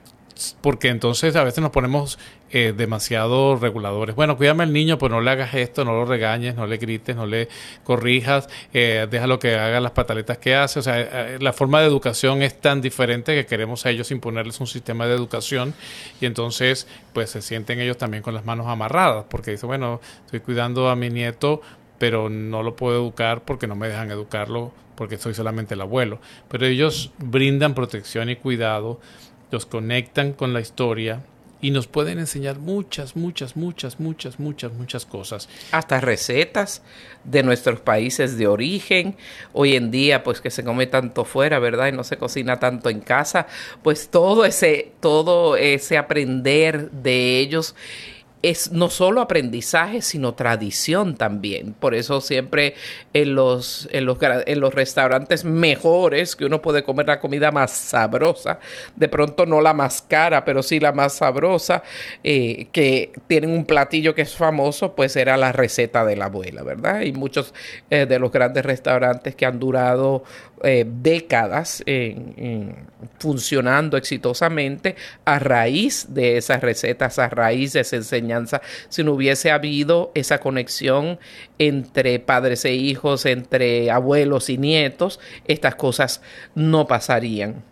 porque 0.61 0.89
entonces 0.89 1.35
a 1.35 1.43
veces 1.43 1.61
nos 1.61 1.71
ponemos 1.71 2.19
eh, 2.51 2.73
demasiado 2.75 3.55
reguladores. 3.55 4.15
Bueno, 4.15 4.37
cuídame 4.37 4.63
al 4.63 4.73
niño, 4.73 4.97
pues 4.97 5.11
no 5.11 5.21
le 5.21 5.31
hagas 5.31 5.53
esto, 5.55 5.83
no 5.85 5.93
lo 5.93 6.05
regañes, 6.05 6.55
no 6.55 6.67
le 6.67 6.77
grites, 6.77 7.15
no 7.15 7.25
le 7.25 7.47
corrijas, 7.83 8.47
eh, 8.73 9.07
déjalo 9.09 9.39
que 9.39 9.55
haga 9.55 9.79
las 9.79 9.91
pataletas 9.91 10.37
que 10.37 10.55
hace. 10.55 10.79
O 10.79 10.81
sea, 10.83 10.99
eh, 10.99 11.37
la 11.39 11.53
forma 11.53 11.81
de 11.81 11.87
educación 11.87 12.43
es 12.43 12.59
tan 12.59 12.81
diferente 12.81 13.33
que 13.33 13.45
queremos 13.45 13.85
a 13.85 13.89
ellos 13.89 14.11
imponerles 14.11 14.59
un 14.59 14.67
sistema 14.67 15.07
de 15.07 15.15
educación 15.15 15.73
y 16.21 16.25
entonces 16.25 16.87
pues 17.13 17.31
se 17.31 17.41
sienten 17.41 17.79
ellos 17.79 17.97
también 17.97 18.21
con 18.21 18.33
las 18.33 18.45
manos 18.45 18.67
amarradas 18.67 19.25
porque 19.29 19.51
dicen, 19.51 19.67
bueno, 19.67 19.99
estoy 20.25 20.41
cuidando 20.41 20.89
a 20.89 20.95
mi 20.95 21.09
nieto, 21.09 21.61
pero 21.97 22.29
no 22.29 22.63
lo 22.63 22.75
puedo 22.75 22.97
educar 22.97 23.41
porque 23.45 23.65
no 23.65 23.75
me 23.75 23.87
dejan 23.87 24.11
educarlo 24.11 24.73
porque 24.95 25.17
soy 25.17 25.33
solamente 25.33 25.73
el 25.73 25.81
abuelo. 25.81 26.19
Pero 26.49 26.65
ellos 26.65 27.11
brindan 27.17 27.73
protección 27.73 28.29
y 28.29 28.35
cuidado 28.35 28.99
los 29.53 29.67
conectan 29.67 30.33
con 30.33 30.51
la 30.51 30.61
historia 30.61 31.21
y 31.61 31.69
nos 31.69 31.87
pueden 31.87 32.17
enseñar 32.17 32.57
muchas, 32.57 33.15
muchas, 33.15 33.55
muchas, 33.55 33.99
muchas, 33.99 34.39
muchas, 34.39 34.73
muchas 34.73 35.05
cosas. 35.05 35.47
Hasta 35.71 36.01
recetas 36.01 36.81
de 37.23 37.43
nuestros 37.43 37.79
países 37.79 38.35
de 38.37 38.47
origen. 38.47 39.15
Hoy 39.53 39.75
en 39.75 39.91
día, 39.91 40.23
pues 40.23 40.41
que 40.41 40.49
se 40.49 40.63
come 40.63 40.87
tanto 40.87 41.23
fuera, 41.23 41.59
¿verdad? 41.59 41.87
Y 41.87 41.91
no 41.91 42.03
se 42.03 42.17
cocina 42.17 42.59
tanto 42.59 42.89
en 42.89 42.99
casa. 42.99 43.47
Pues 43.81 44.09
todo 44.09 44.43
ese, 44.43 44.91
todo 44.99 45.55
ese 45.55 45.97
aprender 45.97 46.89
de 46.89 47.39
ellos 47.39 47.75
es 48.43 48.73
no 48.73 48.89
solo 48.89 49.21
aprendizaje, 49.21 50.01
sino 50.01 50.33
tradición 50.35 51.15
también. 51.15 51.73
Por 51.73 51.95
eso 51.95 52.19
siempre 52.19 52.75
en 53.13 53.35
los, 53.35 53.87
en 53.91 54.05
los, 54.05 54.17
en 54.21 54.59
los 54.59 54.73
restaurantes 54.73 55.45
mejores, 55.45 56.35
que 56.35 56.45
uno 56.45 56.61
puede 56.61 56.83
comer 56.83 57.07
la 57.07 57.21
comida 57.21 57.51
más 57.51 57.71
sabrosa, 57.71 58.59
de 58.97 59.07
pronto 59.07 59.45
no 59.45 59.61
la 59.61 59.73
más 59.73 60.01
cara, 60.01 60.43
pero 60.43 60.61
sí 60.61 60.81
la 60.81 60.91
más 60.91 61.13
sabrosa, 61.13 61.83
eh, 62.23 62.67
que 62.73 63.13
tienen 63.27 63.51
un 63.51 63.65
platillo 63.65 64.13
que 64.13 64.23
es 64.23 64.35
famoso, 64.35 64.93
pues 64.93 65.15
era 65.15 65.37
la 65.37 65.53
receta 65.53 66.03
de 66.03 66.17
la 66.17 66.25
abuela, 66.25 66.63
¿verdad? 66.63 67.01
Y 67.01 67.13
muchos 67.13 67.53
eh, 67.89 68.05
de 68.05 68.19
los 68.19 68.31
grandes 68.31 68.65
restaurantes 68.65 69.35
que 69.35 69.45
han 69.45 69.57
durado 69.57 70.25
eh, 70.63 70.85
décadas 70.87 71.83
funcionando 73.19 73.97
exitosamente 73.97 74.95
a 75.25 75.39
raíz 75.39 76.07
de 76.09 76.37
esas 76.37 76.61
recetas, 76.61 77.19
a 77.19 77.29
raíz 77.29 77.73
de 77.73 77.81
esa 77.81 77.97
enseñanza, 77.97 78.61
si 78.89 79.03
no 79.03 79.13
hubiese 79.13 79.51
habido 79.51 80.11
esa 80.15 80.39
conexión 80.39 81.19
entre 81.59 82.19
padres 82.19 82.65
e 82.65 82.73
hijos, 82.73 83.25
entre 83.25 83.91
abuelos 83.91 84.49
y 84.49 84.57
nietos, 84.57 85.19
estas 85.45 85.75
cosas 85.75 86.21
no 86.55 86.87
pasarían. 86.87 87.63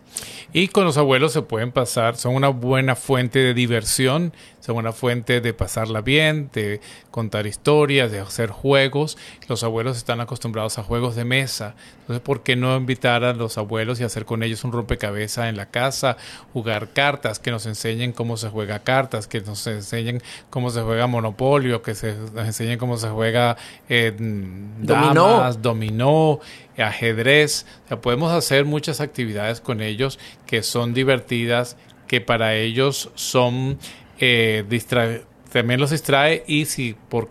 Y 0.52 0.68
con 0.68 0.84
los 0.84 0.98
abuelos 0.98 1.32
se 1.32 1.42
pueden 1.42 1.72
pasar, 1.72 2.16
son 2.16 2.34
una 2.34 2.48
buena 2.48 2.94
fuente 2.94 3.38
de 3.38 3.54
diversión, 3.54 4.34
son 4.62 4.76
una 4.76 4.92
fuente 4.92 5.40
de 5.40 5.52
pasarla 5.52 6.02
bien, 6.02 6.48
de 6.52 6.80
contar 7.10 7.48
historias, 7.48 8.12
de 8.12 8.20
hacer 8.20 8.50
juegos. 8.50 9.18
Los 9.48 9.64
abuelos 9.64 9.96
están 9.96 10.20
acostumbrados 10.20 10.78
a 10.78 10.84
juegos 10.84 11.16
de 11.16 11.24
mesa. 11.24 11.74
Entonces, 12.00 12.22
¿por 12.22 12.44
qué 12.44 12.54
no 12.54 12.76
invitar 12.76 13.24
a 13.24 13.32
los 13.32 13.58
abuelos 13.58 14.00
y 14.00 14.04
hacer 14.04 14.24
con 14.24 14.44
ellos 14.44 14.62
un 14.62 14.70
rompecabezas 14.70 15.48
en 15.48 15.56
la 15.56 15.66
casa, 15.66 16.16
jugar 16.52 16.90
cartas, 16.92 17.40
que 17.40 17.50
nos 17.50 17.66
enseñen 17.66 18.12
cómo 18.12 18.36
se 18.36 18.50
juega 18.50 18.78
cartas, 18.78 19.26
que 19.26 19.40
nos 19.40 19.66
enseñen 19.66 20.22
cómo 20.48 20.70
se 20.70 20.80
juega 20.82 21.08
monopolio, 21.08 21.82
que 21.82 21.96
se, 21.96 22.14
nos 22.14 22.46
enseñen 22.46 22.78
cómo 22.78 22.98
se 22.98 23.08
juega 23.08 23.56
eh, 23.88 24.14
dominó. 24.16 25.52
dominó, 25.54 26.40
ajedrez? 26.78 27.66
O 27.86 27.88
sea, 27.88 28.00
podemos 28.00 28.30
hacer 28.30 28.64
muchas 28.64 29.00
actividades 29.00 29.60
con 29.60 29.80
ellos 29.80 30.20
que 30.46 30.62
son 30.62 30.94
divertidas, 30.94 31.76
que 32.06 32.20
para 32.20 32.54
ellos 32.54 33.10
son 33.14 33.78
eh, 34.24 35.24
también 35.52 35.80
los 35.80 35.90
distrae 35.90 36.44
y 36.46 36.66
si 36.66 36.94
por, 37.08 37.28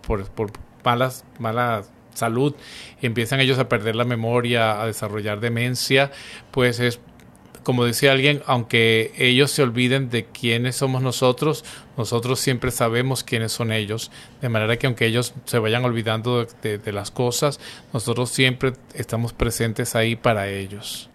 por, 0.00 0.24
por 0.30 0.52
malas, 0.84 1.24
mala 1.40 1.82
salud 2.14 2.54
empiezan 3.02 3.40
ellos 3.40 3.58
a 3.58 3.68
perder 3.68 3.96
la 3.96 4.04
memoria, 4.04 4.80
a 4.80 4.86
desarrollar 4.86 5.40
demencia, 5.40 6.12
pues 6.52 6.78
es 6.78 7.00
como 7.64 7.84
decía 7.84 8.12
alguien, 8.12 8.42
aunque 8.46 9.12
ellos 9.16 9.50
se 9.50 9.62
olviden 9.62 10.08
de 10.08 10.26
quiénes 10.26 10.76
somos 10.76 11.02
nosotros, 11.02 11.64
nosotros 11.96 12.38
siempre 12.38 12.70
sabemos 12.70 13.24
quiénes 13.24 13.52
son 13.52 13.72
ellos. 13.72 14.10
De 14.42 14.50
manera 14.50 14.76
que 14.76 14.86
aunque 14.86 15.06
ellos 15.06 15.32
se 15.46 15.58
vayan 15.58 15.82
olvidando 15.82 16.46
de 16.62 16.92
las 16.92 17.10
cosas, 17.10 17.58
nosotros 17.94 18.28
siempre 18.28 18.74
estamos 18.92 19.32
presentes 19.32 19.96
ahí 19.96 20.14
para 20.14 20.48
ellos 20.50 21.08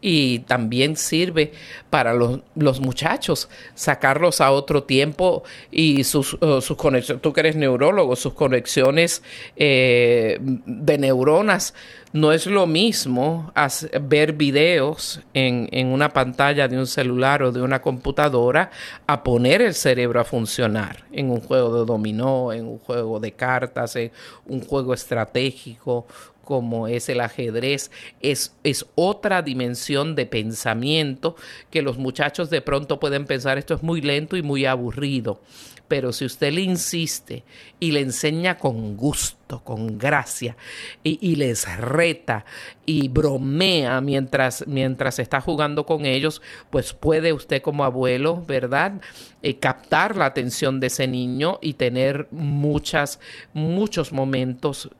y 0.00 0.40
también 0.40 0.96
sirve 0.96 1.52
para 1.90 2.14
los, 2.14 2.40
los, 2.54 2.80
muchachos, 2.80 3.48
sacarlos 3.74 4.40
a 4.40 4.50
otro 4.50 4.84
tiempo 4.84 5.42
y 5.70 6.04
sus, 6.04 6.34
uh, 6.34 6.60
sus 6.60 6.76
conexiones, 6.76 7.22
tú 7.22 7.32
que 7.32 7.40
eres 7.40 7.56
neurólogo, 7.56 8.16
sus 8.16 8.34
conexiones 8.34 9.22
eh, 9.56 10.38
de 10.40 10.98
neuronas. 10.98 11.74
No 12.12 12.32
es 12.32 12.46
lo 12.46 12.66
mismo 12.66 13.52
ver 14.00 14.32
videos 14.32 15.20
en, 15.34 15.68
en, 15.70 15.88
una 15.88 16.10
pantalla 16.10 16.66
de 16.66 16.78
un 16.78 16.86
celular 16.86 17.42
o 17.42 17.52
de 17.52 17.60
una 17.60 17.82
computadora 17.82 18.70
a 19.06 19.22
poner 19.22 19.60
el 19.60 19.74
cerebro 19.74 20.20
a 20.20 20.24
funcionar 20.24 21.04
en 21.12 21.30
un 21.30 21.40
juego 21.40 21.80
de 21.80 21.84
dominó, 21.84 22.54
en 22.54 22.66
un 22.66 22.78
juego 22.78 23.20
de 23.20 23.32
cartas, 23.32 23.96
en 23.96 24.12
un 24.46 24.62
juego 24.62 24.94
estratégico 24.94 26.06
como 26.46 26.86
es 26.86 27.08
el 27.08 27.20
ajedrez, 27.20 27.90
es, 28.20 28.54
es 28.62 28.86
otra 28.94 29.42
dimensión 29.42 30.14
de 30.14 30.26
pensamiento 30.26 31.34
que 31.72 31.82
los 31.82 31.98
muchachos 31.98 32.50
de 32.50 32.62
pronto 32.62 33.00
pueden 33.00 33.26
pensar 33.26 33.58
esto 33.58 33.74
es 33.74 33.82
muy 33.82 34.00
lento 34.00 34.36
y 34.36 34.42
muy 34.42 34.64
aburrido. 34.64 35.40
Pero 35.88 36.12
si 36.12 36.24
usted 36.24 36.52
le 36.52 36.60
insiste 36.62 37.44
y 37.80 37.90
le 37.92 38.00
enseña 38.00 38.58
con 38.58 38.96
gusto, 38.96 39.62
con 39.64 39.98
gracia, 39.98 40.56
y, 41.02 41.36
les 41.36 41.66
reta 41.78 42.44
y 42.84 43.08
bromea 43.08 44.00
mientras, 44.00 44.66
mientras 44.66 45.18
está 45.18 45.40
jugando 45.40 45.84
con 45.84 46.06
ellos, 46.06 46.42
pues 46.70 46.92
puede 46.92 47.32
usted 47.32 47.60
como 47.60 47.84
abuelo, 47.84 48.44
¿verdad? 48.46 49.00
Eh, 49.42 49.58
captar 49.58 50.16
la 50.16 50.26
atención 50.26 50.80
de 50.80 50.88
ese 50.88 51.06
niño 51.08 51.58
y 51.60 51.74
tener 51.74 52.28
muchas, 52.30 53.20
muchos 53.52 54.12
momentos 54.12 54.90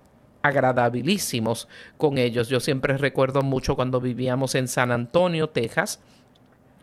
agradabilísimos 0.47 1.69
con 1.97 2.19
ellos. 2.19 2.49
Yo 2.49 2.61
siempre 2.61 2.97
recuerdo 2.97 3.43
mucho 3.43 3.77
cuando 3.77 4.01
vivíamos 4.01 4.55
en 4.55 4.69
San 4.69 4.93
Antonio, 4.93 5.49
Texas, 5.49 6.01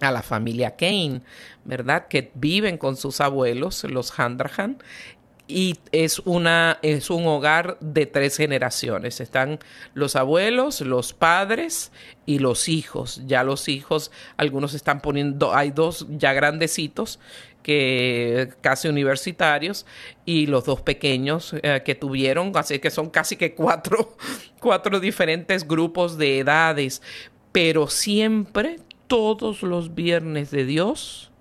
a 0.01 0.11
la 0.11 0.21
familia 0.21 0.75
Kane, 0.75 1.21
¿verdad? 1.65 2.07
Que 2.07 2.31
viven 2.35 2.77
con 2.77 2.97
sus 2.97 3.21
abuelos, 3.21 3.83
los 3.85 4.17
Handrahan, 4.17 4.77
y 5.47 5.77
es 5.91 6.19
una 6.19 6.79
es 6.81 7.09
un 7.09 7.27
hogar 7.27 7.77
de 7.79 8.05
tres 8.05 8.37
generaciones. 8.37 9.19
Están 9.19 9.59
los 9.93 10.15
abuelos, 10.15 10.81
los 10.81 11.13
padres 11.13 11.91
y 12.25 12.39
los 12.39 12.69
hijos. 12.69 13.21
Ya 13.25 13.43
los 13.43 13.67
hijos, 13.67 14.11
algunos 14.37 14.73
están 14.73 15.01
poniendo, 15.01 15.53
hay 15.53 15.71
dos 15.71 16.07
ya 16.09 16.33
grandecitos 16.33 17.19
que 17.63 18.49
casi 18.61 18.87
universitarios 18.87 19.85
y 20.25 20.45
los 20.45 20.65
dos 20.65 20.81
pequeños 20.81 21.55
eh, 21.63 21.81
que 21.83 21.95
tuvieron, 21.95 22.51
así 22.55 22.79
que 22.79 22.91
son 22.91 23.09
casi 23.09 23.37
que 23.37 23.55
cuatro, 23.55 24.15
cuatro 24.59 24.99
diferentes 24.99 25.67
grupos 25.67 26.17
de 26.17 26.39
edades, 26.39 27.01
pero 27.51 27.87
siempre 27.87 28.79
todos 29.07 29.63
los 29.63 29.95
viernes 29.95 30.51
de 30.51 30.65
Dios 30.65 31.31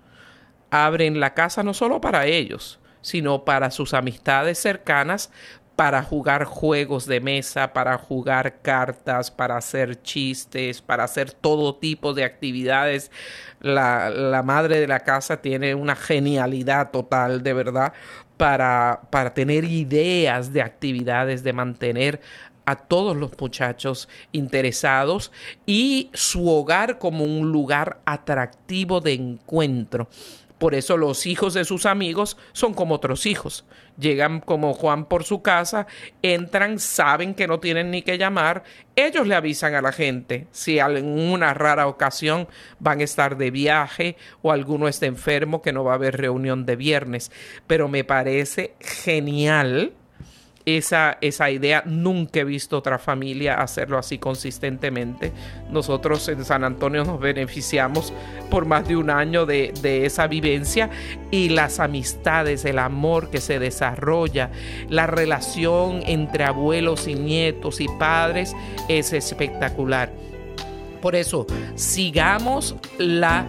abren 0.71 1.19
la 1.19 1.33
casa 1.33 1.61
no 1.61 1.73
solo 1.73 2.01
para 2.01 2.25
ellos, 2.25 2.79
sino 3.01 3.45
para 3.45 3.69
sus 3.69 3.93
amistades 3.93 4.57
cercanas, 4.57 5.31
para 5.75 6.03
jugar 6.03 6.45
juegos 6.45 7.05
de 7.05 7.19
mesa, 7.19 7.73
para 7.73 7.97
jugar 7.97 8.61
cartas, 8.61 9.31
para 9.31 9.57
hacer 9.57 10.01
chistes, 10.01 10.81
para 10.81 11.03
hacer 11.03 11.31
todo 11.31 11.75
tipo 11.75 12.13
de 12.13 12.23
actividades. 12.23 13.11
La, 13.59 14.09
la 14.09 14.43
madre 14.43 14.79
de 14.79 14.87
la 14.87 14.99
casa 14.99 15.41
tiene 15.41 15.73
una 15.73 15.95
genialidad 15.95 16.91
total, 16.91 17.41
de 17.41 17.53
verdad, 17.53 17.93
para, 18.37 19.01
para 19.09 19.33
tener 19.33 19.63
ideas 19.63 20.53
de 20.53 20.61
actividades, 20.61 21.43
de 21.43 21.53
mantener 21.53 22.21
a 22.65 22.75
todos 22.75 23.15
los 23.15 23.31
muchachos 23.39 24.07
interesados 24.31 25.31
y 25.65 26.09
su 26.13 26.47
hogar 26.49 26.97
como 26.97 27.23
un 27.25 27.51
lugar 27.51 27.99
atractivo 28.05 29.01
de 29.01 29.13
encuentro. 29.13 30.07
Por 30.63 30.75
eso 30.75 30.95
los 30.95 31.25
hijos 31.25 31.53
de 31.53 31.65
sus 31.65 31.85
amigos 31.85 32.37
son 32.53 32.73
como 32.73 32.95
otros 32.95 33.25
hijos. 33.25 33.65
Llegan 33.99 34.39
como 34.39 34.73
Juan 34.73 35.03
por 35.03 35.25
su 35.25 35.41
casa, 35.41 35.87
entran, 36.21 36.79
saben 36.79 37.33
que 37.33 37.47
no 37.47 37.59
tienen 37.59 37.91
ni 37.91 38.01
que 38.01 38.17
llamar, 38.17 38.63
ellos 38.95 39.27
le 39.27 39.35
avisan 39.35 39.75
a 39.75 39.81
la 39.81 39.91
gente 39.91 40.47
si 40.51 40.79
en 40.79 41.19
una 41.19 41.53
rara 41.53 41.85
ocasión 41.87 42.47
van 42.79 43.01
a 43.01 43.03
estar 43.03 43.35
de 43.35 43.51
viaje 43.51 44.15
o 44.41 44.53
alguno 44.53 44.87
está 44.87 45.05
enfermo 45.05 45.61
que 45.61 45.73
no 45.73 45.83
va 45.83 45.91
a 45.91 45.95
haber 45.95 46.15
reunión 46.15 46.65
de 46.65 46.77
viernes. 46.77 47.29
Pero 47.67 47.89
me 47.89 48.05
parece 48.05 48.73
genial 48.79 49.91
esa, 50.65 51.17
esa 51.21 51.51
idea. 51.51 51.83
Nunca 51.85 52.41
he 52.41 52.43
visto 52.43 52.77
otra 52.77 52.99
familia 52.99 53.55
hacerlo 53.55 53.97
así 53.97 54.17
consistentemente. 54.17 55.31
Nosotros 55.69 56.27
en 56.29 56.45
San 56.45 56.63
Antonio 56.63 57.03
nos 57.03 57.19
beneficiamos 57.19 58.13
por 58.49 58.65
más 58.65 58.87
de 58.87 58.95
un 58.95 59.09
año 59.09 59.45
de, 59.45 59.73
de 59.81 60.05
esa 60.05 60.27
vivencia 60.27 60.89
y 61.31 61.49
las 61.49 61.79
amistades, 61.79 62.65
el 62.65 62.79
amor 62.79 63.29
que 63.29 63.41
se 63.41 63.59
desarrolla, 63.59 64.51
la 64.89 65.07
relación 65.07 66.01
entre 66.05 66.43
abuelos 66.43 67.07
y 67.07 67.15
nietos 67.15 67.81
y 67.81 67.87
padres 67.99 68.55
es 68.87 69.13
espectacular. 69.13 70.11
Por 71.01 71.15
eso, 71.15 71.45
sigamos 71.75 72.75
la, 72.97 73.45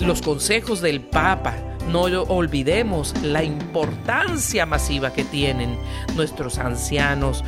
los 0.00 0.22
consejos 0.22 0.80
del 0.80 1.00
Papa 1.00 1.75
no 1.88 2.02
olvidemos 2.02 3.14
la 3.22 3.42
importancia 3.44 4.66
masiva 4.66 5.12
que 5.12 5.24
tienen 5.24 5.78
nuestros 6.14 6.58
ancianos, 6.58 7.44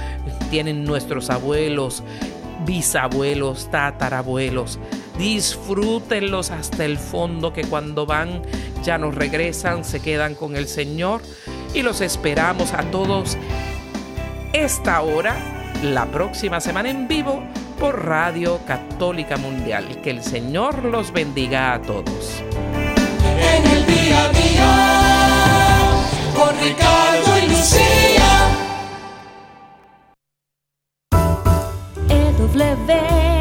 tienen 0.50 0.84
nuestros 0.84 1.30
abuelos, 1.30 2.02
bisabuelos, 2.64 3.70
tatarabuelos. 3.70 4.78
Disfrútenlos 5.18 6.50
hasta 6.50 6.84
el 6.84 6.98
fondo 6.98 7.52
que 7.52 7.64
cuando 7.64 8.06
van 8.06 8.42
ya 8.84 8.98
nos 8.98 9.14
regresan, 9.14 9.84
se 9.84 10.00
quedan 10.00 10.34
con 10.34 10.54
el 10.54 10.68
Señor 10.68 11.22
y 11.74 11.82
los 11.82 12.00
esperamos 12.00 12.72
a 12.72 12.82
todos 12.90 13.36
esta 14.52 15.02
hora, 15.02 15.36
la 15.82 16.06
próxima 16.06 16.60
semana 16.60 16.90
en 16.90 17.08
vivo 17.08 17.42
por 17.78 18.06
Radio 18.06 18.60
Católica 18.66 19.36
Mundial. 19.36 20.00
Que 20.02 20.10
el 20.10 20.22
Señor 20.22 20.84
los 20.84 21.12
bendiga 21.12 21.74
a 21.74 21.82
todos 21.82 22.42
con 26.36 26.60
Ricardo 26.60 27.38
y 27.38 27.48
Lucía. 27.48 28.30
EW 32.08 33.37